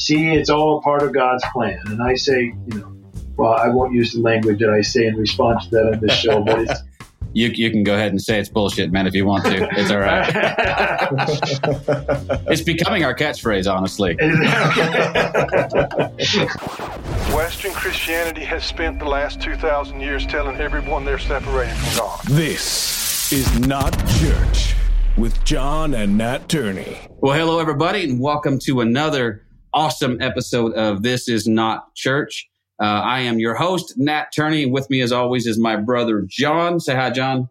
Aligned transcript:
see, 0.00 0.30
it's 0.30 0.50
all 0.50 0.78
a 0.78 0.82
part 0.82 1.02
of 1.02 1.12
God's 1.12 1.44
plan. 1.52 1.80
And 1.86 2.02
I 2.02 2.14
say, 2.14 2.54
you 2.66 2.78
know, 2.78 2.96
well, 3.36 3.52
I 3.52 3.68
won't 3.68 3.92
use 3.92 4.12
the 4.12 4.20
language 4.20 4.60
that 4.60 4.70
I 4.70 4.80
say 4.80 5.06
in 5.06 5.16
response 5.16 5.66
to 5.66 5.70
that 5.70 5.94
on 5.94 6.00
this 6.00 6.12
show, 6.12 6.42
but 6.42 6.60
it's 6.60 6.80
you, 7.32 7.48
you 7.48 7.70
can 7.70 7.84
go 7.84 7.94
ahead 7.94 8.10
and 8.10 8.20
say 8.20 8.40
it's 8.40 8.48
bullshit, 8.48 8.90
man, 8.90 9.06
if 9.06 9.14
you 9.14 9.24
want 9.24 9.44
to. 9.44 9.68
It's 9.72 9.90
all 9.90 9.98
right. 9.98 10.28
it's 12.48 12.62
becoming 12.62 13.04
our 13.04 13.14
catchphrase, 13.14 13.72
honestly. 13.72 14.16
Western 17.34 17.72
Christianity 17.72 18.44
has 18.44 18.64
spent 18.64 18.98
the 18.98 19.06
last 19.06 19.40
2,000 19.40 20.00
years 20.00 20.26
telling 20.26 20.56
everyone 20.56 21.04
they're 21.04 21.18
separated 21.18 21.76
from 21.76 21.98
God. 21.98 22.20
This 22.24 23.32
is 23.32 23.60
not 23.60 23.92
church 24.18 24.74
with 25.16 25.42
John 25.44 25.94
and 25.94 26.18
Nat 26.18 26.48
Turney. 26.48 26.98
Well, 27.20 27.36
hello, 27.36 27.60
everybody, 27.60 28.04
and 28.04 28.20
welcome 28.20 28.58
to 28.60 28.80
another 28.80 29.44
awesome 29.72 30.20
episode 30.20 30.74
of 30.74 31.02
This 31.02 31.28
Is 31.28 31.46
Not 31.46 31.94
Church. 31.94 32.48
Uh, 32.80 32.84
I 32.84 33.20
am 33.20 33.38
your 33.38 33.54
host, 33.54 33.94
Nat 33.96 34.26
Turney. 34.34 34.66
With 34.66 34.88
me, 34.90 35.00
as 35.00 35.12
always, 35.12 35.46
is 35.46 35.58
my 35.58 35.76
brother, 35.76 36.24
John. 36.28 36.80
Say 36.80 36.94
hi, 36.94 37.10
John. 37.10 37.48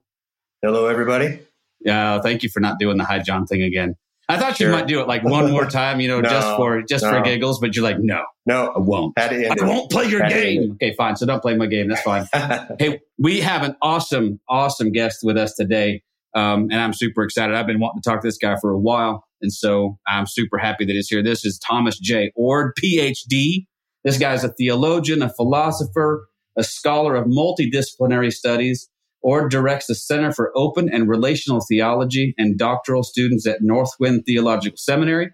Hello, 0.62 0.88
everybody. 0.88 1.40
Yeah, 1.82 2.16
uh, 2.16 2.22
thank 2.22 2.44
you 2.44 2.50
for 2.50 2.60
not 2.60 2.80
doing 2.80 2.98
the 2.98 3.06
hi, 3.06 3.20
John 3.20 3.46
thing 3.46 3.62
again. 3.62 3.96
I 4.28 4.38
thought 4.38 4.58
sure. 4.58 4.68
you 4.68 4.74
might 4.74 4.88
do 4.88 5.00
it 5.00 5.08
like 5.08 5.24
one 5.24 5.52
more 5.52 5.66
time, 5.70 6.00
you 6.00 6.08
know, 6.08 6.22
no, 6.22 6.30
just 6.30 6.56
for 6.56 6.82
just 6.84 7.04
no. 7.04 7.12
for 7.12 7.22
giggles. 7.22 7.60
But 7.60 7.76
you're 7.76 7.84
like, 7.84 8.00
no, 8.00 8.24
no, 8.46 8.74
I 8.76 8.80
won't. 8.80 9.14
I 9.18 9.56
won't 9.60 9.90
play 9.90 10.06
your 10.06 10.24
Had 10.24 10.34
game. 10.34 10.72
Okay, 10.74 10.94
fine. 10.94 11.16
So 11.16 11.26
don't 11.26 11.42
play 11.42 11.56
my 11.56 11.66
game. 11.66 11.88
That's 11.88 12.02
fine. 12.02 12.28
hey, 12.80 13.00
we 13.18 13.40
have 13.40 13.64
an 13.64 13.76
awesome, 13.82 14.40
awesome 14.48 14.92
guest 14.92 15.20
with 15.24 15.38
us 15.38 15.54
today, 15.56 16.04
um, 16.36 16.70
and 16.72 16.76
I'm 16.76 16.94
super 16.94 17.24
excited. 17.24 17.56
I've 17.56 17.68
been 17.68 17.80
wanting 17.80 18.02
to 18.02 18.10
talk 18.10 18.22
to 18.22 18.28
this 18.28 18.38
guy 18.38 18.56
for 18.62 18.72
a 18.72 18.78
while, 18.78 19.26
and 19.42 19.54
so 19.54 19.98
I'm 20.08 20.26
super 20.28 20.58
happy 20.58 20.86
that 20.86 20.94
he's 20.94 21.08
here. 21.08 21.24
This 21.24 21.46
is 21.46 21.60
Thomas 21.60 21.98
Jay 22.00 22.32
Oord, 22.38 22.72
PhD. 22.82 23.66
This 24.04 24.18
guy's 24.18 24.44
a 24.44 24.54
theologian, 24.54 25.22
a 25.22 25.30
philosopher, 25.30 26.28
a 26.58 26.64
scholar 26.64 27.16
of 27.16 27.26
multidisciplinary 27.26 28.32
studies, 28.32 28.90
Oord 29.24 29.50
directs 29.50 29.88
the 29.88 29.96
Center 29.96 30.32
for 30.32 30.52
Open 30.56 30.90
and 30.92 31.10
Relational 31.10 31.62
Theology 31.68 32.34
and 32.38 32.58
doctoral 32.58 33.04
students 33.04 33.46
at 33.46 33.62
Northwind 33.62 34.26
Theological 34.26 34.78
Seminary. 34.78 35.32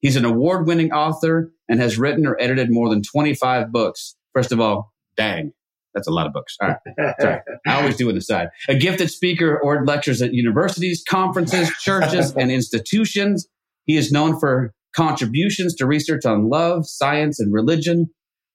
He's 0.00 0.16
an 0.16 0.24
award 0.24 0.66
winning 0.66 0.92
author 0.92 1.52
and 1.68 1.80
has 1.80 1.98
written 1.98 2.26
or 2.26 2.36
edited 2.40 2.70
more 2.70 2.90
than 2.90 3.02
25 3.02 3.72
books. 3.72 4.16
First 4.34 4.52
of 4.52 4.60
all, 4.60 4.92
dang, 5.16 5.52
that's 5.94 6.08
a 6.08 6.10
lot 6.10 6.26
of 6.26 6.32
books. 6.32 6.56
All 6.60 6.68
right. 6.68 7.14
Sorry. 7.20 7.40
I 7.66 7.80
always 7.80 7.96
do 7.96 8.08
an 8.08 8.16
aside. 8.16 8.48
A 8.68 8.74
gifted 8.74 9.10
speaker 9.10 9.58
or 9.62 9.84
lectures 9.84 10.22
at 10.22 10.32
universities, 10.32 11.02
conferences, 11.08 11.70
churches, 11.80 12.34
and 12.36 12.50
institutions. 12.50 13.46
He 13.84 13.96
is 13.96 14.12
known 14.12 14.38
for 14.38 14.72
contributions 14.94 15.74
to 15.76 15.86
research 15.86 16.24
on 16.24 16.48
love, 16.48 16.86
science, 16.86 17.40
and 17.40 17.52
religion, 17.52 18.10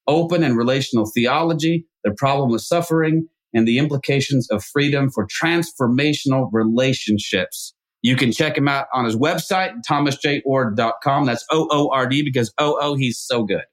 open 0.07 0.43
and 0.43 0.57
relational 0.57 1.09
theology, 1.13 1.85
the 2.03 2.13
problem 2.17 2.53
of 2.53 2.61
suffering, 2.61 3.27
and 3.53 3.67
the 3.67 3.79
implications 3.79 4.49
of 4.49 4.63
freedom 4.63 5.09
for 5.09 5.27
transformational 5.27 6.49
relationships. 6.51 7.73
You 8.03 8.15
can 8.15 8.31
check 8.31 8.57
him 8.57 8.67
out 8.67 8.87
on 8.93 9.05
his 9.05 9.15
website, 9.15 9.73
thomasjayoord.com. 9.89 11.25
That's 11.25 11.45
O 11.51 11.67
O 11.71 11.89
R 11.91 12.07
D 12.07 12.21
because 12.21 12.53
O 12.57 12.77
O, 12.79 12.95
he's 12.95 13.19
so 13.19 13.43
good. 13.43 13.63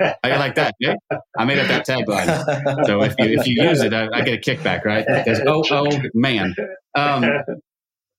I 0.00 0.36
like 0.36 0.56
that. 0.56 0.74
Yeah? 0.80 0.94
I 1.38 1.44
made 1.44 1.58
up 1.58 1.68
that 1.68 1.86
tagline. 1.86 2.86
So 2.86 3.02
if 3.02 3.14
you, 3.18 3.40
if 3.40 3.46
you 3.46 3.62
use 3.62 3.80
it, 3.80 3.92
I, 3.94 4.08
I 4.12 4.22
get 4.22 4.34
a 4.34 4.50
kickback, 4.50 4.84
right? 4.84 5.06
Because 5.06 5.40
oh, 5.46 5.64
oh, 5.70 5.88
man. 6.14 6.54
Um, 6.94 7.24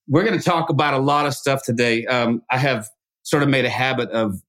we're 0.08 0.24
going 0.24 0.38
to 0.38 0.44
talk 0.44 0.70
about 0.70 0.94
a 0.94 1.00
lot 1.00 1.26
of 1.26 1.34
stuff 1.34 1.64
today. 1.64 2.06
Um, 2.06 2.42
I 2.50 2.58
have 2.58 2.88
sort 3.24 3.44
of 3.44 3.50
made 3.50 3.66
a 3.66 3.70
habit 3.70 4.10
of 4.12 4.42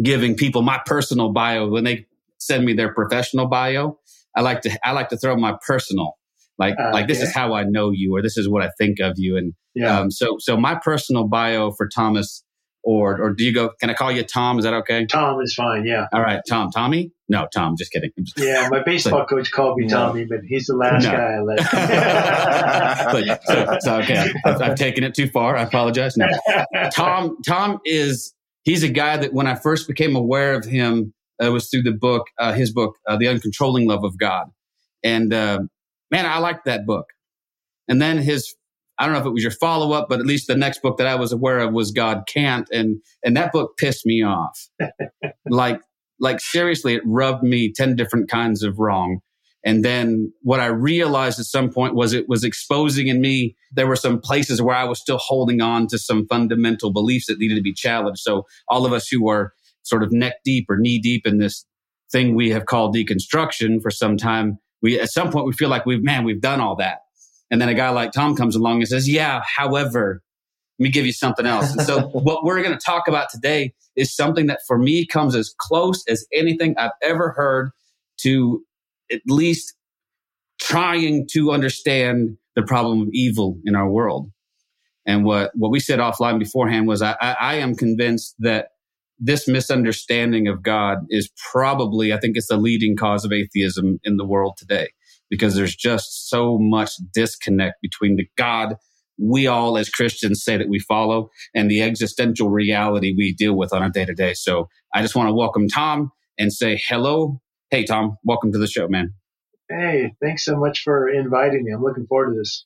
giving 0.00 0.36
people 0.36 0.62
my 0.62 0.80
personal 0.84 1.32
bio 1.32 1.68
when 1.68 1.84
they 1.84 2.06
send 2.38 2.64
me 2.64 2.74
their 2.74 2.92
professional 2.92 3.46
bio. 3.46 3.98
I 4.36 4.42
like 4.42 4.60
to 4.62 4.86
I 4.86 4.92
like 4.92 5.08
to 5.08 5.16
throw 5.16 5.36
my 5.36 5.56
personal 5.66 6.16
like 6.58 6.74
uh, 6.78 6.90
like 6.92 7.08
this 7.08 7.18
yeah. 7.18 7.24
is 7.24 7.34
how 7.34 7.54
I 7.54 7.64
know 7.64 7.90
you 7.90 8.14
or 8.14 8.22
this 8.22 8.36
is 8.36 8.48
what 8.48 8.62
I 8.62 8.70
think 8.78 9.00
of 9.00 9.14
you 9.16 9.36
and 9.36 9.54
yeah. 9.74 9.98
um, 9.98 10.10
so 10.10 10.36
so 10.38 10.56
my 10.56 10.78
personal 10.82 11.26
bio 11.26 11.72
for 11.72 11.88
Thomas 11.88 12.44
or 12.82 13.20
or 13.20 13.34
do 13.34 13.44
you 13.44 13.52
go 13.52 13.70
can 13.80 13.90
I 13.90 13.94
call 13.94 14.10
you 14.10 14.22
Tom? 14.22 14.58
Is 14.58 14.64
that 14.64 14.74
okay? 14.74 15.06
Tom 15.06 15.40
is 15.40 15.54
fine 15.54 15.84
yeah. 15.84 16.06
All 16.12 16.22
right 16.22 16.40
Tom. 16.48 16.70
Tommy? 16.70 17.12
No 17.28 17.46
Tom 17.52 17.76
just 17.76 17.92
kidding. 17.92 18.10
Just, 18.22 18.38
yeah 18.38 18.68
my 18.70 18.82
baseball 18.86 19.26
coach 19.26 19.50
called 19.50 19.78
me 19.78 19.88
Tommy 19.88 20.24
but 20.24 20.40
he's 20.46 20.66
the 20.66 20.76
last 20.76 21.04
no. 21.04 21.10
guy 21.10 21.34
I 21.34 21.40
let. 21.40 21.58
But, 23.10 23.44
so, 23.44 23.78
so, 23.80 23.96
okay 24.00 24.32
I've, 24.44 24.62
I've, 24.62 24.74
taken 24.76 25.04
it 25.04 25.14
too 25.14 25.28
far. 25.28 25.56
I 25.56 25.62
apologize. 25.62 26.16
No. 26.16 26.26
Tom 26.94 27.36
Tom 27.46 27.80
is 27.84 28.34
he's 28.64 28.82
a 28.82 28.88
guy 28.88 29.16
that 29.16 29.32
when 29.32 29.46
I 29.46 29.54
first 29.54 29.86
became 29.86 30.16
aware 30.16 30.54
of 30.54 30.64
him 30.64 31.12
uh, 31.42 31.50
was 31.50 31.68
through 31.68 31.82
the 31.82 31.92
book 31.92 32.26
uh, 32.38 32.52
his 32.52 32.72
book 32.72 32.96
uh, 33.06 33.16
The 33.16 33.26
Uncontrolling 33.26 33.86
Love 33.86 34.04
of 34.04 34.18
God. 34.18 34.46
And 35.02 35.32
uh, 35.32 35.60
man 36.10 36.26
I 36.26 36.38
liked 36.38 36.64
that 36.64 36.86
book. 36.86 37.06
And 37.88 38.00
then 38.00 38.18
his 38.18 38.54
I 39.00 39.06
don't 39.06 39.14
know 39.14 39.20
if 39.20 39.26
it 39.26 39.30
was 39.30 39.42
your 39.42 39.50
follow 39.50 39.92
up, 39.92 40.10
but 40.10 40.20
at 40.20 40.26
least 40.26 40.46
the 40.46 40.54
next 40.54 40.82
book 40.82 40.98
that 40.98 41.06
I 41.06 41.14
was 41.14 41.32
aware 41.32 41.60
of 41.60 41.72
was 41.72 41.90
God 41.90 42.24
Can't, 42.28 42.68
and 42.70 43.00
and 43.24 43.34
that 43.34 43.50
book 43.50 43.78
pissed 43.78 44.04
me 44.04 44.22
off. 44.22 44.68
like 45.48 45.80
like 46.20 46.38
seriously, 46.38 46.94
it 46.94 47.02
rubbed 47.06 47.42
me 47.42 47.72
ten 47.72 47.96
different 47.96 48.30
kinds 48.30 48.62
of 48.62 48.78
wrong. 48.78 49.20
And 49.64 49.84
then 49.84 50.32
what 50.42 50.60
I 50.60 50.66
realized 50.66 51.38
at 51.38 51.46
some 51.46 51.70
point 51.70 51.94
was 51.94 52.12
it 52.12 52.28
was 52.28 52.44
exposing 52.44 53.08
in 53.08 53.20
me 53.20 53.56
there 53.72 53.86
were 53.86 53.96
some 53.96 54.20
places 54.20 54.60
where 54.62 54.76
I 54.76 54.84
was 54.84 55.00
still 55.00 55.18
holding 55.18 55.60
on 55.60 55.86
to 55.88 55.98
some 55.98 56.26
fundamental 56.26 56.92
beliefs 56.92 57.26
that 57.26 57.38
needed 57.38 57.56
to 57.56 57.62
be 57.62 57.74
challenged. 57.74 58.20
So 58.20 58.46
all 58.68 58.86
of 58.86 58.92
us 58.92 59.08
who 59.08 59.28
are 59.28 59.52
sort 59.82 60.02
of 60.02 60.12
neck 60.12 60.34
deep 60.44 60.66
or 60.70 60.78
knee 60.78 60.98
deep 60.98 61.26
in 61.26 61.38
this 61.38 61.66
thing 62.12 62.34
we 62.34 62.50
have 62.50 62.66
called 62.66 62.94
deconstruction 62.94 63.82
for 63.82 63.90
some 63.90 64.16
time, 64.16 64.58
we 64.82 65.00
at 65.00 65.10
some 65.10 65.30
point 65.30 65.46
we 65.46 65.52
feel 65.52 65.68
like 65.70 65.86
we've 65.86 66.02
man 66.02 66.24
we've 66.24 66.40
done 66.40 66.60
all 66.60 66.76
that 66.76 67.00
and 67.50 67.60
then 67.60 67.68
a 67.68 67.74
guy 67.74 67.90
like 67.90 68.12
Tom 68.12 68.36
comes 68.36 68.54
along 68.54 68.76
and 68.76 68.88
says, 68.88 69.08
yeah, 69.08 69.42
however, 69.44 70.22
let 70.78 70.84
me 70.84 70.90
give 70.90 71.04
you 71.04 71.12
something 71.12 71.46
else. 71.46 71.72
And 71.72 71.82
so 71.82 72.02
what 72.12 72.44
we're 72.44 72.62
going 72.62 72.76
to 72.76 72.84
talk 72.84 73.08
about 73.08 73.28
today 73.30 73.74
is 73.96 74.14
something 74.14 74.46
that 74.46 74.60
for 74.66 74.78
me 74.78 75.04
comes 75.04 75.34
as 75.34 75.52
close 75.58 76.04
as 76.08 76.26
anything 76.32 76.74
I've 76.78 76.92
ever 77.02 77.30
heard 77.30 77.70
to 78.18 78.62
at 79.10 79.20
least 79.26 79.74
trying 80.60 81.26
to 81.32 81.50
understand 81.50 82.36
the 82.54 82.62
problem 82.62 83.02
of 83.02 83.08
evil 83.12 83.58
in 83.64 83.74
our 83.74 83.90
world. 83.90 84.30
And 85.06 85.24
what, 85.24 85.50
what 85.54 85.70
we 85.70 85.80
said 85.80 85.98
offline 85.98 86.38
beforehand 86.38 86.86
was 86.86 87.02
I, 87.02 87.16
I, 87.20 87.36
I 87.40 87.54
am 87.56 87.74
convinced 87.74 88.36
that 88.38 88.68
this 89.18 89.48
misunderstanding 89.48 90.46
of 90.46 90.62
God 90.62 90.98
is 91.08 91.30
probably, 91.50 92.12
I 92.12 92.18
think 92.18 92.36
it's 92.36 92.48
the 92.48 92.56
leading 92.56 92.96
cause 92.96 93.24
of 93.24 93.32
atheism 93.32 93.98
in 94.04 94.16
the 94.16 94.26
world 94.26 94.56
today 94.56 94.90
because 95.30 95.54
there's 95.54 95.76
just 95.76 96.28
so 96.28 96.58
much 96.60 96.90
disconnect 97.14 97.76
between 97.80 98.16
the 98.16 98.28
God 98.36 98.76
we 99.20 99.46
all 99.46 99.76
as 99.76 99.90
Christians 99.90 100.42
say 100.42 100.56
that 100.56 100.68
we 100.68 100.78
follow 100.78 101.28
and 101.54 101.70
the 101.70 101.82
existential 101.82 102.48
reality 102.48 103.14
we 103.16 103.34
deal 103.34 103.54
with 103.54 103.72
on 103.72 103.82
a 103.82 103.90
day 103.90 104.04
to 104.06 104.14
day. 104.14 104.34
So 104.34 104.68
I 104.94 105.02
just 105.02 105.14
want 105.14 105.28
to 105.28 105.34
welcome 105.34 105.68
Tom 105.68 106.10
and 106.38 106.52
say 106.52 106.80
hello. 106.88 107.40
Hey, 107.70 107.84
Tom, 107.84 108.16
welcome 108.24 108.50
to 108.52 108.58
the 108.58 108.66
show, 108.66 108.88
man. 108.88 109.12
Hey, 109.68 110.14
thanks 110.22 110.44
so 110.44 110.56
much 110.56 110.82
for 110.82 111.08
inviting 111.08 111.64
me. 111.64 111.72
I'm 111.72 111.82
looking 111.82 112.06
forward 112.06 112.32
to 112.32 112.38
this. 112.38 112.64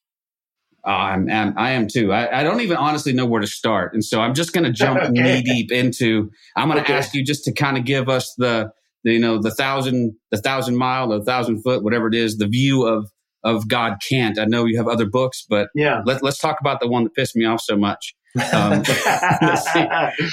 Uh, 0.86 0.91
I'm, 0.91 1.30
I'm, 1.30 1.54
I 1.58 1.70
am 1.72 1.88
too. 1.88 2.12
I, 2.12 2.41
I, 2.41 2.42
don't 2.42 2.60
even 2.60 2.76
honestly 2.76 3.14
know 3.14 3.24
where 3.24 3.41
to 3.41 3.47
start. 3.47 3.94
And 3.94 4.04
so 4.04 4.20
I'm 4.20 4.34
just 4.34 4.53
going 4.53 4.64
to 4.64 4.72
jump 4.72 5.00
okay. 5.03 5.10
knee 5.12 5.42
deep 5.42 5.72
into, 5.72 6.30
I'm 6.56 6.69
going 6.69 6.76
to 6.78 6.84
okay. 6.84 6.94
ask 6.94 7.14
you 7.14 7.24
just 7.24 7.44
to 7.44 7.53
kind 7.53 7.78
of 7.78 7.84
give 7.84 8.10
us 8.10 8.34
the, 8.36 8.70
you 9.04 9.19
know, 9.19 9.41
the 9.41 9.50
thousand, 9.50 10.16
the 10.31 10.38
thousand 10.38 10.76
mile, 10.76 11.09
the 11.09 11.25
thousand 11.25 11.62
foot, 11.62 11.82
whatever 11.82 12.09
it 12.09 12.15
is, 12.15 12.37
the 12.37 12.48
view 12.48 12.87
of, 12.87 13.10
of 13.42 13.69
God 13.69 13.98
can't. 14.09 14.38
I 14.38 14.47
know 14.47 14.65
you 14.65 14.78
have 14.78 14.88
other 14.88 15.06
books, 15.06 15.44
but 15.48 15.69
yeah, 15.75 16.03
let, 16.04 16.22
let's 16.22 16.38
talk 16.38 16.56
about 16.60 16.81
the 16.81 16.88
one 16.88 17.04
that 17.04 17.15
pissed 17.15 17.37
me 17.37 17.44
off 17.44 17.60
so 17.60 17.76
much. 17.76 18.15
Um, 18.53 18.82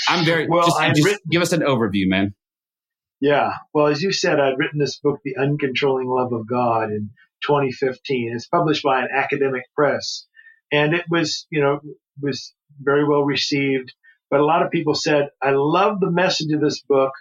I'm 0.10 0.26
very, 0.26 0.48
well, 0.48 0.66
just, 0.66 0.96
just 0.96 1.06
written, 1.06 1.20
give 1.30 1.42
us 1.42 1.52
an 1.52 1.62
overview, 1.62 2.08
man. 2.08 2.34
Yeah. 3.22 3.52
Well, 3.74 3.88
as 3.88 4.02
you 4.02 4.12
said, 4.12 4.40
I'd 4.40 4.58
written 4.58 4.80
this 4.80 4.98
book, 4.98 5.20
The 5.24 5.36
Uncontrolling 5.40 6.08
Love 6.08 6.34
of 6.34 6.48
God 6.48 6.90
in 6.90 7.12
2015. 7.44 8.34
It's 8.36 8.48
published 8.48 8.84
by 8.84 9.02
an 9.02 9.10
academic 9.14 9.64
press 9.76 10.26
and 10.72 10.94
it 10.94 11.06
was, 11.10 11.46
you 11.52 11.62
know, 11.62 11.80
was 12.20 12.54
very 12.80 13.08
well 13.08 13.24
received. 13.24 13.94
But 14.32 14.40
a 14.40 14.46
lot 14.46 14.64
of 14.64 14.72
people 14.72 14.96
said, 14.96 15.30
I 15.42 15.52
love 15.52 16.00
the 16.00 16.10
message 16.10 16.52
of 16.54 16.62
this 16.62 16.82
book, 16.82 17.12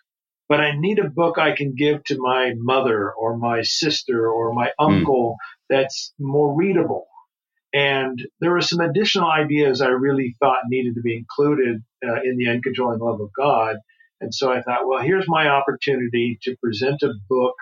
but 0.50 0.60
I 0.60 0.72
need 0.76 0.98
a 0.98 1.08
book 1.08 1.38
I 1.38 1.52
can 1.52 1.76
give 1.76 2.02
to 2.06 2.18
my 2.18 2.54
mother 2.56 3.12
or 3.12 3.38
my 3.38 3.62
sister 3.62 4.28
or 4.28 4.52
my 4.52 4.72
hmm. 4.78 4.94
uncle 4.94 5.36
mm. 5.36 5.36
that's 5.70 6.12
more 6.18 6.54
readable. 6.54 7.06
And 7.72 8.20
there 8.40 8.50
were 8.50 8.60
some 8.60 8.80
additional 8.80 9.30
ideas 9.30 9.80
I 9.80 9.90
really 9.90 10.34
thought 10.40 10.58
needed 10.68 10.96
to 10.96 11.02
be 11.02 11.16
included 11.16 11.82
uh, 12.04 12.20
in 12.24 12.36
the 12.36 12.46
uncontrolling 12.46 12.98
love 12.98 13.20
of 13.20 13.30
God. 13.38 13.76
And 14.20 14.34
so 14.34 14.52
I 14.52 14.60
thought, 14.60 14.88
well, 14.88 15.00
here's 15.00 15.28
my 15.28 15.46
opportunity 15.46 16.36
to 16.42 16.56
present 16.56 17.00
a 17.02 17.14
book 17.28 17.54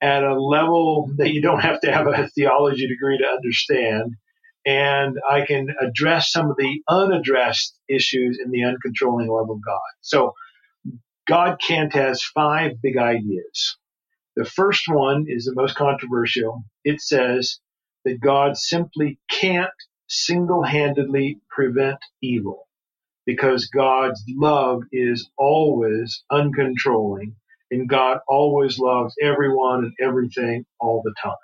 at 0.00 0.22
a 0.22 0.40
level 0.40 1.10
that 1.16 1.32
you 1.32 1.42
don't 1.42 1.60
have 1.60 1.80
to 1.80 1.92
have 1.92 2.06
a 2.06 2.28
theology 2.28 2.86
degree 2.86 3.18
to 3.18 3.26
understand. 3.26 4.14
And 4.64 5.16
I 5.28 5.44
can 5.44 5.66
address 5.80 6.30
some 6.30 6.48
of 6.48 6.56
the 6.56 6.80
unaddressed 6.88 7.76
issues 7.88 8.38
in 8.42 8.52
the 8.52 8.60
uncontrolling 8.60 9.26
love 9.26 9.50
of 9.50 9.58
God. 9.66 9.80
So 10.00 10.34
God 11.30 11.60
can't 11.66 11.94
has 11.94 12.24
five 12.24 12.82
big 12.82 12.98
ideas. 12.98 13.78
The 14.36 14.44
first 14.46 14.84
one 14.88 15.26
is 15.28 15.44
the 15.46 15.54
most 15.54 15.76
controversial. 15.76 16.64
It 16.84 17.00
says 17.00 17.60
that 18.04 18.20
God 18.20 18.56
simply 18.58 19.18
can't 19.30 19.70
single 20.08 20.64
handedly 20.64 21.40
prevent 21.50 21.98
evil 22.22 22.68
because 23.26 23.66
God's 23.68 24.22
love 24.28 24.82
is 24.92 25.30
always 25.38 26.24
uncontrolling 26.32 27.34
and 27.70 27.88
God 27.88 28.18
always 28.28 28.78
loves 28.78 29.14
everyone 29.22 29.84
and 29.84 29.94
everything 30.00 30.66
all 30.80 31.02
the 31.04 31.14
time. 31.22 31.34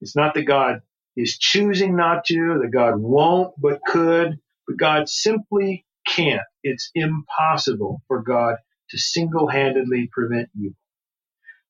It's 0.00 0.16
not 0.16 0.34
that 0.34 0.44
God 0.44 0.82
is 1.16 1.38
choosing 1.38 1.96
not 1.96 2.24
to, 2.26 2.60
that 2.62 2.72
God 2.72 2.94
won't 2.98 3.54
but 3.60 3.80
could, 3.86 4.38
but 4.68 4.78
God 4.78 5.08
simply 5.08 5.84
can't. 6.16 6.42
It's 6.62 6.90
impossible 6.94 8.02
for 8.08 8.22
God 8.22 8.56
to 8.90 8.98
single 8.98 9.48
handedly 9.48 10.08
prevent 10.12 10.50
evil. 10.56 10.76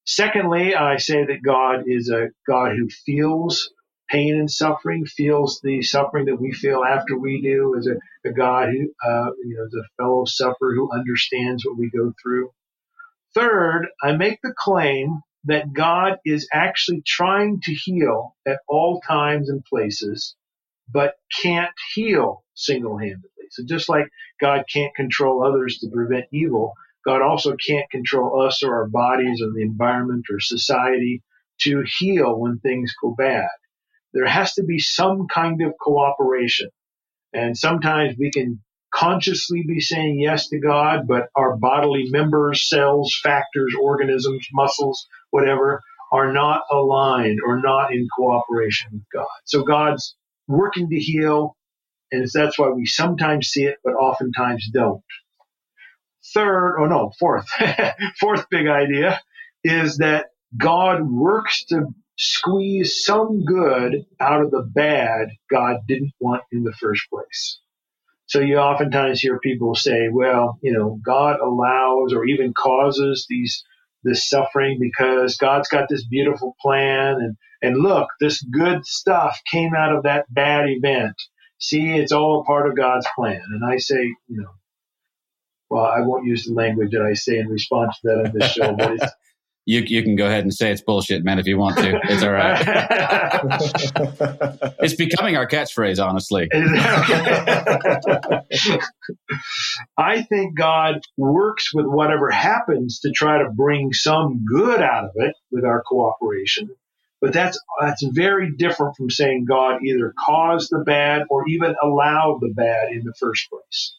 Secondly, 0.07 0.75
I 0.75 0.97
say 0.99 1.25
that 1.27 1.43
God 1.45 1.85
is 1.87 2.11
a 2.11 2.31
God 2.47 2.77
who 2.77 2.89
feels 2.89 3.73
pain 4.11 4.37
and 4.39 4.51
suffering, 4.51 5.07
feels 5.07 5.61
the 5.63 5.83
suffering 5.83 6.27
that 6.27 6.41
we 6.41 6.53
feel 6.53 6.85
after 6.85 7.19
we 7.19 7.43
do, 7.43 7.77
as 7.79 7.87
a, 7.87 8.29
a 8.29 8.33
God 8.33 8.71
who, 8.71 8.93
uh, 9.09 9.31
you 9.45 9.57
know, 9.57 9.67
is 9.67 9.75
a 9.75 10.03
fellow 10.03 10.25
sufferer 10.27 10.75
who 10.75 10.93
understands 10.93 11.65
what 11.65 11.79
we 11.79 11.91
go 11.91 12.13
through. 12.23 12.51
Third, 13.35 13.89
I 14.03 14.13
make 14.13 14.41
the 14.43 14.55
claim 14.57 15.21
that 15.45 15.73
God 15.73 16.19
is 16.27 16.49
actually 16.53 17.03
trying 17.07 17.61
to 17.63 17.75
heal 17.75 18.37
at 18.47 18.61
all 18.69 19.01
times 19.07 19.51
and 19.51 19.65
places, 19.65 20.37
but 20.93 21.15
can't 21.43 21.73
heal 21.95 22.45
single 22.55 22.99
handedly. 22.99 23.40
So 23.51 23.65
just 23.67 23.89
like 23.89 24.07
God 24.41 24.65
can't 24.73 24.95
control 24.95 25.45
others 25.45 25.79
to 25.79 25.91
prevent 25.91 26.27
evil, 26.33 26.75
God 27.05 27.23
also 27.23 27.57
can't 27.57 27.91
control 27.91 28.43
us 28.43 28.63
or 28.63 28.75
our 28.75 28.89
bodies 28.89 29.43
or 29.43 29.53
the 29.53 29.63
environment 29.63 30.27
or 30.31 30.41
society 30.41 31.23
to 31.63 31.85
heal 31.99 32.39
when 32.39 32.59
things 32.59 32.95
go 33.03 33.15
bad. 33.17 33.49
There 34.13 34.27
has 34.27 34.55
to 34.55 34.65
be 34.65 34.79
some 34.79 35.27
kind 35.33 35.63
of 35.63 35.75
cooperation. 35.81 36.71
And 37.33 37.57
sometimes 37.57 38.17
we 38.19 38.31
can 38.31 38.61
consciously 38.93 39.63
be 39.67 39.81
saying 39.81 40.19
yes 40.19 40.49
to 40.49 40.59
God, 40.59 41.07
but 41.07 41.29
our 41.37 41.57
bodily 41.57 42.07
members, 42.11 42.69
cells, 42.69 43.19
factors, 43.23 43.75
organisms, 43.81 44.47
muscles, 44.53 45.07
whatever, 45.31 45.81
are 46.13 46.33
not 46.33 46.63
aligned 46.73 47.39
or 47.47 47.61
not 47.61 47.93
in 47.93 48.09
cooperation 48.19 48.91
with 48.93 49.05
God. 49.13 49.27
So 49.45 49.63
God's 49.63 50.17
working 50.49 50.91
to 50.91 50.99
heal, 50.99 51.57
and 52.13 52.29
that's 52.33 52.59
why 52.59 52.71
we 52.71 52.87
sometimes 52.87 53.49
see 53.49 53.65
it, 53.65 53.79
but 53.85 53.93
oftentimes 53.93 54.69
don't. 54.73 55.03
Third, 56.35 56.79
oh 56.81 56.87
no, 56.87 57.13
fourth, 57.19 57.47
fourth 58.21 58.47
big 58.51 58.67
idea 58.67 59.21
is 59.65 59.99
that 59.99 60.27
God 60.57 61.09
works 61.09 61.65
to 61.67 61.89
squeeze 62.17 63.03
some 63.05 63.45
good 63.45 64.05
out 64.21 64.43
of 64.43 64.51
the 64.51 64.63
bad 64.63 65.31
God 65.51 65.79
didn't 65.89 66.13
want 66.21 66.43
in 66.53 66.65
the 66.65 66.73
first 66.73 67.09
place. 67.11 67.61
So 68.27 68.41
you 68.41 68.59
oftentimes 68.59 69.21
hear 69.21 69.41
people 69.41 69.75
say, 69.75 70.09
well, 70.11 70.59
you 70.63 70.73
know, 70.73 71.01
God 71.05 71.41
allows 71.41 72.13
or 72.13 72.27
even 72.27 72.53
causes 72.55 73.27
these 73.29 73.65
this 74.05 74.29
suffering 74.29 74.79
because 74.81 75.37
God's 75.37 75.69
got 75.69 75.89
this 75.89 76.07
beautiful 76.07 76.57
plan 76.61 77.17
and 77.21 77.37
and 77.63 77.77
look, 77.83 78.09
this 78.21 78.43
good 78.43 78.87
stuff 78.87 79.41
came 79.51 79.75
out 79.75 79.95
of 79.95 80.05
that 80.05 80.27
bad 80.33 80.69
event. 80.69 81.15
See, 81.61 81.91
it's 81.91 82.13
all 82.13 82.41
a 82.41 82.45
part 82.45 82.69
of 82.69 82.77
God's 82.77 83.07
plan. 83.15 83.43
And 83.51 83.65
I 83.65 83.77
say, 83.77 84.03
you 84.03 84.43
know, 84.43 84.51
well, 85.69 85.85
I 85.85 86.01
won't 86.01 86.27
use 86.27 86.47
the 86.47 86.55
language 86.55 86.93
that 86.93 87.03
I 87.03 87.15
say 87.15 87.39
in 87.39 87.49
response 87.49 87.97
to 88.01 88.09
that 88.09 88.27
on 88.27 88.33
this 88.37 88.51
show, 88.51 88.75
but 88.75 88.93
it's 88.93 89.13
you 89.67 89.83
you 89.87 90.03
can 90.03 90.17
go 90.17 90.27
ahead 90.27 90.43
and 90.43 90.53
say 90.53 90.73
it's 90.73 90.81
bullshit, 90.81 91.23
man, 91.23 91.39
if 91.39 91.47
you 91.47 91.59
want 91.59 91.77
to. 91.77 92.01
It's 92.05 92.23
all 92.23 92.33
right. 92.33 92.59
it's 94.81 94.95
becoming 94.95 95.37
our 95.37 95.47
catchphrase, 95.47 96.05
honestly. 96.05 96.49
I 99.97 100.23
think 100.23 100.59
God 100.59 101.03
works 101.17 101.73
with 101.75 101.87
whatever 101.87 102.31
happens 102.31 103.01
to 103.01 103.13
try 103.13 103.39
to 103.39 103.51
bring 103.51 103.93
some 103.93 104.45
good 104.45 104.81
out 104.81 105.05
of 105.05 105.11
it 105.17 105.35
with 105.53 105.65
our 105.65 105.83
cooperation. 105.83 106.71
But 107.21 107.33
that's 107.33 107.61
that's 107.81 108.05
very 108.05 108.53
different 108.53 108.97
from 108.97 109.11
saying 109.11 109.47
God 109.47 109.83
either 109.85 110.15
caused 110.19 110.71
the 110.71 110.81
bad 110.81 111.25
or 111.31 111.49
even 111.49 111.75
allowed 111.83 112.41
the 112.41 112.53
bad 112.55 112.93
in 112.93 113.05
the 113.05 113.15
first 113.19 113.49
place. 113.51 113.97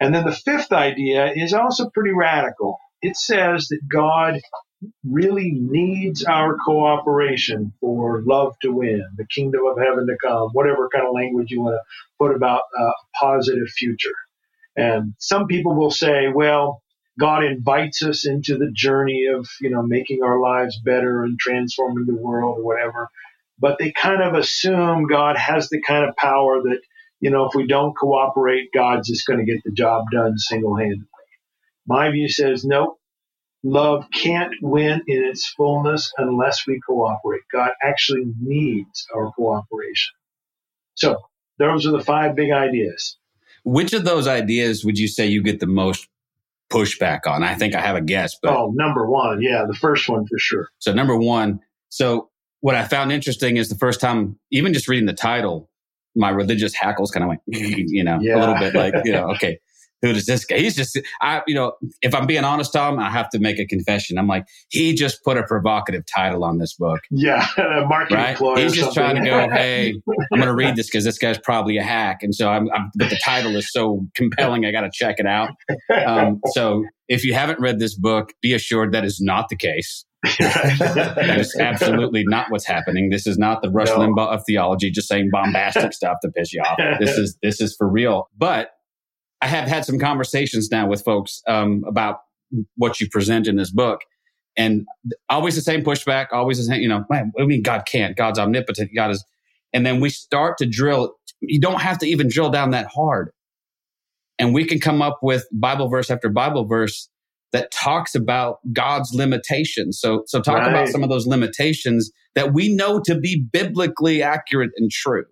And 0.00 0.14
then 0.14 0.24
the 0.24 0.32
fifth 0.32 0.72
idea 0.72 1.32
is 1.34 1.54
also 1.54 1.90
pretty 1.90 2.12
radical. 2.12 2.78
It 3.02 3.16
says 3.16 3.68
that 3.68 3.80
God 3.90 4.40
really 5.08 5.52
needs 5.52 6.24
our 6.24 6.56
cooperation 6.58 7.72
for 7.80 8.22
love 8.22 8.54
to 8.62 8.70
win, 8.72 9.04
the 9.16 9.26
kingdom 9.26 9.62
of 9.66 9.78
heaven 9.78 10.06
to 10.06 10.16
come, 10.22 10.50
whatever 10.52 10.88
kind 10.94 11.06
of 11.06 11.14
language 11.14 11.50
you 11.50 11.62
want 11.62 11.74
to 11.76 11.82
put 12.18 12.34
about 12.36 12.62
uh, 12.78 12.84
a 12.84 12.92
positive 13.20 13.68
future. 13.68 14.14
And 14.76 15.14
some 15.18 15.46
people 15.46 15.74
will 15.74 15.90
say, 15.90 16.28
well, 16.34 16.82
God 17.18 17.44
invites 17.44 18.02
us 18.02 18.26
into 18.26 18.58
the 18.58 18.70
journey 18.72 19.26
of, 19.34 19.48
you 19.60 19.70
know, 19.70 19.82
making 19.82 20.22
our 20.22 20.38
lives 20.38 20.78
better 20.84 21.24
and 21.24 21.38
transforming 21.38 22.06
the 22.06 22.14
world 22.14 22.58
or 22.58 22.64
whatever. 22.64 23.08
But 23.58 23.78
they 23.78 23.92
kind 23.92 24.22
of 24.22 24.34
assume 24.34 25.06
God 25.06 25.36
has 25.36 25.68
the 25.68 25.80
kind 25.80 26.08
of 26.08 26.16
power 26.16 26.60
that, 26.62 26.80
you 27.20 27.30
know, 27.30 27.46
if 27.46 27.54
we 27.54 27.66
don't 27.66 27.96
cooperate, 27.96 28.68
God's 28.74 29.08
just 29.08 29.26
going 29.26 29.38
to 29.38 29.50
get 29.50 29.62
the 29.64 29.72
job 29.72 30.04
done 30.12 30.36
single 30.36 30.76
handedly. 30.76 31.06
My 31.86 32.10
view 32.10 32.28
says, 32.28 32.64
nope, 32.64 32.98
Love 33.68 34.04
can't 34.12 34.52
win 34.62 35.02
in 35.08 35.24
its 35.24 35.48
fullness 35.48 36.12
unless 36.18 36.68
we 36.68 36.80
cooperate. 36.86 37.42
God 37.52 37.70
actually 37.82 38.22
needs 38.40 39.08
our 39.12 39.32
cooperation. 39.32 40.14
So 40.94 41.22
those 41.58 41.84
are 41.84 41.90
the 41.90 42.04
five 42.04 42.36
big 42.36 42.52
ideas. 42.52 43.16
Which 43.64 43.92
of 43.92 44.04
those 44.04 44.28
ideas 44.28 44.84
would 44.84 45.00
you 45.00 45.08
say 45.08 45.26
you 45.26 45.42
get 45.42 45.58
the 45.58 45.66
most 45.66 46.06
pushback 46.70 47.20
on? 47.26 47.42
I 47.42 47.54
think 47.54 47.74
I 47.74 47.80
have 47.80 47.96
a 47.96 48.00
guess, 48.00 48.36
but 48.42 48.56
oh, 48.56 48.72
number 48.74 49.08
one, 49.08 49.40
yeah, 49.42 49.64
the 49.66 49.74
first 49.74 50.08
one 50.08 50.26
for 50.26 50.38
sure. 50.38 50.68
So 50.78 50.92
number 50.92 51.16
one, 51.16 51.60
so 51.88 52.30
what 52.60 52.74
I 52.74 52.84
found 52.84 53.12
interesting 53.12 53.56
is 53.56 53.68
the 53.68 53.76
first 53.76 54.00
time, 54.00 54.38
even 54.50 54.72
just 54.72 54.88
reading 54.88 55.06
the 55.06 55.12
title, 55.12 55.70
my 56.14 56.30
religious 56.30 56.74
hackles 56.74 57.10
kind 57.10 57.24
of 57.24 57.28
went, 57.28 57.40
you 57.46 58.02
know, 58.02 58.18
yeah. 58.20 58.36
a 58.36 58.40
little 58.40 58.56
bit 58.56 58.74
like, 58.74 58.94
you 59.04 59.12
know, 59.12 59.30
okay, 59.32 59.58
who 60.02 60.12
does 60.12 60.26
this 60.26 60.44
guy? 60.44 60.58
He's 60.58 60.76
just, 60.76 60.98
I, 61.20 61.42
you 61.46 61.54
know, 61.54 61.72
if 62.02 62.14
I'm 62.14 62.26
being 62.26 62.44
honest, 62.44 62.72
Tom, 62.72 62.98
I 62.98 63.10
have 63.10 63.28
to 63.30 63.38
make 63.38 63.58
a 63.58 63.66
confession. 63.66 64.18
I'm 64.18 64.26
like, 64.26 64.44
he 64.68 64.94
just 64.94 65.22
put 65.24 65.36
a 65.36 65.42
provocative 65.42 66.04
title 66.14 66.44
on 66.44 66.58
this 66.58 66.74
book. 66.74 67.00
Yeah, 67.10 67.46
marketing 67.88 68.18
right? 68.18 68.58
He's 68.58 68.72
just 68.72 68.94
trying 68.94 69.16
to 69.16 69.24
go, 69.24 69.48
hey, 69.52 69.94
I'm 70.32 70.38
going 70.38 70.48
to 70.48 70.54
read 70.54 70.76
this 70.76 70.86
because 70.86 71.04
this 71.04 71.18
guy's 71.18 71.38
probably 71.38 71.78
a 71.78 71.82
hack, 71.82 72.18
and 72.22 72.34
so 72.34 72.48
I'm, 72.48 72.68
I'm 72.74 72.90
but 72.96 73.10
the 73.10 73.18
title 73.24 73.56
is 73.56 73.70
so 73.72 74.06
compelling, 74.14 74.64
I 74.66 74.72
got 74.72 74.82
to 74.82 74.90
check 74.92 75.16
it 75.18 75.26
out. 75.26 75.50
Um, 76.06 76.40
so 76.52 76.84
if 77.08 77.24
you 77.24 77.34
haven't 77.34 77.60
read 77.60 77.78
this 77.78 77.94
book, 77.94 78.32
be 78.42 78.52
assured 78.52 78.92
that 78.92 79.04
is 79.04 79.20
not 79.20 79.48
the 79.48 79.56
case. 79.56 80.04
that 80.38 81.36
is 81.38 81.56
absolutely 81.60 82.24
not 82.26 82.50
what's 82.50 82.66
happening. 82.66 83.10
This 83.10 83.26
is 83.26 83.38
not 83.38 83.62
the 83.62 83.70
Rush 83.70 83.88
no. 83.88 83.98
Limbaugh 83.98 84.34
of 84.34 84.42
theology, 84.46 84.90
just 84.90 85.08
saying 85.08 85.28
bombastic 85.30 85.92
stuff 85.92 86.16
to 86.22 86.30
piss 86.30 86.52
you 86.52 86.62
off. 86.62 86.78
This 86.98 87.16
is 87.16 87.38
this 87.42 87.60
is 87.60 87.76
for 87.76 87.88
real. 87.88 88.28
But 88.36 88.70
I 89.40 89.46
have 89.46 89.68
had 89.68 89.84
some 89.84 89.98
conversations 89.98 90.70
now 90.70 90.86
with 90.86 91.04
folks 91.04 91.42
um, 91.46 91.84
about 91.86 92.20
what 92.76 93.00
you 93.00 93.08
present 93.08 93.46
in 93.46 93.56
this 93.56 93.70
book. 93.70 94.00
And 94.56 94.86
always 95.28 95.54
the 95.54 95.60
same 95.60 95.82
pushback, 95.82 96.28
always 96.32 96.56
the 96.58 96.64
same, 96.64 96.80
you 96.80 96.88
know, 96.88 97.04
man, 97.10 97.32
I 97.38 97.44
mean, 97.44 97.62
God 97.62 97.82
can't, 97.86 98.16
God's 98.16 98.38
omnipotent, 98.38 98.90
God 98.94 99.10
is. 99.10 99.24
And 99.72 99.84
then 99.84 100.00
we 100.00 100.08
start 100.08 100.56
to 100.58 100.66
drill. 100.66 101.14
You 101.40 101.60
don't 101.60 101.82
have 101.82 101.98
to 101.98 102.06
even 102.06 102.28
drill 102.28 102.50
down 102.50 102.70
that 102.70 102.86
hard. 102.86 103.30
And 104.38 104.54
we 104.54 104.64
can 104.64 104.80
come 104.80 105.02
up 105.02 105.18
with 105.22 105.46
Bible 105.52 105.88
verse 105.88 106.10
after 106.10 106.28
Bible 106.30 106.64
verse 106.66 107.08
that 107.52 107.70
talks 107.70 108.14
about 108.14 108.58
God's 108.72 109.12
limitations. 109.14 109.98
So, 110.00 110.22
so 110.26 110.40
talk 110.40 110.58
right. 110.58 110.70
about 110.70 110.88
some 110.88 111.02
of 111.02 111.10
those 111.10 111.26
limitations 111.26 112.10
that 112.34 112.52
we 112.52 112.74
know 112.74 113.00
to 113.00 113.18
be 113.18 113.46
biblically 113.52 114.22
accurate 114.22 114.70
and 114.76 114.90
true. 114.90 115.24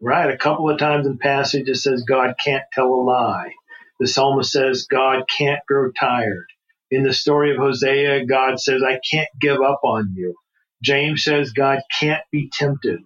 Right. 0.00 0.30
A 0.32 0.36
couple 0.38 0.70
of 0.70 0.78
times 0.78 1.06
in 1.06 1.18
passage 1.18 1.68
it 1.68 1.76
says 1.76 2.04
God 2.08 2.34
can't 2.44 2.64
tell 2.72 2.88
a 2.88 3.02
lie. 3.02 3.52
The 4.00 4.06
psalmist 4.08 4.52
says 4.52 4.86
God 4.90 5.24
can't 5.38 5.60
grow 5.66 5.90
tired. 5.98 6.46
In 6.90 7.02
the 7.02 7.14
story 7.14 7.52
of 7.52 7.58
Hosea, 7.58 8.26
God 8.26 8.60
says, 8.60 8.82
I 8.86 9.00
can't 9.10 9.28
give 9.40 9.60
up 9.62 9.80
on 9.84 10.12
you. 10.14 10.34
James 10.82 11.24
says 11.24 11.52
God 11.52 11.80
can't 12.00 12.22
be 12.32 12.50
tempted. 12.52 13.00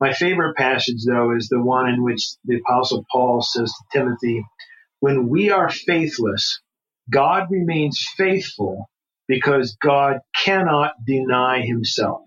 My 0.00 0.12
favorite 0.14 0.56
passage, 0.56 1.04
though, 1.06 1.36
is 1.36 1.48
the 1.48 1.62
one 1.62 1.88
in 1.88 2.02
which 2.02 2.22
the 2.44 2.58
Apostle 2.60 3.04
Paul 3.12 3.42
says 3.42 3.70
to 3.72 3.98
Timothy, 4.00 4.44
When 5.00 5.28
we 5.28 5.50
are 5.50 5.70
faithless, 5.70 6.60
God 7.10 7.48
remains 7.50 8.04
faithful 8.16 8.90
because 9.28 9.76
God 9.82 10.20
cannot 10.44 10.92
deny 11.06 11.62
himself. 11.62 12.22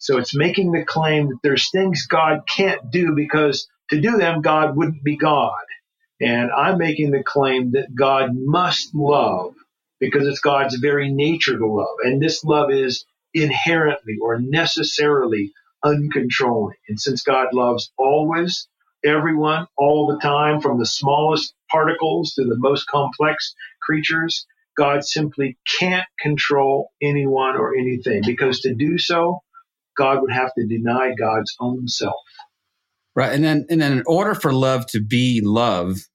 So 0.00 0.18
it's 0.18 0.36
making 0.36 0.72
the 0.72 0.84
claim 0.84 1.28
that 1.28 1.40
there's 1.44 1.70
things 1.70 2.06
God 2.08 2.42
can't 2.48 2.90
do 2.90 3.14
because 3.14 3.68
to 3.90 4.00
do 4.00 4.18
them, 4.18 4.42
God 4.42 4.76
wouldn't 4.76 5.04
be 5.04 5.16
God. 5.16 5.52
And 6.20 6.50
I'm 6.50 6.78
making 6.78 7.12
the 7.12 7.24
claim 7.24 7.72
that 7.72 7.94
God 7.94 8.30
must 8.34 8.94
love 8.94 9.54
because 10.00 10.26
it's 10.26 10.40
God's 10.40 10.76
very 10.76 11.12
nature 11.12 11.58
to 11.58 11.66
love. 11.66 11.96
And 12.04 12.22
this 12.22 12.44
love 12.44 12.72
is 12.72 13.04
inherently 13.34 14.16
or 14.22 14.40
necessarily 14.40 15.52
uncontrolling. 15.84 16.76
And 16.88 17.00
since 17.00 17.22
God 17.22 17.48
loves 17.54 17.92
always, 17.98 18.68
everyone, 19.04 19.66
all 19.76 20.08
the 20.08 20.20
time, 20.20 20.62
from 20.62 20.78
the 20.78 20.86
smallest 20.86 21.54
particles 21.70 22.34
to 22.34 22.44
the 22.44 22.56
most 22.58 22.86
complex 22.88 23.54
creatures, 23.82 24.46
God 24.78 25.04
simply 25.04 25.58
can't 25.78 26.06
control 26.20 26.90
anyone 27.02 27.56
or 27.56 27.76
anything 27.76 28.22
because 28.26 28.60
to 28.60 28.74
do 28.74 28.98
so, 28.98 29.40
God 29.96 30.20
would 30.22 30.32
have 30.32 30.52
to 30.58 30.66
deny 30.66 31.12
God's 31.18 31.54
own 31.60 31.88
self. 31.88 32.14
Right. 33.14 33.32
And 33.32 33.44
then 33.44 33.66
and 33.68 33.80
then 33.80 33.92
in 33.92 34.02
order 34.06 34.34
for 34.34 34.52
love 34.52 34.86
to 34.86 35.00
be 35.00 35.40
love, 35.42 36.06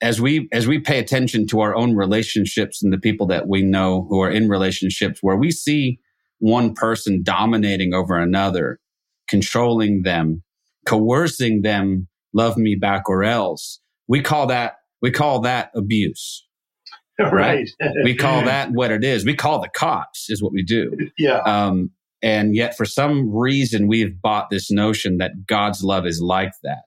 as 0.00 0.20
we 0.20 0.48
as 0.52 0.66
we 0.66 0.78
pay 0.78 0.98
attention 0.98 1.46
to 1.48 1.60
our 1.60 1.76
own 1.76 1.94
relationships 1.94 2.82
and 2.82 2.92
the 2.92 2.98
people 2.98 3.26
that 3.26 3.48
we 3.48 3.62
know 3.62 4.06
who 4.08 4.20
are 4.20 4.30
in 4.30 4.48
relationships 4.48 5.18
where 5.22 5.36
we 5.36 5.50
see 5.50 5.98
one 6.38 6.74
person 6.74 7.22
dominating 7.22 7.92
over 7.92 8.18
another, 8.18 8.80
controlling 9.28 10.02
them, 10.02 10.42
coercing 10.86 11.62
them, 11.62 12.08
love 12.32 12.56
me 12.56 12.74
back 12.74 13.08
or 13.08 13.22
else. 13.22 13.80
We 14.08 14.22
call 14.22 14.46
that 14.46 14.76
we 15.02 15.10
call 15.10 15.40
that 15.40 15.70
abuse. 15.74 16.46
Right. 17.20 17.68
right? 17.78 17.90
we 18.02 18.14
call 18.14 18.42
that 18.46 18.70
what 18.72 18.90
it 18.90 19.04
is. 19.04 19.26
We 19.26 19.34
call 19.34 19.60
the 19.60 19.68
cops 19.68 20.30
is 20.30 20.42
what 20.42 20.54
we 20.54 20.62
do. 20.62 20.96
Yeah. 21.18 21.40
Um, 21.40 21.90
and 22.22 22.54
yet 22.54 22.76
for 22.76 22.84
some 22.84 23.34
reason 23.34 23.88
we've 23.88 24.20
bought 24.20 24.50
this 24.50 24.70
notion 24.70 25.18
that 25.18 25.46
God's 25.46 25.82
love 25.82 26.06
is 26.06 26.20
like 26.20 26.52
that. 26.62 26.82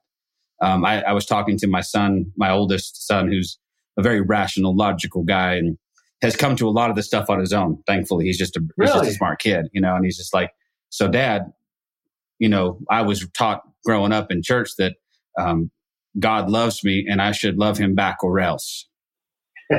Um, 0.62 0.84
I, 0.84 1.02
I, 1.02 1.12
was 1.12 1.26
talking 1.26 1.58
to 1.58 1.66
my 1.66 1.80
son, 1.80 2.26
my 2.36 2.50
oldest 2.50 3.06
son, 3.06 3.28
who's 3.28 3.58
a 3.98 4.02
very 4.02 4.20
rational, 4.20 4.74
logical 4.74 5.24
guy 5.24 5.54
and 5.54 5.76
has 6.22 6.36
come 6.36 6.56
to 6.56 6.68
a 6.68 6.70
lot 6.70 6.90
of 6.90 6.96
this 6.96 7.06
stuff 7.06 7.28
on 7.28 7.40
his 7.40 7.52
own. 7.52 7.82
Thankfully, 7.86 8.26
he's 8.26 8.38
just 8.38 8.56
a, 8.56 8.60
really? 8.76 8.92
he's 8.92 9.00
just 9.00 9.10
a 9.10 9.14
smart 9.14 9.40
kid, 9.40 9.66
you 9.72 9.80
know, 9.80 9.96
and 9.96 10.04
he's 10.04 10.16
just 10.16 10.32
like, 10.32 10.50
so 10.90 11.08
dad, 11.08 11.52
you 12.38 12.48
know, 12.48 12.78
I 12.88 13.02
was 13.02 13.28
taught 13.36 13.62
growing 13.84 14.12
up 14.12 14.30
in 14.30 14.42
church 14.42 14.70
that, 14.78 14.94
um, 15.38 15.70
God 16.18 16.48
loves 16.48 16.84
me 16.84 17.06
and 17.10 17.20
I 17.20 17.32
should 17.32 17.58
love 17.58 17.76
him 17.76 17.94
back 17.94 18.22
or 18.22 18.40
else. 18.40 18.88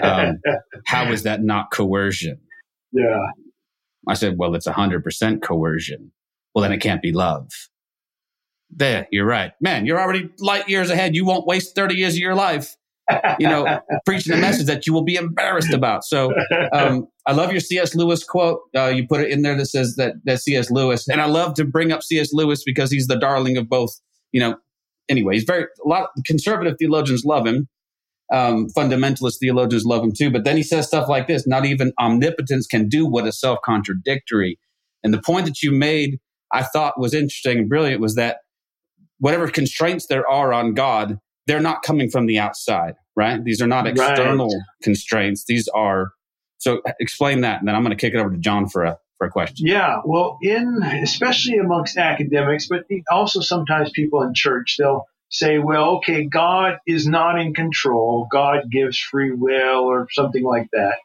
Um, 0.02 0.40
how 0.88 1.12
is 1.12 1.24
that 1.24 1.44
not 1.44 1.72
coercion? 1.72 2.40
Yeah. 2.92 3.20
I 4.08 4.14
said, 4.14 4.38
well, 4.38 4.56
it's 4.56 4.68
100% 4.68 5.42
coercion. 5.42 6.12
Well, 6.54 6.62
then 6.64 6.72
it 6.72 6.80
can't 6.80 7.02
be 7.02 7.12
love. 7.12 7.50
There, 8.70 9.08
you're 9.12 9.26
right. 9.26 9.52
Man, 9.62 9.86
you're 9.86 10.00
already 10.00 10.30
light 10.40 10.68
years 10.70 10.90
ahead. 10.90 11.16
You 11.16 11.26
won't 11.26 11.46
waste 11.46 11.76
30 11.76 11.96
years 11.96 12.14
of 12.14 12.20
your 12.20 12.36
life, 12.36 12.76
you 13.40 13.48
know, 13.48 13.80
preaching 14.06 14.34
a 14.34 14.38
message 14.38 14.68
that 14.68 14.88
you 14.88 14.94
will 14.94 15.04
be 15.04 15.16
embarrassed 15.16 15.74
about. 15.74 16.04
So, 16.04 16.34
um, 16.74 17.08
I 17.28 17.34
love 17.34 17.52
your 17.52 17.60
C.S. 17.60 17.96
Lewis 17.96 18.24
quote. 18.24 18.62
Uh, 18.76 18.88
you 18.88 19.08
put 19.08 19.22
it 19.22 19.32
in 19.32 19.42
there 19.42 19.56
that 19.56 19.66
says 19.66 19.96
that, 19.96 20.16
that 20.26 20.40
C.S. 20.42 20.72
Lewis, 20.72 21.08
and 21.08 21.22
I 21.22 21.26
love 21.26 21.54
to 21.56 21.66
bring 21.66 21.92
up 21.92 22.04
C.S. 22.04 22.34
Lewis 22.34 22.64
because 22.64 22.92
he's 22.92 23.08
the 23.08 23.18
darling 23.18 23.58
of 23.58 23.70
both, 23.70 24.00
you 24.32 24.40
know, 24.40 24.58
anyway, 25.10 25.36
he's 25.36 25.44
very, 25.44 25.64
a 25.64 25.88
lot 25.88 26.10
of 26.18 26.24
conservative 26.26 26.76
theologians 26.80 27.26
love 27.26 27.46
him. 27.46 27.68
Um, 28.34 28.68
fundamentalist 28.76 29.38
theologians 29.40 29.86
love 29.86 30.04
him 30.04 30.12
too. 30.12 30.32
But 30.32 30.46
then 30.46 30.58
he 30.58 30.64
says 30.64 30.88
stuff 30.88 31.08
like 31.08 31.28
this 31.28 31.46
not 31.46 31.66
even 31.66 31.94
omnipotence 32.00 32.66
can 32.66 32.90
do 32.90 33.06
what 33.06 33.28
is 33.28 33.40
self 33.40 33.60
contradictory. 33.64 34.58
And 35.04 35.14
the 35.14 35.22
point 35.22 35.46
that 35.46 35.62
you 35.62 35.72
made, 35.72 36.20
I 36.52 36.64
thought 36.64 37.00
was 37.00 37.14
interesting 37.14 37.60
and 37.60 37.70
brilliant 37.70 38.02
was 38.02 38.16
that 38.16 38.38
whatever 39.20 39.48
constraints 39.48 40.08
there 40.08 40.28
are 40.28 40.52
on 40.52 40.74
God, 40.74 41.20
they're 41.48 41.60
not 41.60 41.84
coming 41.84 42.10
from 42.10 42.26
the 42.26 42.40
outside, 42.40 42.96
right? 43.16 43.44
These 43.44 43.62
are 43.62 43.68
not 43.68 43.88
external 43.88 44.48
right. 44.48 44.64
constraints. 44.82 45.46
These 45.48 45.68
are, 45.70 46.12
so 46.58 46.82
explain 47.00 47.42
that. 47.42 47.60
And 47.60 47.68
then 47.68 47.76
I'm 47.76 47.84
going 47.84 47.96
to 47.96 48.02
kick 48.02 48.14
it 48.14 48.18
over 48.18 48.32
to 48.32 48.38
John 48.38 48.68
for 48.68 48.84
a, 48.84 48.98
for 49.18 49.28
a 49.28 49.32
question. 49.32 49.68
Yeah. 49.68 50.02
Well, 50.04 50.40
in, 50.42 50.82
especially 51.04 51.58
amongst 51.58 51.98
academics, 51.98 52.68
but 52.68 52.86
also 53.12 53.42
sometimes 53.42 53.92
people 53.92 54.22
in 54.24 54.34
church, 54.34 54.76
they'll 54.80 55.06
say, 55.38 55.60
well, 55.60 55.98
okay, 55.98 56.26
God 56.26 56.80
is 56.88 57.08
not 57.08 57.40
in 57.40 57.54
control. 57.54 58.28
God 58.32 58.72
gives 58.72 58.98
free 58.98 59.32
will 59.34 59.84
or 59.86 60.08
something 60.12 60.44
like 60.44 60.70
that. 60.74 60.96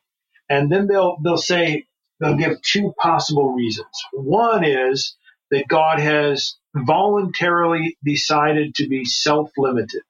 And 0.48 0.70
then 0.70 0.86
they'll, 0.86 1.18
they'll 1.24 1.36
say, 1.38 1.86
they'll 2.20 2.36
give 2.36 2.62
two 2.62 2.94
possible 3.00 3.52
reasons. 3.52 3.88
One 4.12 4.64
is 4.64 5.16
that 5.50 5.68
God 5.68 5.98
has 6.00 6.56
voluntarily 6.76 7.98
decided 8.04 8.76
to 8.76 8.88
be 8.88 9.04
self 9.04 9.50
limited 9.58 10.02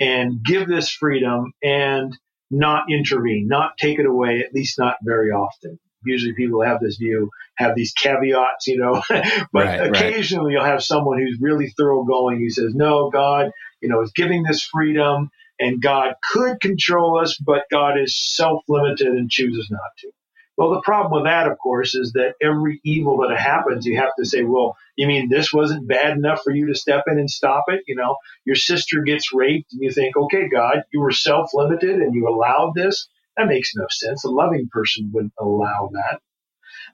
and 0.00 0.42
give 0.44 0.68
this 0.68 0.90
freedom 0.90 1.52
and 1.62 2.16
not 2.50 2.84
intervene, 2.90 3.48
not 3.48 3.76
take 3.78 3.98
it 3.98 4.06
away, 4.06 4.40
at 4.40 4.54
least 4.54 4.78
not 4.78 4.96
very 5.02 5.30
often. 5.30 5.78
Usually 6.04 6.34
people 6.34 6.62
have 6.62 6.80
this 6.80 6.96
view, 6.96 7.30
have 7.58 7.74
these 7.74 7.92
caveats, 7.92 8.66
you 8.66 8.78
know, 8.78 9.02
but 9.08 9.52
right, 9.52 9.80
occasionally 9.88 10.54
right. 10.54 10.60
you'll 10.62 10.70
have 10.70 10.82
someone 10.82 11.18
who's 11.18 11.38
really 11.40 11.70
thoroughgoing 11.76 12.38
who 12.38 12.50
says, 12.50 12.74
no, 12.74 13.10
God, 13.10 13.50
you 13.80 13.88
know, 13.88 14.00
is 14.02 14.12
giving 14.12 14.44
this 14.44 14.62
freedom 14.62 15.30
and 15.60 15.82
God 15.82 16.14
could 16.32 16.60
control 16.60 17.18
us, 17.18 17.36
but 17.36 17.64
God 17.70 17.98
is 17.98 18.16
self 18.16 18.62
limited 18.68 19.08
and 19.08 19.30
chooses 19.30 19.68
not 19.70 19.90
to. 19.98 20.10
Well, 20.56 20.70
the 20.70 20.82
problem 20.82 21.12
with 21.12 21.30
that, 21.30 21.46
of 21.46 21.56
course, 21.58 21.94
is 21.94 22.12
that 22.14 22.34
every 22.42 22.80
evil 22.84 23.18
that 23.18 23.38
happens, 23.38 23.86
you 23.86 23.96
have 23.98 24.10
to 24.18 24.24
say, 24.24 24.42
well, 24.42 24.76
you 24.96 25.06
mean 25.06 25.28
this 25.28 25.52
wasn't 25.52 25.86
bad 25.86 26.16
enough 26.16 26.42
for 26.42 26.52
you 26.52 26.66
to 26.66 26.74
step 26.74 27.04
in 27.06 27.18
and 27.18 27.30
stop 27.30 27.64
it? 27.68 27.82
You 27.86 27.94
know, 27.94 28.16
your 28.44 28.56
sister 28.56 29.02
gets 29.02 29.32
raped 29.32 29.72
and 29.72 29.82
you 29.82 29.92
think, 29.92 30.16
okay, 30.16 30.48
God, 30.48 30.82
you 30.92 31.00
were 31.00 31.12
self 31.12 31.50
limited 31.54 32.00
and 32.00 32.14
you 32.14 32.28
allowed 32.28 32.72
this. 32.74 33.08
That 33.36 33.46
makes 33.46 33.72
no 33.76 33.86
sense. 33.88 34.24
A 34.24 34.30
loving 34.30 34.68
person 34.72 35.10
wouldn't 35.12 35.32
allow 35.38 35.90
that. 35.92 36.20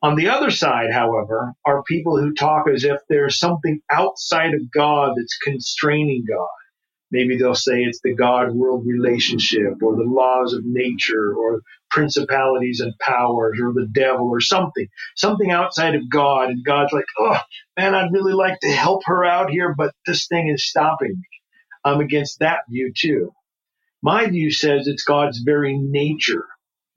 On 0.03 0.17
the 0.17 0.29
other 0.29 0.51
side, 0.51 0.93
however, 0.93 1.55
are 1.65 1.83
people 1.83 2.19
who 2.19 2.35
talk 2.35 2.69
as 2.69 2.85
if 2.85 3.01
there's 3.09 3.39
something 3.39 3.81
outside 3.91 4.55
of 4.55 4.71
God 4.71 5.15
that's 5.17 5.39
constraining 5.39 6.25
God. 6.29 6.49
Maybe 7.11 7.39
they'll 7.39 7.55
say 7.55 7.83
it's 7.83 8.01
the 8.03 8.15
God 8.15 8.53
world 8.53 8.85
relationship 8.87 9.83
or 9.83 9.95
the 9.95 10.03
laws 10.03 10.53
of 10.53 10.65
nature 10.65 11.33
or 11.35 11.61
principalities 11.91 12.81
and 12.81 12.93
powers 12.99 13.61
or 13.63 13.73
the 13.73 13.87
devil 13.93 14.29
or 14.29 14.41
something, 14.41 14.89
something 15.15 15.51
outside 15.51 15.95
of 15.95 16.11
God. 16.11 16.49
And 16.49 16.65
God's 16.65 16.93
like, 16.93 17.05
oh, 17.19 17.39
man, 17.79 17.95
I'd 17.95 18.13
really 18.13 18.33
like 18.33 18.59
to 18.61 18.73
help 18.73 19.03
her 19.07 19.25
out 19.25 19.51
here, 19.51 19.75
but 19.77 19.95
this 20.07 20.27
thing 20.27 20.49
is 20.49 20.69
stopping 20.69 21.11
me. 21.11 21.29
I'm 21.85 22.01
against 22.01 22.41
that 22.41 22.61
view 22.69 22.93
too. 22.97 23.33
My 24.03 24.27
view 24.27 24.51
says 24.51 24.89
it's 24.89 25.05
God's 25.05 25.39
very 25.39 25.79
nature 25.79 26.47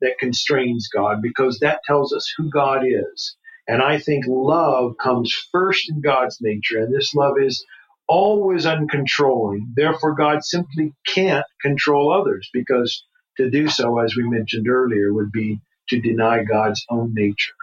that 0.00 0.18
constrains 0.18 0.88
God 0.88 1.22
because 1.22 1.58
that 1.60 1.80
tells 1.86 2.12
us 2.12 2.32
who 2.36 2.50
God 2.50 2.82
is. 2.84 3.36
And 3.66 3.82
I 3.82 3.98
think 3.98 4.24
love 4.26 4.94
comes 5.02 5.32
first 5.52 5.90
in 5.90 6.00
God's 6.00 6.38
nature, 6.40 6.78
and 6.78 6.94
this 6.94 7.14
love 7.14 7.34
is 7.38 7.64
always 8.08 8.64
uncontrolling. 8.64 9.74
Therefore, 9.74 10.14
God 10.14 10.42
simply 10.42 10.94
can't 11.06 11.44
control 11.60 12.12
others 12.12 12.48
because 12.52 13.04
to 13.36 13.50
do 13.50 13.68
so, 13.68 13.98
as 13.98 14.16
we 14.16 14.28
mentioned 14.28 14.68
earlier, 14.68 15.12
would 15.12 15.30
be 15.30 15.60
to 15.90 16.00
deny 16.00 16.42
God's 16.44 16.84
own 16.90 17.12
nature. 17.14 17.54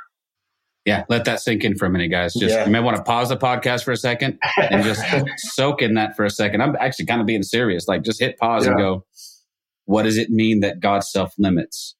Yeah, 0.85 1.03
let 1.09 1.25
that 1.25 1.41
sink 1.41 1.63
in 1.63 1.75
for 1.75 1.87
a 1.87 1.89
minute, 1.89 2.09
guys. 2.09 2.35
Just 2.35 2.53
yeah. 2.53 2.65
you 2.65 2.71
may 2.71 2.79
want 2.79 2.97
to 2.97 3.03
pause 3.03 3.29
the 3.29 3.37
podcast 3.37 3.83
for 3.83 3.91
a 3.91 3.97
second 3.97 4.37
and 4.57 4.83
just 4.83 5.03
soak 5.37 5.81
in 5.81 5.95
that 5.95 6.15
for 6.15 6.25
a 6.25 6.29
second. 6.29 6.61
I'm 6.61 6.75
actually 6.79 7.07
kind 7.07 7.21
of 7.21 7.27
being 7.27 7.41
serious. 7.41 7.87
Like, 7.87 8.03
just 8.03 8.19
hit 8.19 8.37
pause 8.37 8.65
yeah. 8.65 8.71
and 8.71 8.79
go, 8.79 9.05
what 9.85 10.03
does 10.03 10.17
it 10.17 10.29
mean 10.29 10.59
that 10.59 10.79
God 10.79 11.03
self 11.03 11.33
limits? 11.39 11.95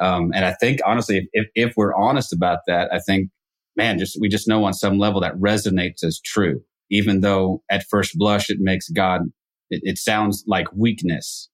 Um, 0.00 0.30
and 0.34 0.44
I 0.44 0.54
think 0.54 0.80
honestly, 0.86 1.28
if, 1.32 1.46
if 1.54 1.74
we're 1.76 1.94
honest 1.94 2.32
about 2.32 2.60
that, 2.66 2.92
I 2.92 2.98
think, 3.00 3.30
man, 3.76 3.98
just 3.98 4.18
we 4.20 4.28
just 4.28 4.48
know 4.48 4.64
on 4.64 4.72
some 4.72 4.98
level 4.98 5.20
that 5.20 5.34
resonates 5.34 6.04
as 6.04 6.20
true 6.20 6.62
even 6.90 7.20
though 7.20 7.62
at 7.70 7.86
first 7.88 8.16
blush 8.16 8.50
it 8.50 8.58
makes 8.60 8.88
God, 8.88 9.22
it, 9.70 9.80
it 9.84 9.98
sounds 9.98 10.44
like 10.46 10.66
weakness. 10.74 11.48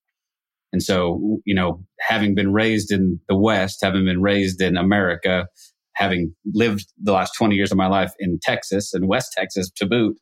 And 0.72 0.82
so, 0.82 1.38
you 1.44 1.54
know, 1.54 1.84
having 2.00 2.34
been 2.34 2.52
raised 2.52 2.90
in 2.90 3.20
the 3.28 3.36
West, 3.36 3.78
having 3.82 4.04
been 4.04 4.20
raised 4.20 4.60
in 4.60 4.76
America, 4.76 5.46
having 5.94 6.34
lived 6.52 6.86
the 7.00 7.12
last 7.12 7.32
20 7.36 7.54
years 7.54 7.70
of 7.70 7.78
my 7.78 7.86
life 7.86 8.12
in 8.18 8.40
Texas 8.42 8.92
and 8.92 9.06
West 9.06 9.32
Texas 9.36 9.70
to 9.76 9.86
boot, 9.86 10.16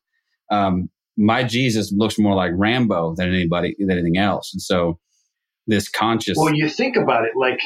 um, 0.50 0.90
my 1.16 1.42
Jesus 1.42 1.92
looks 1.96 2.18
more 2.18 2.34
like 2.34 2.52
Rambo 2.54 3.14
than 3.16 3.28
anybody, 3.28 3.74
than 3.78 3.90
anything 3.90 4.18
else. 4.18 4.50
And 4.52 4.60
so 4.60 4.98
this 5.66 5.88
conscious. 5.88 6.36
Well, 6.36 6.54
you 6.54 6.68
think 6.68 6.96
about 6.96 7.24
it 7.24 7.32
like, 7.34 7.60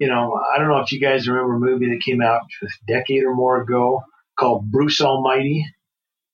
you 0.00 0.08
know, 0.08 0.32
I 0.34 0.58
don't 0.58 0.68
know 0.68 0.78
if 0.78 0.90
you 0.92 0.98
guys 0.98 1.28
remember 1.28 1.54
a 1.54 1.58
movie 1.58 1.90
that 1.90 2.00
came 2.02 2.22
out 2.22 2.40
a 2.62 2.66
decade 2.88 3.22
or 3.22 3.34
more 3.34 3.60
ago 3.60 4.02
called 4.36 4.70
Bruce 4.70 5.02
Almighty. 5.02 5.66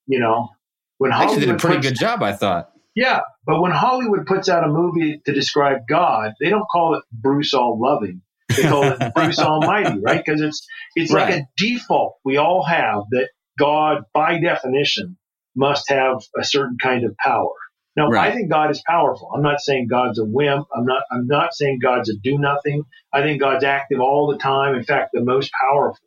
You 0.06 0.20
know, 0.20 0.50
when 0.98 1.10
Hollywood 1.10 1.32
Actually 1.32 1.46
did 1.46 1.54
a 1.56 1.58
pretty 1.58 1.76
puts, 1.78 1.88
good 1.88 1.98
job, 1.98 2.22
I 2.22 2.32
thought. 2.32 2.70
Yeah, 2.94 3.20
but 3.44 3.60
when 3.60 3.72
Hollywood 3.72 4.24
puts 4.24 4.48
out 4.48 4.62
a 4.62 4.68
movie 4.68 5.20
to 5.26 5.32
describe 5.32 5.80
God, 5.88 6.34
they 6.40 6.48
don't 6.48 6.66
call 6.70 6.94
it 6.94 7.02
Bruce 7.10 7.54
All 7.54 7.78
Loving. 7.78 8.22
They 8.56 8.62
call 8.62 8.84
it 8.84 8.98
Bruce 9.14 9.40
Almighty, 9.40 9.98
right? 10.00 10.22
Because 10.24 10.40
it's 10.40 10.66
it's 10.94 11.12
right. 11.12 11.30
like 11.30 11.42
a 11.42 11.48
default 11.56 12.18
we 12.24 12.36
all 12.36 12.62
have 12.64 13.02
that 13.10 13.30
God, 13.58 14.04
by 14.14 14.38
definition, 14.38 15.18
must 15.56 15.90
have 15.90 16.22
a 16.38 16.44
certain 16.44 16.76
kind 16.80 17.04
of 17.04 17.16
power. 17.16 17.50
Now, 17.96 18.08
right. 18.08 18.30
I 18.30 18.34
think 18.34 18.50
God 18.50 18.70
is 18.70 18.82
powerful. 18.86 19.30
I'm 19.34 19.42
not 19.42 19.60
saying 19.60 19.88
God's 19.88 20.18
a 20.18 20.24
wimp. 20.24 20.66
I'm 20.74 20.84
not. 20.84 21.02
I'm 21.10 21.26
not 21.26 21.54
saying 21.54 21.78
God's 21.82 22.10
a 22.10 22.14
do 22.22 22.38
nothing. 22.38 22.84
I 23.12 23.22
think 23.22 23.40
God's 23.40 23.64
active 23.64 24.00
all 24.00 24.30
the 24.30 24.38
time. 24.38 24.74
In 24.74 24.84
fact, 24.84 25.10
the 25.14 25.24
most 25.24 25.50
powerful. 25.60 25.98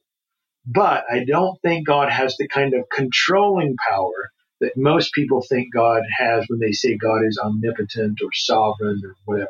But 0.66 1.06
I 1.12 1.26
don't 1.26 1.60
think 1.62 1.88
God 1.88 2.12
has 2.12 2.38
the 2.38 2.48
kind 2.48 2.76
of 2.76 2.84
controlling 2.94 3.76
power 3.90 4.30
that 4.62 4.78
most 4.78 5.14
people 5.14 5.42
think 5.42 5.74
God 5.74 6.04
has 6.20 6.46
when 6.48 6.60
they 6.60 6.74
say 6.74 6.96
God 6.96 7.26
is 7.26 7.40
omnipotent 7.44 8.20
or 8.22 8.30
sovereign 8.34 9.02
or 9.04 9.16
whatever. 9.26 9.50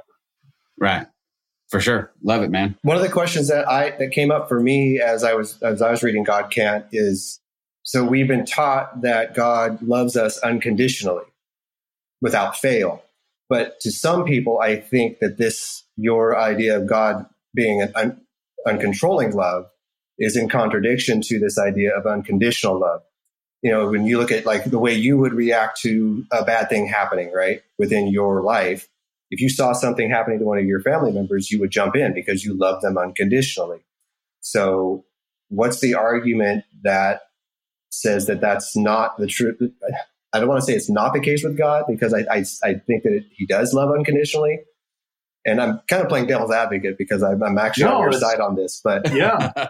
Right. 0.78 1.08
For 1.68 1.82
sure. 1.82 2.12
Love 2.24 2.44
it, 2.44 2.52
man. 2.52 2.78
One 2.84 2.96
of 2.96 3.04
the 3.04 3.10
questions 3.10 3.50
that 3.50 3.68
I 3.68 3.92
that 3.92 4.12
came 4.12 4.32
up 4.32 4.48
for 4.48 4.62
me 4.62 5.02
as 5.02 5.24
I 5.26 5.34
was 5.34 5.62
as 5.62 5.82
I 5.82 5.92
was 5.92 6.04
reading 6.04 6.24
God 6.24 6.52
Can't 6.52 6.86
is 6.94 7.42
so 7.84 8.04
we've 8.04 8.28
been 8.28 8.46
taught 8.46 9.02
that 9.02 9.36
God 9.36 9.82
loves 9.82 10.16
us 10.16 10.38
unconditionally 10.40 11.26
without 12.22 12.58
fail. 12.58 13.04
But 13.50 13.80
to 13.82 13.92
some 13.92 14.26
people, 14.26 14.60
I 14.60 14.76
think 14.76 15.20
that 15.20 15.38
this, 15.38 15.84
your 15.98 16.40
idea 16.40 16.78
of 16.78 16.88
God 16.88 17.26
being 17.54 17.82
an 17.82 17.92
un, 17.96 18.22
uncontrolling 18.68 19.34
love 19.34 19.66
is 20.20 20.36
in 20.36 20.50
contradiction 20.50 21.22
to 21.22 21.40
this 21.40 21.58
idea 21.58 21.96
of 21.96 22.06
unconditional 22.06 22.80
love. 22.80 23.02
You 23.62 23.72
know, 23.72 23.90
when 23.90 24.06
you 24.06 24.18
look 24.18 24.32
at 24.32 24.46
like 24.46 24.66
the 24.66 24.80
way 24.80 24.94
you 24.94 25.18
would 25.18 25.34
react 25.34 25.82
to 25.82 26.26
a 26.32 26.46
bad 26.46 26.70
thing 26.70 26.88
happening, 26.88 27.32
right, 27.34 27.62
within 27.78 28.08
your 28.08 28.42
life, 28.44 28.88
if 29.32 29.42
you 29.42 29.50
saw 29.50 29.74
something 29.74 30.10
happening 30.10 30.40
to 30.40 30.46
one 30.46 30.58
of 30.58 30.66
your 30.66 30.82
family 30.82 31.12
members, 31.12 31.52
you 31.52 31.60
would 31.60 31.72
jump 31.72 31.96
in 31.96 32.14
because 32.14 32.44
you 32.44 32.54
love 32.54 32.82
them 32.82 32.98
unconditionally. 32.98 33.80
So, 34.42 35.06
what's 35.50 35.82
the 35.82 35.96
argument 35.96 36.64
that 36.84 37.22
says 37.92 38.28
that 38.28 38.42
that's 38.42 38.76
not 38.76 39.18
the 39.18 39.28
truth? 39.28 39.62
I 40.34 40.40
don't 40.40 40.48
want 40.48 40.62
to 40.62 40.66
say 40.66 40.74
it's 40.74 40.90
not 40.90 41.14
the 41.14 41.20
case 41.20 41.44
with 41.44 41.58
God 41.58 41.86
because 41.88 42.14
I, 42.14 42.20
I, 42.32 42.46
I 42.64 42.74
think 42.76 43.04
that 43.04 43.24
he 43.32 43.46
does 43.46 43.74
love 43.74 43.92
unconditionally. 43.92 44.60
And 45.46 45.62
I'm 45.62 45.82
kind 45.90 46.04
of 46.04 46.10
playing 46.10 46.28
devil's 46.28 46.52
advocate 46.52 46.98
because 46.98 47.24
I'm, 47.24 47.42
I'm 47.42 47.58
actually 47.58 47.86
no, 47.86 47.96
on 47.96 48.12
your 48.12 48.20
side 48.20 48.40
on 48.40 48.56
this. 48.56 48.82
But 48.84 49.12
yeah, 49.14 49.52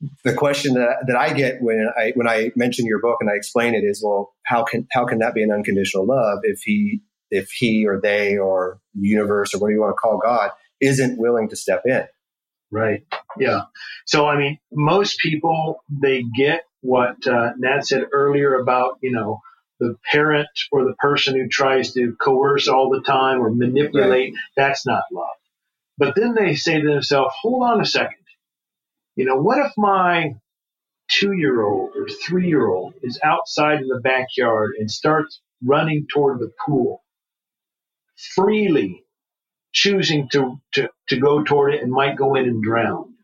the 0.24 0.34
question 0.34 0.74
that, 0.74 1.04
that 1.06 1.16
I 1.16 1.32
get 1.32 1.60
when 1.60 1.88
I 1.96 2.12
when 2.14 2.28
I 2.28 2.52
mention 2.56 2.86
your 2.86 3.00
book 3.00 3.18
and 3.20 3.30
I 3.30 3.34
explain 3.34 3.74
it 3.74 3.84
is, 3.84 4.02
well, 4.04 4.34
how 4.44 4.64
can 4.64 4.86
how 4.92 5.04
can 5.06 5.18
that 5.18 5.34
be 5.34 5.42
an 5.42 5.50
unconditional 5.50 6.06
love 6.06 6.40
if 6.42 6.60
he 6.62 7.00
if 7.30 7.50
he 7.50 7.86
or 7.86 8.00
they 8.00 8.36
or 8.36 8.80
universe 8.94 9.54
or 9.54 9.58
what 9.58 9.68
do 9.68 9.74
you 9.74 9.80
want 9.80 9.90
to 9.90 9.96
call 9.96 10.18
God 10.22 10.50
isn't 10.80 11.18
willing 11.18 11.48
to 11.48 11.56
step 11.56 11.82
in? 11.84 12.04
Right. 12.70 13.02
Yeah. 13.38 13.62
So 14.06 14.26
I 14.26 14.36
mean, 14.36 14.58
most 14.72 15.18
people 15.20 15.82
they 15.90 16.24
get 16.36 16.62
what 16.80 17.26
uh, 17.26 17.52
Nat 17.58 17.86
said 17.86 18.04
earlier 18.12 18.54
about 18.54 18.98
you 19.02 19.12
know 19.12 19.40
the 19.78 19.96
parent 20.10 20.48
or 20.72 20.84
the 20.84 20.94
person 20.98 21.34
who 21.34 21.48
tries 21.48 21.92
to 21.92 22.16
coerce 22.20 22.68
all 22.68 22.90
the 22.90 23.02
time 23.02 23.40
or 23.40 23.50
manipulate, 23.50 24.32
right. 24.32 24.40
that's 24.56 24.86
not 24.86 25.02
love. 25.12 25.28
But 25.98 26.14
then 26.14 26.34
they 26.34 26.54
say 26.54 26.80
to 26.80 26.86
themselves, 26.86 27.34
hold 27.40 27.62
on 27.62 27.80
a 27.80 27.86
second. 27.86 28.18
You 29.16 29.24
know, 29.24 29.36
what 29.36 29.58
if 29.58 29.72
my 29.76 30.34
two 31.08 31.32
year 31.32 31.62
old 31.62 31.90
or 31.96 32.08
three 32.08 32.48
year 32.48 32.66
old 32.66 32.94
is 33.02 33.20
outside 33.22 33.80
in 33.80 33.88
the 33.88 34.00
backyard 34.00 34.72
and 34.78 34.90
starts 34.90 35.40
running 35.64 36.06
toward 36.12 36.40
the 36.40 36.52
pool, 36.66 37.02
freely 38.34 39.04
choosing 39.72 40.28
to, 40.30 40.60
to, 40.72 40.88
to 41.08 41.18
go 41.18 41.42
toward 41.42 41.74
it 41.74 41.82
and 41.82 41.90
might 41.90 42.16
go 42.16 42.34
in 42.34 42.44
and 42.44 42.62
drown? 42.62 43.14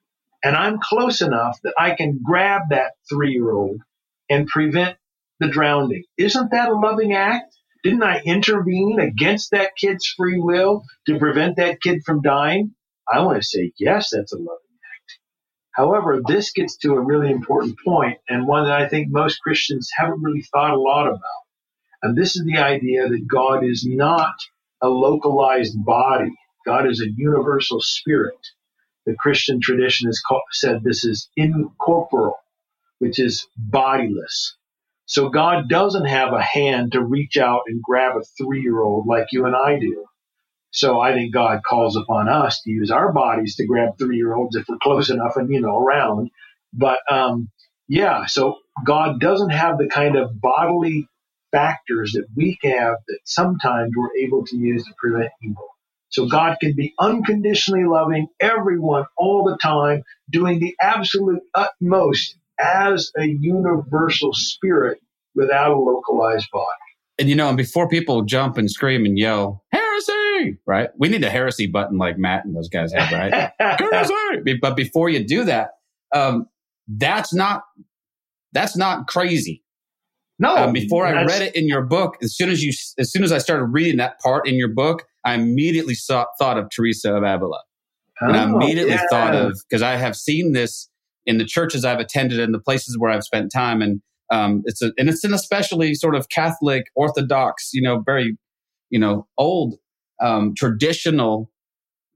And 0.44 0.56
I'm 0.56 0.80
close 0.82 1.20
enough 1.20 1.58
that 1.62 1.74
I 1.78 1.94
can 1.94 2.20
grab 2.22 2.62
that 2.70 2.92
three 3.08 3.32
year 3.32 3.50
old 3.50 3.80
and 4.28 4.46
prevent 4.46 4.96
the 5.42 5.48
drowning. 5.48 6.04
Isn't 6.16 6.52
that 6.52 6.68
a 6.68 6.74
loving 6.74 7.12
act? 7.12 7.54
Didn't 7.82 8.04
I 8.04 8.20
intervene 8.24 9.00
against 9.00 9.50
that 9.50 9.72
kid's 9.76 10.06
free 10.06 10.38
will 10.38 10.84
to 11.06 11.18
prevent 11.18 11.56
that 11.56 11.82
kid 11.82 12.02
from 12.06 12.22
dying? 12.22 12.74
I 13.12 13.20
want 13.20 13.42
to 13.42 13.46
say, 13.46 13.72
yes, 13.76 14.10
that's 14.12 14.32
a 14.32 14.36
loving 14.36 14.46
act. 14.46 15.18
However, 15.72 16.22
this 16.24 16.52
gets 16.52 16.76
to 16.78 16.92
a 16.92 17.00
really 17.00 17.30
important 17.30 17.76
point 17.84 18.18
and 18.28 18.46
one 18.46 18.64
that 18.64 18.80
I 18.80 18.88
think 18.88 19.08
most 19.10 19.40
Christians 19.42 19.90
haven't 19.96 20.22
really 20.22 20.44
thought 20.52 20.74
a 20.74 20.80
lot 20.80 21.08
about. 21.08 21.20
And 22.02 22.16
this 22.16 22.36
is 22.36 22.44
the 22.44 22.58
idea 22.58 23.08
that 23.08 23.26
God 23.28 23.64
is 23.64 23.84
not 23.84 24.34
a 24.80 24.88
localized 24.88 25.74
body. 25.84 26.32
God 26.64 26.88
is 26.88 27.00
a 27.00 27.10
universal 27.16 27.80
spirit. 27.80 28.38
The 29.06 29.16
Christian 29.18 29.60
tradition 29.60 30.06
has 30.06 30.20
called, 30.20 30.42
said 30.52 30.84
this 30.84 31.04
is 31.04 31.28
incorporeal, 31.36 32.38
which 33.00 33.18
is 33.18 33.46
bodiless. 33.56 34.56
So 35.12 35.28
God 35.28 35.68
doesn't 35.68 36.06
have 36.06 36.32
a 36.32 36.40
hand 36.40 36.92
to 36.92 37.04
reach 37.04 37.36
out 37.36 37.64
and 37.66 37.82
grab 37.82 38.16
a 38.16 38.22
three 38.42 38.62
year 38.62 38.80
old 38.80 39.06
like 39.06 39.26
you 39.30 39.44
and 39.44 39.54
I 39.54 39.78
do. 39.78 40.06
So 40.70 41.02
I 41.02 41.12
think 41.12 41.34
God 41.34 41.60
calls 41.68 41.96
upon 41.96 42.30
us 42.30 42.62
to 42.62 42.70
use 42.70 42.90
our 42.90 43.12
bodies 43.12 43.56
to 43.56 43.66
grab 43.66 43.98
three 43.98 44.16
year 44.16 44.34
olds 44.34 44.56
if 44.56 44.64
we're 44.66 44.78
close 44.82 45.10
enough 45.10 45.36
and, 45.36 45.52
you 45.52 45.60
know, 45.60 45.76
around. 45.76 46.30
But, 46.72 47.00
um, 47.10 47.50
yeah, 47.88 48.24
so 48.24 48.56
God 48.86 49.20
doesn't 49.20 49.50
have 49.50 49.76
the 49.76 49.86
kind 49.88 50.16
of 50.16 50.40
bodily 50.40 51.06
factors 51.50 52.12
that 52.12 52.24
we 52.34 52.58
have 52.62 52.94
that 53.06 53.18
sometimes 53.26 53.92
we're 53.94 54.16
able 54.16 54.46
to 54.46 54.56
use 54.56 54.82
to 54.86 54.94
prevent 54.96 55.30
evil. 55.42 55.68
So 56.08 56.24
God 56.24 56.56
can 56.58 56.74
be 56.74 56.94
unconditionally 56.98 57.84
loving 57.84 58.28
everyone 58.40 59.04
all 59.18 59.44
the 59.44 59.58
time, 59.58 60.04
doing 60.30 60.58
the 60.58 60.74
absolute 60.80 61.42
utmost 61.54 62.38
as 62.60 63.10
a 63.18 63.26
universal 63.26 64.30
spirit 64.32 64.98
without 65.34 65.70
a 65.72 65.76
localized 65.76 66.48
body. 66.52 66.66
And 67.18 67.28
you 67.28 67.36
know, 67.36 67.48
and 67.48 67.56
before 67.56 67.88
people 67.88 68.22
jump 68.22 68.56
and 68.56 68.70
scream 68.70 69.04
and 69.04 69.18
yell, 69.18 69.64
heresy, 69.70 70.58
right? 70.66 70.90
We 70.98 71.08
need 71.08 71.22
a 71.24 71.30
heresy 71.30 71.66
button 71.66 71.98
like 71.98 72.18
Matt 72.18 72.44
and 72.44 72.56
those 72.56 72.68
guys 72.68 72.92
have, 72.92 73.12
right? 73.12 73.52
heresy! 73.78 74.14
But 74.60 74.76
before 74.76 75.08
you 75.08 75.24
do 75.24 75.44
that, 75.44 75.70
um, 76.14 76.46
that's 76.88 77.34
not 77.34 77.62
that's 78.52 78.76
not 78.76 79.06
crazy. 79.06 79.62
No. 80.38 80.56
Um, 80.56 80.72
before 80.72 81.06
I 81.06 81.24
read 81.24 81.42
it 81.42 81.54
in 81.54 81.68
your 81.68 81.82
book, 81.82 82.16
as 82.22 82.36
soon 82.36 82.50
as 82.50 82.62
you, 82.62 82.72
as 82.98 83.12
soon 83.12 83.22
as 83.22 83.30
I 83.30 83.38
started 83.38 83.66
reading 83.66 83.98
that 83.98 84.18
part 84.20 84.48
in 84.48 84.56
your 84.56 84.68
book, 84.68 85.04
I 85.24 85.34
immediately 85.34 85.94
saw, 85.94 86.26
thought 86.38 86.58
of 86.58 86.68
Teresa 86.70 87.14
of 87.14 87.22
Avila, 87.22 87.60
oh, 88.20 88.26
and 88.26 88.36
I 88.36 88.44
oh, 88.44 88.56
immediately 88.56 88.94
yeah. 88.94 89.06
thought 89.08 89.34
of 89.34 89.56
because 89.68 89.82
I 89.82 89.96
have 89.96 90.16
seen 90.16 90.52
this 90.52 90.88
in 91.26 91.38
the 91.38 91.44
churches 91.44 91.84
I've 91.84 92.00
attended 92.00 92.40
and 92.40 92.54
the 92.54 92.60
places 92.60 92.98
where 92.98 93.10
I've 93.10 93.24
spent 93.24 93.52
time. 93.52 93.82
And 93.82 94.02
um, 94.30 94.62
it's 94.64 94.82
a, 94.82 94.92
and 94.96 95.08
it's 95.08 95.24
an 95.24 95.34
especially 95.34 95.94
sort 95.94 96.14
of 96.14 96.28
Catholic, 96.28 96.84
Orthodox, 96.94 97.70
you 97.72 97.82
know, 97.82 98.00
very, 98.04 98.36
you 98.90 98.98
know, 98.98 99.26
old, 99.38 99.76
um, 100.20 100.54
traditional 100.56 101.50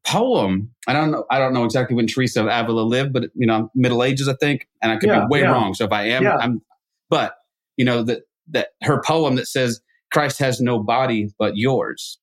poem. 0.07 0.71
I 0.87 0.93
don't 0.93 1.11
know. 1.11 1.25
I 1.31 1.39
don't 1.39 1.53
know 1.53 1.65
exactly 1.65 1.97
when 1.97 2.07
Teresa 2.07 2.41
of 2.43 2.47
Avila 2.47 2.83
lived, 2.83 3.13
but 3.13 3.25
you 3.35 3.47
know, 3.47 3.71
Middle 3.75 4.03
Ages, 4.03 4.29
I 4.29 4.35
think, 4.35 4.69
and 4.81 4.93
I 4.93 4.97
could 4.97 5.09
yeah, 5.09 5.21
be 5.21 5.27
way 5.29 5.41
yeah. 5.41 5.51
wrong. 5.51 5.75
So 5.75 5.85
if 5.85 5.93
I 5.93 6.05
am, 6.05 6.23
yeah. 6.23 6.37
I'm. 6.37 6.63
But 7.11 7.35
you 7.77 7.85
know 7.85 8.03
that 8.05 8.23
that 8.49 8.69
her 8.83 9.03
poem 9.03 9.37
that 9.37 9.47
says 9.49 9.81
Christ 10.13 10.39
has 10.39 10.61
no 10.61 10.79
body 10.79 11.29
but 11.39 11.57
yours, 11.57 12.19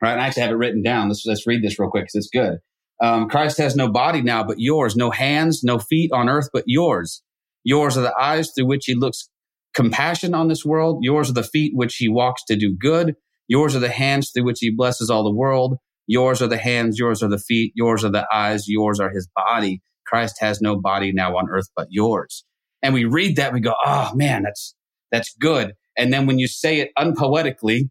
right? 0.00 0.12
And 0.12 0.20
I 0.20 0.26
actually 0.26 0.42
have 0.42 0.52
it 0.52 0.56
written 0.56 0.82
down. 0.82 1.08
Let's 1.08 1.26
let's 1.26 1.46
read 1.46 1.62
this 1.62 1.78
real 1.78 1.90
quick 1.90 2.04
because 2.04 2.14
it's 2.14 2.30
good. 2.30 2.58
Um, 3.00 3.28
Christ 3.28 3.58
has 3.58 3.76
no 3.76 3.88
body 3.88 4.22
now 4.22 4.42
but 4.42 4.58
yours, 4.58 4.96
no 4.96 5.10
hands, 5.10 5.62
no 5.62 5.78
feet 5.78 6.10
on 6.12 6.28
earth 6.28 6.48
but 6.52 6.64
yours. 6.66 7.22
Yours 7.64 7.96
are 7.96 8.02
the 8.02 8.18
eyes 8.18 8.50
through 8.54 8.66
which 8.66 8.86
he 8.86 8.94
looks 8.94 9.28
compassion 9.74 10.34
on 10.34 10.48
this 10.48 10.64
world. 10.64 10.98
Yours 11.02 11.30
are 11.30 11.34
the 11.34 11.42
feet 11.42 11.72
which 11.74 11.96
he 11.96 12.08
walks 12.08 12.42
to 12.48 12.56
do 12.56 12.74
good. 12.76 13.14
Yours 13.46 13.76
are 13.76 13.80
the 13.80 13.88
hands 13.88 14.30
through 14.30 14.44
which 14.44 14.58
he 14.60 14.74
blesses 14.74 15.10
all 15.10 15.24
the 15.24 15.34
world. 15.34 15.76
Yours 16.06 16.40
are 16.42 16.48
the 16.48 16.58
hands, 16.58 16.98
yours 16.98 17.22
are 17.22 17.28
the 17.28 17.38
feet, 17.38 17.72
yours 17.76 18.04
are 18.04 18.10
the 18.10 18.26
eyes, 18.32 18.66
yours 18.66 18.98
are 18.98 19.10
his 19.10 19.28
body. 19.36 19.82
Christ 20.06 20.36
has 20.40 20.60
no 20.60 20.80
body 20.80 21.12
now 21.12 21.36
on 21.36 21.48
earth 21.50 21.68
but 21.76 21.86
yours. 21.90 22.44
And 22.82 22.94
we 22.94 23.04
read 23.04 23.36
that, 23.36 23.52
we 23.52 23.60
go, 23.60 23.74
oh 23.84 24.12
man, 24.14 24.42
that's, 24.42 24.74
that's 25.12 25.34
good. 25.38 25.74
And 25.96 26.12
then 26.12 26.26
when 26.26 26.38
you 26.38 26.48
say 26.48 26.80
it 26.80 26.90
unpoetically, 26.96 27.90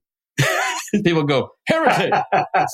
people 1.03 1.23
go 1.23 1.49
heretic. 1.67 2.13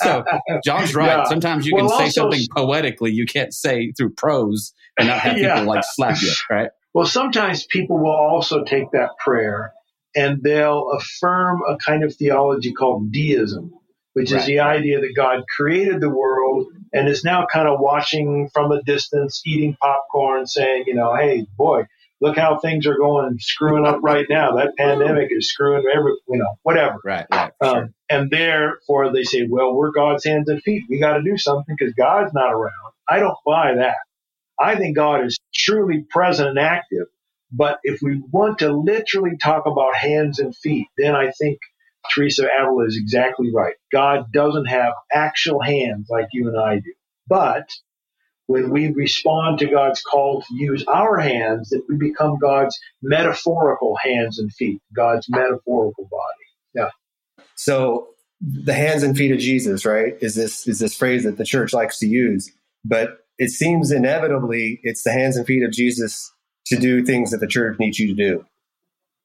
so 0.01 0.23
John's 0.63 0.95
right. 0.95 1.07
Yeah. 1.07 1.23
Sometimes 1.25 1.65
you 1.65 1.75
well, 1.75 1.89
can 1.89 1.97
say 1.97 2.03
also, 2.05 2.21
something 2.21 2.47
poetically 2.55 3.11
you 3.11 3.25
can't 3.25 3.53
say 3.53 3.91
through 3.91 4.11
prose 4.11 4.73
and 4.97 5.07
not 5.07 5.19
have 5.19 5.37
yeah. 5.39 5.55
people 5.55 5.67
like 5.73 5.83
slap 5.93 6.21
you, 6.21 6.31
right? 6.49 6.69
Well, 6.93 7.05
sometimes 7.05 7.65
people 7.65 7.97
will 7.97 8.15
also 8.15 8.63
take 8.63 8.91
that 8.91 9.09
prayer 9.23 9.73
and 10.15 10.43
they'll 10.43 10.89
affirm 10.91 11.61
a 11.67 11.77
kind 11.77 12.03
of 12.03 12.15
theology 12.15 12.71
called 12.71 13.11
deism, 13.11 13.73
which 14.13 14.31
right. 14.31 14.41
is 14.41 14.45
the 14.45 14.59
idea 14.59 15.01
that 15.01 15.13
God 15.15 15.43
created 15.57 16.01
the 16.01 16.09
world 16.09 16.67
and 16.93 17.07
is 17.07 17.23
now 17.23 17.47
kind 17.51 17.67
of 17.67 17.79
watching 17.79 18.49
from 18.53 18.71
a 18.71 18.83
distance, 18.83 19.41
eating 19.45 19.75
popcorn, 19.81 20.45
saying, 20.45 20.83
you 20.85 20.93
know, 20.93 21.15
hey, 21.15 21.47
boy, 21.57 21.85
look 22.23 22.37
how 22.37 22.57
things 22.57 22.87
are 22.87 22.97
going 22.97 23.37
screwing 23.37 23.85
up 23.85 23.99
right 24.01 24.25
now. 24.29 24.55
That 24.55 24.77
pandemic 24.77 25.27
is 25.29 25.49
screwing 25.49 25.83
every, 25.93 26.13
you 26.29 26.37
know, 26.37 26.57
whatever. 26.63 26.95
Right. 27.03 27.25
right 27.29 27.51
um, 27.59 27.75
sure. 27.75 27.89
And 28.09 28.31
therefore 28.31 29.11
they 29.11 29.23
say, 29.23 29.45
well, 29.47 29.75
we're 29.75 29.91
God's 29.91 30.23
hands 30.23 30.47
and 30.47 30.63
feet. 30.63 30.83
We 30.89 31.01
got 31.01 31.17
to 31.17 31.21
do 31.21 31.37
something 31.37 31.75
because 31.77 31.93
God's 31.95 32.33
not 32.33 32.53
around. 32.53 32.93
I 33.09 33.19
don't 33.19 33.37
buy 33.45 33.75
that. 33.75 33.97
I 34.57 34.75
think 34.75 34.95
God 34.95 35.25
is 35.25 35.37
truly 35.53 36.05
present 36.09 36.49
and 36.49 36.59
active. 36.59 37.07
But 37.51 37.79
if 37.83 37.99
we 38.01 38.21
want 38.31 38.59
to 38.59 38.71
literally 38.71 39.37
talk 39.37 39.65
about 39.65 39.95
hands 39.95 40.39
and 40.39 40.55
feet, 40.55 40.87
then 40.97 41.15
I 41.15 41.31
think 41.31 41.59
Teresa 42.09 42.47
Avila 42.47 42.85
is 42.85 42.97
exactly 42.97 43.51
right. 43.53 43.75
God 43.91 44.31
doesn't 44.31 44.65
have 44.65 44.93
actual 45.11 45.61
hands 45.61 46.07
like 46.09 46.27
you 46.31 46.47
and 46.47 46.57
I 46.57 46.75
do. 46.75 46.93
But 47.27 47.67
when 48.47 48.69
we 48.69 48.91
respond 48.91 49.59
to 49.59 49.67
God's 49.67 50.01
call 50.01 50.41
to 50.41 50.55
use 50.55 50.83
our 50.87 51.17
hands, 51.17 51.69
that 51.69 51.83
we 51.87 51.95
become 51.95 52.37
God's 52.39 52.77
metaphorical 53.01 53.95
hands 54.03 54.39
and 54.39 54.51
feet, 54.53 54.81
God's 54.95 55.27
metaphorical 55.29 56.07
body. 56.11 56.45
Yeah. 56.75 56.89
So 57.55 58.09
the 58.41 58.73
hands 58.73 59.03
and 59.03 59.15
feet 59.15 59.31
of 59.31 59.39
Jesus, 59.39 59.85
right? 59.85 60.15
Is 60.21 60.35
this 60.35 60.67
is 60.67 60.79
this 60.79 60.95
phrase 60.95 61.23
that 61.23 61.37
the 61.37 61.45
church 61.45 61.73
likes 61.73 61.99
to 61.99 62.07
use, 62.07 62.51
but 62.83 63.19
it 63.37 63.49
seems 63.49 63.91
inevitably 63.91 64.79
it's 64.83 65.03
the 65.03 65.11
hands 65.11 65.37
and 65.37 65.45
feet 65.45 65.63
of 65.63 65.71
Jesus 65.71 66.31
to 66.67 66.77
do 66.77 67.03
things 67.03 67.31
that 67.31 67.39
the 67.39 67.47
church 67.47 67.77
needs 67.79 67.99
you 67.99 68.07
to 68.07 68.13
do. 68.13 68.45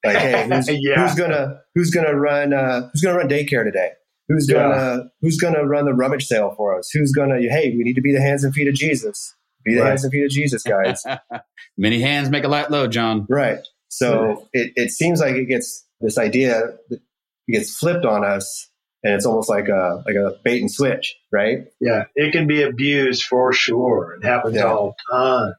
Like, 0.04 0.16
hey, 0.16 0.48
who's, 0.48 0.68
yeah. 0.81 1.07
who's 1.07 1.18
gonna 1.18 1.61
who's 1.74 1.90
gonna 1.90 2.14
run 2.14 2.52
uh, 2.52 2.88
who's 2.92 3.02
gonna 3.02 3.18
run 3.18 3.28
daycare 3.28 3.64
today? 3.64 3.92
Who's 4.28 4.46
gonna 4.46 4.68
yeah. 4.68 5.02
who's 5.22 5.38
gonna 5.38 5.64
run 5.64 5.86
the 5.86 5.94
rummage 5.94 6.26
sale 6.26 6.52
for 6.56 6.78
us? 6.78 6.90
Who's 6.92 7.12
gonna 7.12 7.40
hey, 7.40 7.74
we 7.76 7.82
need 7.82 7.94
to 7.94 8.02
be 8.02 8.12
the 8.12 8.20
hands 8.20 8.44
and 8.44 8.54
feet 8.54 8.68
of 8.68 8.74
Jesus. 8.74 9.34
Be 9.64 9.74
the 9.74 9.80
right. 9.80 9.88
hands 9.88 10.04
and 10.04 10.12
feet 10.12 10.24
of 10.24 10.30
Jesus, 10.30 10.62
guys. 10.62 11.02
Many 11.76 12.00
hands 12.00 12.30
make 12.30 12.44
a 12.44 12.48
light 12.48 12.70
load, 12.70 12.92
John. 12.92 13.26
Right. 13.28 13.60
So 13.88 14.20
right. 14.22 14.38
It, 14.52 14.72
it 14.76 14.90
seems 14.90 15.20
like 15.20 15.34
it 15.34 15.46
gets 15.46 15.86
this 16.00 16.18
idea 16.18 16.60
that 16.90 17.00
it 17.48 17.52
gets 17.52 17.76
flipped 17.76 18.04
on 18.04 18.24
us 18.24 18.68
and 19.02 19.14
it's 19.14 19.26
almost 19.26 19.48
like 19.48 19.68
a 19.68 20.02
like 20.06 20.16
a 20.16 20.36
bait 20.44 20.60
and 20.60 20.70
switch, 20.70 21.16
right? 21.32 21.66
Yeah, 21.80 22.04
it 22.14 22.32
can 22.32 22.46
be 22.46 22.62
abused 22.62 23.24
for 23.24 23.52
sure. 23.52 24.18
It 24.20 24.26
happens 24.26 24.56
yeah. 24.56 24.64
all 24.64 24.94
the 25.10 25.16
time 25.16 25.54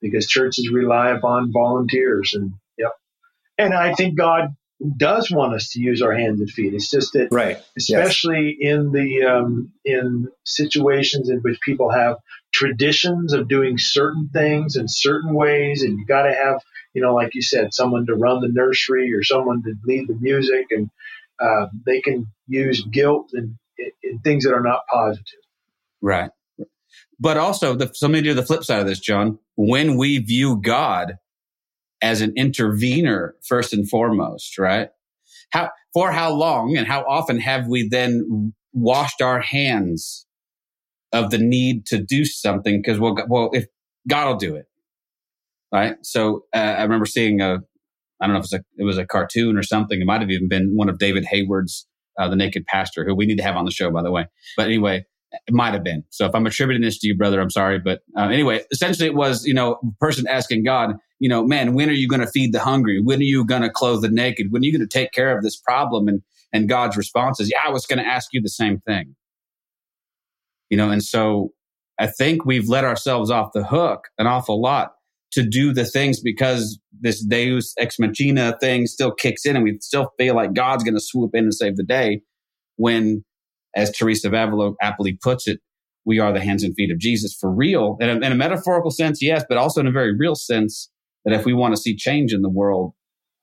because 0.00 0.26
churches 0.26 0.70
rely 0.72 1.10
upon 1.10 1.52
volunteers 1.52 2.34
and 2.34 2.52
yep. 2.76 2.92
And 3.58 3.74
I 3.74 3.94
think 3.94 4.18
God 4.18 4.54
does 4.96 5.30
want 5.30 5.54
us 5.54 5.70
to 5.70 5.80
use 5.80 6.00
our 6.00 6.12
hands 6.12 6.40
and 6.40 6.50
feet. 6.50 6.72
It's 6.72 6.90
just 6.90 7.12
that, 7.12 7.28
right? 7.30 7.58
Especially 7.76 8.56
yes. 8.58 8.72
in 8.72 8.92
the 8.92 9.24
um, 9.24 9.72
in 9.84 10.28
situations 10.44 11.28
in 11.28 11.38
which 11.40 11.60
people 11.60 11.90
have 11.90 12.16
traditions 12.52 13.32
of 13.32 13.48
doing 13.48 13.76
certain 13.78 14.30
things 14.32 14.76
in 14.76 14.88
certain 14.88 15.34
ways, 15.34 15.82
and 15.82 15.98
you 15.98 16.06
got 16.06 16.22
to 16.22 16.34
have, 16.34 16.62
you 16.94 17.02
know, 17.02 17.14
like 17.14 17.34
you 17.34 17.42
said, 17.42 17.74
someone 17.74 18.06
to 18.06 18.14
run 18.14 18.40
the 18.40 18.48
nursery 18.48 19.12
or 19.14 19.22
someone 19.22 19.62
to 19.62 19.74
lead 19.84 20.08
the 20.08 20.16
music, 20.18 20.66
and 20.70 20.90
uh, 21.40 21.66
they 21.84 22.00
can 22.00 22.26
use 22.46 22.82
guilt 22.82 23.30
and, 23.34 23.56
and, 24.02 24.22
things 24.24 24.44
that 24.44 24.54
are 24.54 24.62
not 24.62 24.82
positive. 24.90 25.24
Right. 26.00 26.30
But 27.18 27.36
also, 27.36 27.74
the, 27.74 27.90
so 27.92 28.06
let 28.06 28.12
me 28.12 28.22
do 28.22 28.34
the 28.34 28.42
flip 28.42 28.64
side 28.64 28.80
of 28.80 28.86
this, 28.86 28.98
John. 29.00 29.38
When 29.56 29.96
we 29.96 30.18
view 30.18 30.60
God 30.60 31.18
as 32.02 32.20
an 32.20 32.32
intervener 32.36 33.34
first 33.46 33.72
and 33.72 33.88
foremost, 33.88 34.58
right? 34.58 34.88
How 35.50 35.70
for 35.92 36.12
how 36.12 36.32
long 36.32 36.76
and 36.76 36.86
how 36.86 37.02
often 37.02 37.40
have 37.40 37.66
we 37.66 37.88
then 37.88 38.52
washed 38.72 39.20
our 39.20 39.40
hands 39.40 40.26
of 41.12 41.30
the 41.30 41.38
need 41.38 41.86
to 41.86 41.98
do 41.98 42.24
something? 42.24 42.80
Because 42.80 42.98
well, 42.98 43.16
well, 43.28 43.50
if 43.52 43.66
God 44.08 44.28
will 44.28 44.36
do 44.36 44.54
it, 44.56 44.66
right? 45.72 45.96
So 46.02 46.44
uh, 46.54 46.58
I 46.58 46.82
remember 46.82 47.06
seeing 47.06 47.40
a, 47.40 47.58
I 48.20 48.26
don't 48.26 48.34
know 48.34 48.40
if 48.40 48.44
it 48.44 48.52
was 48.52 48.52
a, 48.52 48.64
it 48.78 48.84
was 48.84 48.98
a 48.98 49.06
cartoon 49.06 49.56
or 49.56 49.62
something. 49.62 50.00
It 50.00 50.06
might 50.06 50.20
have 50.20 50.30
even 50.30 50.48
been 50.48 50.72
one 50.74 50.88
of 50.88 50.98
David 50.98 51.24
Hayward's, 51.24 51.86
uh, 52.18 52.28
the 52.28 52.36
Naked 52.36 52.66
Pastor, 52.66 53.04
who 53.04 53.14
we 53.14 53.26
need 53.26 53.38
to 53.38 53.42
have 53.42 53.56
on 53.56 53.64
the 53.64 53.70
show, 53.70 53.90
by 53.90 54.02
the 54.02 54.10
way. 54.10 54.26
But 54.56 54.66
anyway, 54.66 55.04
it 55.32 55.54
might 55.54 55.74
have 55.74 55.84
been. 55.84 56.04
So 56.10 56.26
if 56.26 56.34
I'm 56.34 56.46
attributing 56.46 56.82
this 56.82 56.98
to 56.98 57.06
you, 57.06 57.16
brother, 57.16 57.40
I'm 57.40 57.50
sorry. 57.50 57.78
But 57.78 58.00
uh, 58.16 58.28
anyway, 58.28 58.62
essentially 58.72 59.06
it 59.06 59.14
was, 59.14 59.44
you 59.44 59.54
know, 59.54 59.78
person 60.00 60.26
asking 60.28 60.64
God, 60.64 60.96
you 61.20 61.28
know, 61.28 61.44
man, 61.44 61.74
when 61.74 61.88
are 61.88 61.92
you 61.92 62.08
going 62.08 62.22
to 62.22 62.26
feed 62.26 62.52
the 62.52 62.60
hungry? 62.60 63.00
When 63.00 63.20
are 63.20 63.24
you 63.24 63.44
going 63.44 63.62
to 63.62 63.70
clothe 63.70 64.02
the 64.02 64.08
naked? 64.08 64.50
When 64.50 64.62
are 64.62 64.64
you 64.64 64.72
going 64.72 64.88
to 64.88 64.98
take 64.98 65.12
care 65.12 65.36
of 65.36 65.44
this 65.44 65.56
problem? 65.56 66.08
And, 66.08 66.22
and 66.52 66.68
God's 66.68 66.96
response 66.96 67.38
is, 67.38 67.50
yeah, 67.50 67.60
I 67.64 67.70
was 67.70 67.86
going 67.86 67.98
to 67.98 68.06
ask 68.06 68.30
you 68.32 68.40
the 68.40 68.48
same 68.48 68.80
thing. 68.80 69.14
You 70.70 70.78
know, 70.78 70.90
and 70.90 71.02
so 71.02 71.50
I 71.98 72.06
think 72.06 72.44
we've 72.44 72.68
let 72.68 72.84
ourselves 72.84 73.30
off 73.30 73.52
the 73.52 73.64
hook 73.64 74.08
an 74.18 74.26
awful 74.26 74.60
lot 74.60 74.92
to 75.32 75.42
do 75.42 75.72
the 75.72 75.84
things 75.84 76.20
because 76.20 76.80
this 76.98 77.24
Deus 77.24 77.74
ex 77.78 77.98
machina 77.98 78.56
thing 78.60 78.86
still 78.86 79.12
kicks 79.12 79.44
in 79.44 79.56
and 79.56 79.64
we 79.64 79.78
still 79.80 80.10
feel 80.18 80.34
like 80.34 80.54
God's 80.54 80.84
going 80.84 80.94
to 80.94 81.00
swoop 81.00 81.32
in 81.34 81.44
and 81.44 81.54
save 81.54 81.76
the 81.76 81.84
day 81.84 82.22
when, 82.76 83.24
as 83.76 83.92
Teresa 83.92 84.28
of 84.28 84.34
Avila 84.34 84.72
aptly 84.80 85.18
puts 85.22 85.46
it, 85.46 85.60
we 86.06 86.18
are 86.18 86.32
the 86.32 86.40
hands 86.40 86.64
and 86.64 86.74
feet 86.74 86.90
of 86.90 86.98
Jesus 86.98 87.36
for 87.38 87.52
real. 87.52 87.98
In 88.00 88.08
a, 88.08 88.14
in 88.14 88.32
a 88.32 88.34
metaphorical 88.34 88.90
sense, 88.90 89.20
yes, 89.20 89.44
but 89.48 89.58
also 89.58 89.80
in 89.80 89.86
a 89.86 89.92
very 89.92 90.16
real 90.16 90.34
sense 90.34 90.89
that 91.24 91.34
if 91.34 91.44
we 91.44 91.52
want 91.52 91.74
to 91.74 91.80
see 91.80 91.96
change 91.96 92.32
in 92.32 92.42
the 92.42 92.48
world, 92.48 92.92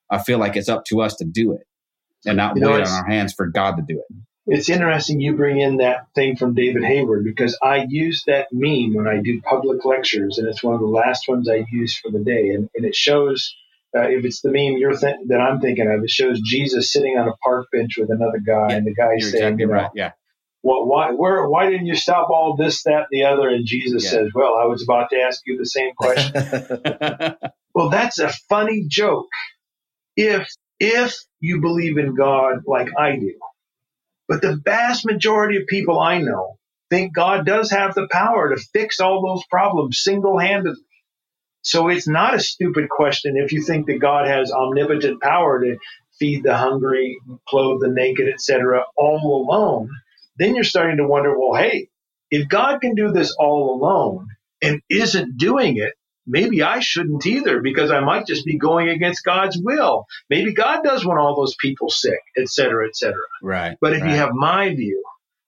I 0.10 0.20
feel 0.20 0.38
like 0.38 0.56
it's 0.56 0.70
up 0.70 0.86
to 0.86 1.02
us 1.02 1.16
to 1.18 1.26
do 1.26 1.54
it 1.54 1.68
and 2.26 2.38
not 2.38 2.56
you 2.56 2.62
know, 2.62 2.74
wait 2.74 2.88
on 2.88 2.92
our 2.92 3.06
hands 3.06 3.34
for 3.34 3.48
God 3.48 3.78
to 3.78 3.84
do 3.88 4.00
it. 4.00 4.16
It's 4.50 4.70
interesting 4.70 5.20
you 5.20 5.36
bring 5.36 5.60
in 5.60 5.78
that 5.78 6.08
thing 6.16 6.38
from 6.38 6.54
David 6.54 6.84
Hayward 6.84 7.26
because 7.26 7.58
I 7.62 7.86
use 7.88 8.24
that 8.28 8.48
meme 8.54 8.94
when 8.94 9.06
I 9.06 9.22
do 9.22 9.42
public 9.42 9.84
lectures, 9.84 10.38
and 10.38 10.48
it's 10.48 10.64
one 10.64 10.74
of 10.74 10.80
the 10.80 10.88
last 10.88 11.28
ones 11.28 11.50
I 11.50 11.66
use 11.70 11.98
for 11.98 12.12
the 12.12 12.24
day. 12.24 12.52
And, 12.52 12.70
and 12.74 12.86
it 12.86 12.96
shows, 12.96 13.54
uh, 13.96 14.08
if 14.08 14.24
it's 14.24 14.40
the 14.40 14.50
meme 14.50 14.78
you're 14.78 14.96
th- 14.96 15.18
that 15.28 15.42
I'm 15.42 15.60
thinking 15.60 15.92
of, 15.92 16.02
it 16.02 16.10
shows 16.10 16.40
Jesus 16.40 16.94
sitting 16.94 17.18
on 17.18 17.28
a 17.28 17.36
park 17.44 17.68
bench 17.74 17.98
with 17.98 18.10
another 18.10 18.40
guy, 18.40 18.70
yeah, 18.70 18.76
and 18.78 18.88
the 18.88 18.94
guy 18.94 19.18
saying, 19.20 19.34
exactly 19.34 19.62
you 19.64 19.68
know, 19.68 19.74
right. 19.74 19.92
"Yeah, 19.94 20.12
well, 20.64 20.86
why, 20.86 21.12
where, 21.12 21.46
why 21.50 21.70
didn't 21.70 21.88
you 21.88 21.96
stop 21.96 22.30
all 22.30 22.56
this, 22.56 22.84
that, 22.84 22.96
and 22.96 23.08
the 23.12 23.26
other?" 23.26 23.50
And 23.50 23.66
Jesus 23.66 24.06
yeah. 24.06 24.12
says, 24.12 24.30
"Well, 24.34 24.56
I 24.56 24.66
was 24.66 24.82
about 24.82 25.10
to 25.10 25.18
ask 25.18 25.42
you 25.46 25.58
the 25.58 25.66
same 25.66 25.92
question." 25.98 26.34
well, 27.78 27.92
that's 27.92 28.20
a 28.20 28.30
funny 28.50 28.86
joke. 28.90 29.28
If 30.18 30.50
if 30.80 31.16
you 31.42 31.62
believe 31.62 31.98
in 31.98 32.16
God 32.16 32.64
like 32.68 32.90
I 32.98 33.18
do 33.18 33.34
but 34.30 34.42
the 34.42 34.58
vast 34.66 35.06
majority 35.06 35.58
of 35.60 35.68
people 35.68 36.00
I 36.00 36.20
know 36.20 36.60
think 36.92 37.16
God 37.16 37.48
does 37.48 37.72
have 37.72 37.96
the 37.96 38.10
power 38.12 38.56
to 38.56 38.64
fix 38.74 39.02
all 39.02 39.24
those 39.24 39.46
problems 39.52 40.02
single 40.04 40.40
handedly. 40.40 40.84
So 41.64 41.90
it's 41.90 42.08
not 42.08 42.36
a 42.36 42.40
stupid 42.40 42.90
question 42.90 43.38
if 43.38 43.54
you 43.54 43.64
think 43.64 43.88
that 43.88 44.00
God 44.00 44.28
has 44.28 44.52
omnipotent 44.52 45.22
power 45.22 45.62
to 45.64 45.78
feed 46.20 46.44
the 46.44 46.58
hungry, 46.58 47.18
clothe 47.50 47.82
the 47.82 47.90
naked, 47.90 48.30
etc., 48.30 48.86
all 48.98 49.46
alone. 49.48 49.90
Then 50.38 50.56
you're 50.56 50.66
starting 50.66 50.98
to 50.98 51.08
wonder, 51.08 51.38
well, 51.38 51.56
hey, 51.62 51.90
if 52.32 52.50
God 52.50 52.82
can 52.82 52.96
do 52.96 53.12
this 53.12 53.36
all 53.40 53.76
alone 53.76 54.30
and 54.62 54.82
isn't 54.90 55.38
doing 55.38 55.78
it, 55.78 55.94
maybe 56.28 56.62
I 56.62 56.80
shouldn't 56.80 57.26
either 57.26 57.62
because 57.62 57.90
I 57.90 58.02
might 58.02 58.28
just 58.28 58.46
be 58.46 58.58
going 58.58 58.90
against 58.90 59.24
God's 59.24 59.58
will. 59.58 60.06
Maybe 60.30 60.54
God 60.54 60.84
does 60.84 61.06
want 61.06 61.20
all 61.20 61.36
those 61.36 61.56
people 61.60 61.90
sick, 61.90 62.20
et 62.38 62.50
cetera, 62.50 62.88
et 62.88 62.96
cetera. 62.96 63.24
Right. 63.42 63.78
But 63.80 63.94
if 63.94 64.02
right. 64.02 64.12
you 64.12 64.18
have 64.18 64.34
my 64.34 64.76
view 64.76 65.04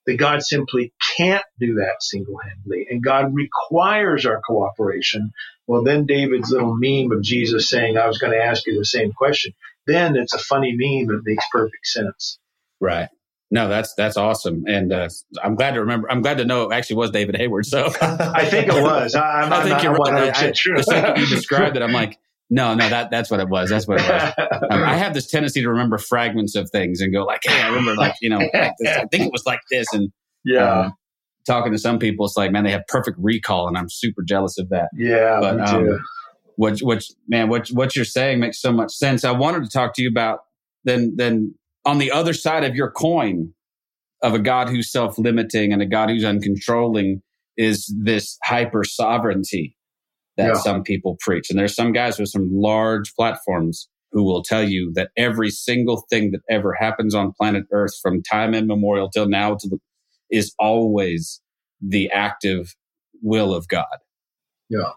that 0.06 0.18
God 0.18 0.42
simply 0.42 0.94
can't 1.18 1.44
do 1.60 1.76
that 1.76 2.02
single 2.02 2.38
handedly 2.38 2.88
and 2.90 3.04
God 3.04 3.36
requires 3.36 4.26
our 4.26 4.42
cooperation, 4.42 5.34
well, 5.68 5.84
then 5.84 6.06
David's 6.06 6.52
little 6.52 6.76
meme 6.76 7.12
of 7.12 7.22
Jesus 7.22 7.70
saying, 7.70 7.98
I 7.98 8.08
was 8.08 8.18
going 8.18 8.34
to 8.34 8.44
ask 8.44 8.66
you 8.66 8.78
the 8.78 8.86
same 8.86 9.12
question, 9.12 9.54
then 9.86 10.16
it's 10.16 10.34
a 10.34 10.40
funny 10.40 10.76
meme 10.76 11.08
that 11.08 11.22
makes 11.26 11.46
perfect 11.52 11.86
sense. 11.86 12.40
Right. 12.80 13.10
No, 13.52 13.68
that's 13.68 13.96
that's 13.96 14.16
awesome, 14.16 14.64
and 14.68 14.94
uh, 14.94 15.10
I'm 15.44 15.56
glad 15.56 15.72
to 15.72 15.80
remember. 15.80 16.12
I'm 16.12 16.22
glad 16.22 16.38
to 16.38 16.46
know 16.46 16.70
it 16.70 16.74
actually 16.74 16.98
was 16.98 17.10
David 17.10 17.36
Hayward. 17.36 17.66
So 17.66 17.86
I 18.02 18.46
think 18.46 18.68
it 18.68 18.82
was. 18.82 19.16
I, 19.16 19.42
I'm, 19.42 19.54
I 19.54 19.64
think 19.64 19.76
I'm 19.78 19.84
you're 19.84 19.94
right. 19.94 20.36
I, 20.36 20.52
true. 20.52 20.78
The 20.78 20.84
second 20.84 21.22
you 21.22 21.28
described 21.36 21.76
it, 21.76 21.82
I'm 21.82 21.92
like, 21.92 22.20
no, 22.52 22.76
no, 22.76 22.88
that 22.88 23.10
that's 23.10 23.32
what 23.32 23.40
it 23.40 23.50
was. 23.50 23.72
That's 23.72 23.88
what 23.88 24.02
it 24.02 24.08
was. 24.08 24.34
Um, 24.70 24.84
I 24.84 24.96
have 24.96 25.16
this 25.16 25.26
tendency 25.26 25.62
to 25.62 25.70
remember 25.70 25.98
fragments 25.98 26.56
of 26.56 26.70
things 26.70 27.02
and 27.02 27.12
go 27.12 27.24
like, 27.24 27.42
hey, 27.44 27.60
I 27.60 27.70
remember 27.70 27.96
like 27.96 28.14
you 28.22 28.30
know, 28.30 28.38
like 28.38 28.54
I 28.86 29.06
think 29.12 29.26
it 29.26 29.32
was 29.32 29.44
like 29.48 29.62
this, 29.72 29.88
and 29.94 30.12
yeah. 30.46 30.82
Um, 30.82 30.94
talking 31.48 31.72
to 31.72 31.80
some 31.80 31.98
people, 31.98 32.26
it's 32.26 32.38
like, 32.38 32.52
man, 32.52 32.64
they 32.64 32.72
have 32.72 32.86
perfect 32.88 33.18
recall, 33.20 33.68
and 33.68 33.78
I'm 33.78 33.90
super 33.90 34.22
jealous 34.22 34.60
of 34.60 34.70
that. 34.70 34.90
Yeah, 34.96 35.40
but, 35.42 35.58
me 35.58 35.66
too. 35.66 35.94
Um, 35.94 36.00
what, 36.56 36.80
what, 36.80 37.04
man, 37.28 37.50
what, 37.50 37.70
what 37.70 37.96
you're 37.96 38.06
saying 38.06 38.40
makes 38.40 38.62
so 38.62 38.72
much 38.72 38.92
sense. 38.92 39.24
I 39.24 39.32
wanted 39.32 39.64
to 39.64 39.70
talk 39.70 39.94
to 39.96 40.02
you 40.02 40.10
about 40.10 40.42
then, 40.84 41.14
then 41.16 41.56
on 41.86 41.98
the 41.98 42.12
other 42.12 42.34
side 42.34 42.64
of 42.64 42.76
your 42.76 42.92
coin 42.92 43.54
of 44.22 44.34
a 44.34 44.40
God 44.40 44.70
who's 44.70 44.92
self 44.92 45.18
limiting 45.18 45.72
and 45.72 45.82
a 45.82 45.86
God 45.86 46.10
who's 46.10 46.24
uncontrolling 46.24 47.22
is 47.58 47.94
this 48.02 48.38
hyper 48.44 48.84
sovereignty 48.84 49.76
that 50.38 50.54
yeah. 50.56 50.62
some 50.62 50.84
people 50.84 51.18
preach. 51.20 51.50
And 51.50 51.60
there's 51.60 51.76
some 51.76 51.92
guys 51.92 52.18
with 52.18 52.30
some 52.30 52.50
large 52.52 53.14
platforms 53.14 53.90
who 54.12 54.24
will 54.24 54.42
tell 54.42 54.68
you 54.68 54.92
that 54.96 55.12
every 55.18 55.50
single 55.50 56.06
thing 56.10 56.32
that 56.32 56.42
ever 56.50 56.74
happens 56.74 57.14
on 57.14 57.34
planet 57.34 57.66
Earth 57.72 57.94
from 58.02 58.24
time 58.24 58.54
immemorial 58.54 59.10
till 59.10 59.28
now 59.28 59.56
to 59.56 59.68
the, 59.68 59.78
is 60.32 60.54
always 60.58 61.42
the 61.82 62.10
active 62.12 62.76
will 63.22 63.54
of 63.54 63.68
God. 63.68 63.86
Yeah. 64.70 64.94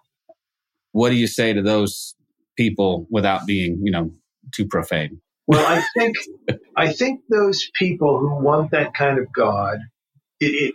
What 0.92 1.10
do 1.10 1.16
you 1.16 1.26
say 1.26 1.52
to 1.52 1.62
those 1.62 2.14
people 2.56 3.06
without 3.10 3.46
being, 3.46 3.80
you 3.82 3.90
know, 3.90 4.12
too 4.52 4.66
profane? 4.66 5.20
Well, 5.52 5.66
I 5.66 5.84
think 5.96 6.16
I 6.76 6.92
think 6.92 7.22
those 7.30 7.70
people 7.78 8.20
who 8.20 8.42
want 8.44 8.72
that 8.72 8.94
kind 8.94 9.18
of 9.18 9.32
God, 9.32 9.78
it, 10.40 10.46
it 10.46 10.74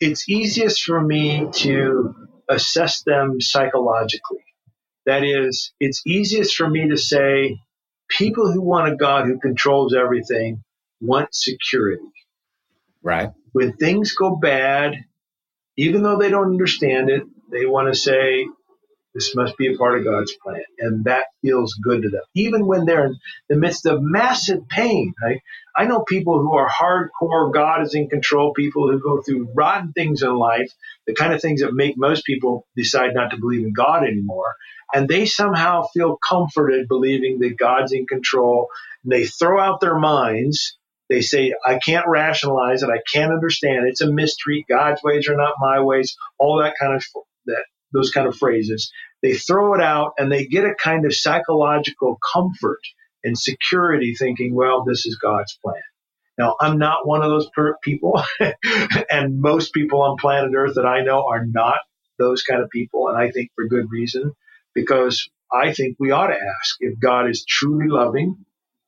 it's 0.00 0.28
easiest 0.28 0.82
for 0.84 1.00
me 1.00 1.48
to 1.52 2.14
assess 2.48 3.02
them 3.04 3.40
psychologically. 3.40 4.44
That 5.06 5.24
is, 5.24 5.72
it's 5.80 6.02
easiest 6.06 6.56
for 6.56 6.68
me 6.68 6.88
to 6.90 6.96
say 6.96 7.58
people 8.08 8.52
who 8.52 8.62
want 8.62 8.92
a 8.92 8.96
God 8.96 9.26
who 9.26 9.38
controls 9.40 9.94
everything 9.94 10.62
want 11.00 11.34
security. 11.34 12.02
Right. 13.02 13.30
When 13.52 13.74
things 13.74 14.14
go 14.14 14.36
bad, 14.36 14.94
even 15.76 16.02
though 16.02 16.18
they 16.18 16.30
don't 16.30 16.52
understand 16.52 17.10
it, 17.10 17.24
they 17.50 17.66
want 17.66 17.92
to 17.92 17.98
say, 17.98 18.46
this 19.14 19.34
must 19.34 19.56
be 19.56 19.72
a 19.72 19.76
part 19.76 19.98
of 19.98 20.04
God's 20.04 20.32
plan. 20.42 20.62
And 20.78 21.04
that 21.04 21.24
feels 21.42 21.74
good 21.74 22.02
to 22.02 22.10
them. 22.10 22.22
Even 22.34 22.66
when 22.66 22.84
they're 22.84 23.06
in 23.06 23.18
the 23.48 23.56
midst 23.56 23.86
of 23.86 24.00
massive 24.00 24.68
pain. 24.68 25.14
Right? 25.22 25.40
I 25.76 25.86
know 25.86 26.02
people 26.02 26.38
who 26.40 26.54
are 26.54 26.68
hardcore, 26.68 27.52
God 27.52 27.82
is 27.82 27.94
in 27.94 28.08
control, 28.08 28.52
people 28.52 28.90
who 28.90 29.00
go 29.00 29.20
through 29.20 29.50
rotten 29.54 29.92
things 29.92 30.22
in 30.22 30.34
life, 30.36 30.70
the 31.06 31.14
kind 31.14 31.32
of 31.32 31.40
things 31.40 31.60
that 31.60 31.74
make 31.74 31.96
most 31.96 32.24
people 32.24 32.66
decide 32.76 33.14
not 33.14 33.30
to 33.30 33.38
believe 33.38 33.66
in 33.66 33.72
God 33.72 34.04
anymore. 34.04 34.54
And 34.92 35.08
they 35.08 35.26
somehow 35.26 35.86
feel 35.92 36.16
comforted 36.16 36.88
believing 36.88 37.38
that 37.40 37.56
God's 37.58 37.92
in 37.92 38.06
control. 38.06 38.68
And 39.04 39.12
they 39.12 39.26
throw 39.26 39.60
out 39.60 39.80
their 39.80 39.98
minds. 39.98 40.76
They 41.08 41.22
say, 41.22 41.54
I 41.66 41.78
can't 41.78 42.06
rationalize 42.06 42.84
it. 42.84 42.90
I 42.90 43.00
can't 43.12 43.32
understand. 43.32 43.88
It's 43.88 44.00
a 44.00 44.12
mystery. 44.12 44.64
God's 44.68 45.02
ways 45.02 45.28
are 45.28 45.36
not 45.36 45.54
my 45.58 45.80
ways. 45.80 46.16
All 46.38 46.58
that 46.58 46.74
kind 46.80 46.94
of 46.94 47.04
that 47.46 47.64
those 47.92 48.10
kind 48.10 48.26
of 48.26 48.36
phrases. 48.36 48.92
They 49.22 49.34
throw 49.34 49.74
it 49.74 49.80
out 49.82 50.12
and 50.18 50.30
they 50.30 50.46
get 50.46 50.64
a 50.64 50.74
kind 50.74 51.04
of 51.04 51.14
psychological 51.14 52.18
comfort 52.32 52.80
and 53.24 53.38
security 53.38 54.14
thinking, 54.14 54.54
well, 54.54 54.84
this 54.84 55.06
is 55.06 55.18
God's 55.20 55.58
plan. 55.62 55.82
Now, 56.38 56.56
I'm 56.60 56.78
not 56.78 57.06
one 57.06 57.22
of 57.22 57.30
those 57.30 57.50
per- 57.54 57.76
people, 57.82 58.22
and 59.10 59.40
most 59.40 59.74
people 59.74 60.00
on 60.02 60.16
planet 60.16 60.52
Earth 60.56 60.76
that 60.76 60.86
I 60.86 61.02
know 61.02 61.26
are 61.26 61.44
not 61.44 61.76
those 62.18 62.42
kind 62.42 62.62
of 62.62 62.70
people, 62.70 63.08
and 63.08 63.16
I 63.16 63.30
think 63.30 63.50
for 63.54 63.66
good 63.68 63.86
reason, 63.90 64.32
because 64.74 65.28
I 65.52 65.74
think 65.74 65.96
we 65.98 66.12
ought 66.12 66.28
to 66.28 66.34
ask 66.34 66.76
if 66.80 66.98
God 66.98 67.28
is 67.28 67.44
truly 67.46 67.88
loving, 67.88 68.36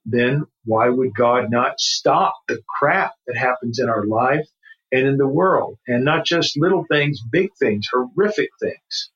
then 0.07 0.45
why 0.65 0.89
would 0.89 1.15
God 1.15 1.51
not 1.51 1.79
stop 1.79 2.35
the 2.49 2.63
crap 2.79 3.13
that 3.27 3.37
happens 3.37 3.79
in 3.79 3.89
our 3.89 4.07
life 4.07 4.47
and 4.93 5.07
in 5.07 5.17
the 5.17 5.27
world? 5.27 5.79
And 5.89 6.05
not 6.05 6.25
just 6.25 6.57
little 6.57 6.85
things, 6.91 7.21
big 7.21 7.51
things, 7.59 7.89
horrific 7.93 8.51
things. 8.61 9.11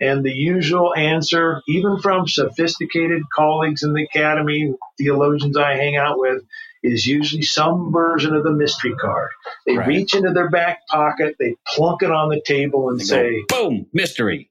And 0.00 0.24
the 0.24 0.32
usual 0.32 0.94
answer, 0.96 1.62
even 1.68 1.98
from 2.00 2.26
sophisticated 2.26 3.22
colleagues 3.34 3.84
in 3.84 3.92
the 3.92 4.02
academy, 4.02 4.74
theologians 4.98 5.56
I 5.56 5.76
hang 5.76 5.96
out 5.96 6.18
with, 6.18 6.42
is 6.82 7.06
usually 7.06 7.42
some 7.42 7.92
version 7.92 8.34
of 8.34 8.42
the 8.42 8.50
mystery 8.50 8.94
card. 9.00 9.30
They 9.66 9.76
right. 9.76 9.86
reach 9.86 10.14
into 10.14 10.32
their 10.32 10.50
back 10.50 10.80
pocket, 10.88 11.36
they 11.38 11.54
plunk 11.68 12.02
it 12.02 12.10
on 12.10 12.28
the 12.28 12.42
table 12.44 12.88
and 12.88 12.98
they 12.98 13.04
say, 13.04 13.44
go, 13.48 13.68
Boom, 13.68 13.86
mystery. 13.92 14.50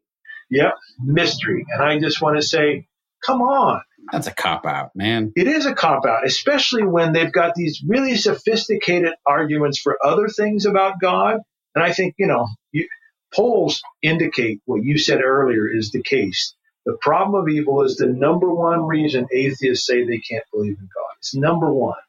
Yep, 0.50 0.74
mystery. 1.04 1.66
And 1.70 1.84
I 1.84 2.00
just 2.00 2.22
want 2.22 2.38
to 2.38 2.42
say, 2.42 2.88
come 3.26 3.42
on. 3.42 3.82
That's 4.12 4.28
a 4.28 4.34
cop 4.34 4.66
out, 4.66 4.92
man. 4.96 5.32
It 5.36 5.48
is 5.48 5.66
a 5.66 5.74
cop 5.74 6.06
out, 6.06 6.26
especially 6.26 6.84
when 6.84 7.14
they've 7.14 7.32
got 7.32 7.56
these 7.56 7.82
really 7.86 8.16
sophisticated 8.16 9.14
arguments 9.26 9.80
for 9.80 9.98
other 10.04 10.28
things 10.28 10.66
about 10.66 11.00
God. 11.00 11.38
And 11.76 11.84
I 11.84 11.94
think, 11.94 12.16
you 12.18 12.28
know, 12.28 12.48
you, 12.72 12.88
polls 13.34 13.82
indicate 14.02 14.62
what 14.66 14.84
you 14.84 14.98
said 14.98 15.22
earlier 15.22 15.68
is 15.68 15.92
the 15.92 16.04
case. 16.04 16.56
The 16.86 16.98
problem 17.00 17.42
of 17.42 17.50
evil 17.50 17.84
is 17.84 17.98
the 17.98 18.08
number 18.08 18.54
one 18.54 18.88
reason 18.88 19.28
atheists 19.32 19.86
say 19.86 20.04
they 20.04 20.18
can't 20.18 20.46
believe 20.52 20.78
in 20.80 20.90
God. 20.94 21.16
It's 21.20 21.36
number 21.36 21.72
one. 21.72 22.00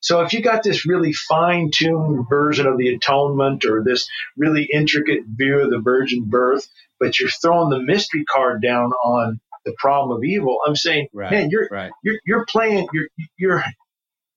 So 0.00 0.20
if 0.20 0.34
you 0.34 0.42
got 0.42 0.62
this 0.62 0.86
really 0.86 1.12
fine 1.14 1.70
tuned 1.72 2.28
version 2.28 2.66
of 2.66 2.76
the 2.76 2.94
atonement 2.94 3.64
or 3.64 3.82
this 3.82 4.08
really 4.36 4.68
intricate 4.70 5.22
view 5.26 5.60
of 5.60 5.70
the 5.70 5.80
virgin 5.80 6.24
birth, 6.26 6.68
but 7.00 7.18
you're 7.18 7.30
throwing 7.30 7.70
the 7.70 7.80
mystery 7.80 8.24
card 8.24 8.62
down 8.62 8.92
on 8.92 9.40
the 9.64 9.74
problem 9.78 10.16
of 10.16 10.24
evil, 10.24 10.58
I'm 10.66 10.76
saying, 10.76 11.08
right, 11.12 11.30
man, 11.30 11.48
you're, 11.50 11.68
right. 11.70 11.90
you're 12.02 12.18
you're 12.26 12.46
playing 12.48 12.88
you're 12.92 13.08
you're 13.38 13.64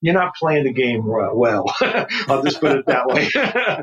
you're 0.00 0.14
not 0.14 0.34
playing 0.36 0.64
the 0.64 0.72
game 0.72 1.02
well. 1.04 1.64
I'll 2.28 2.42
just 2.42 2.60
put 2.60 2.76
it 2.76 2.86
that 2.86 3.06
way. 3.06 3.28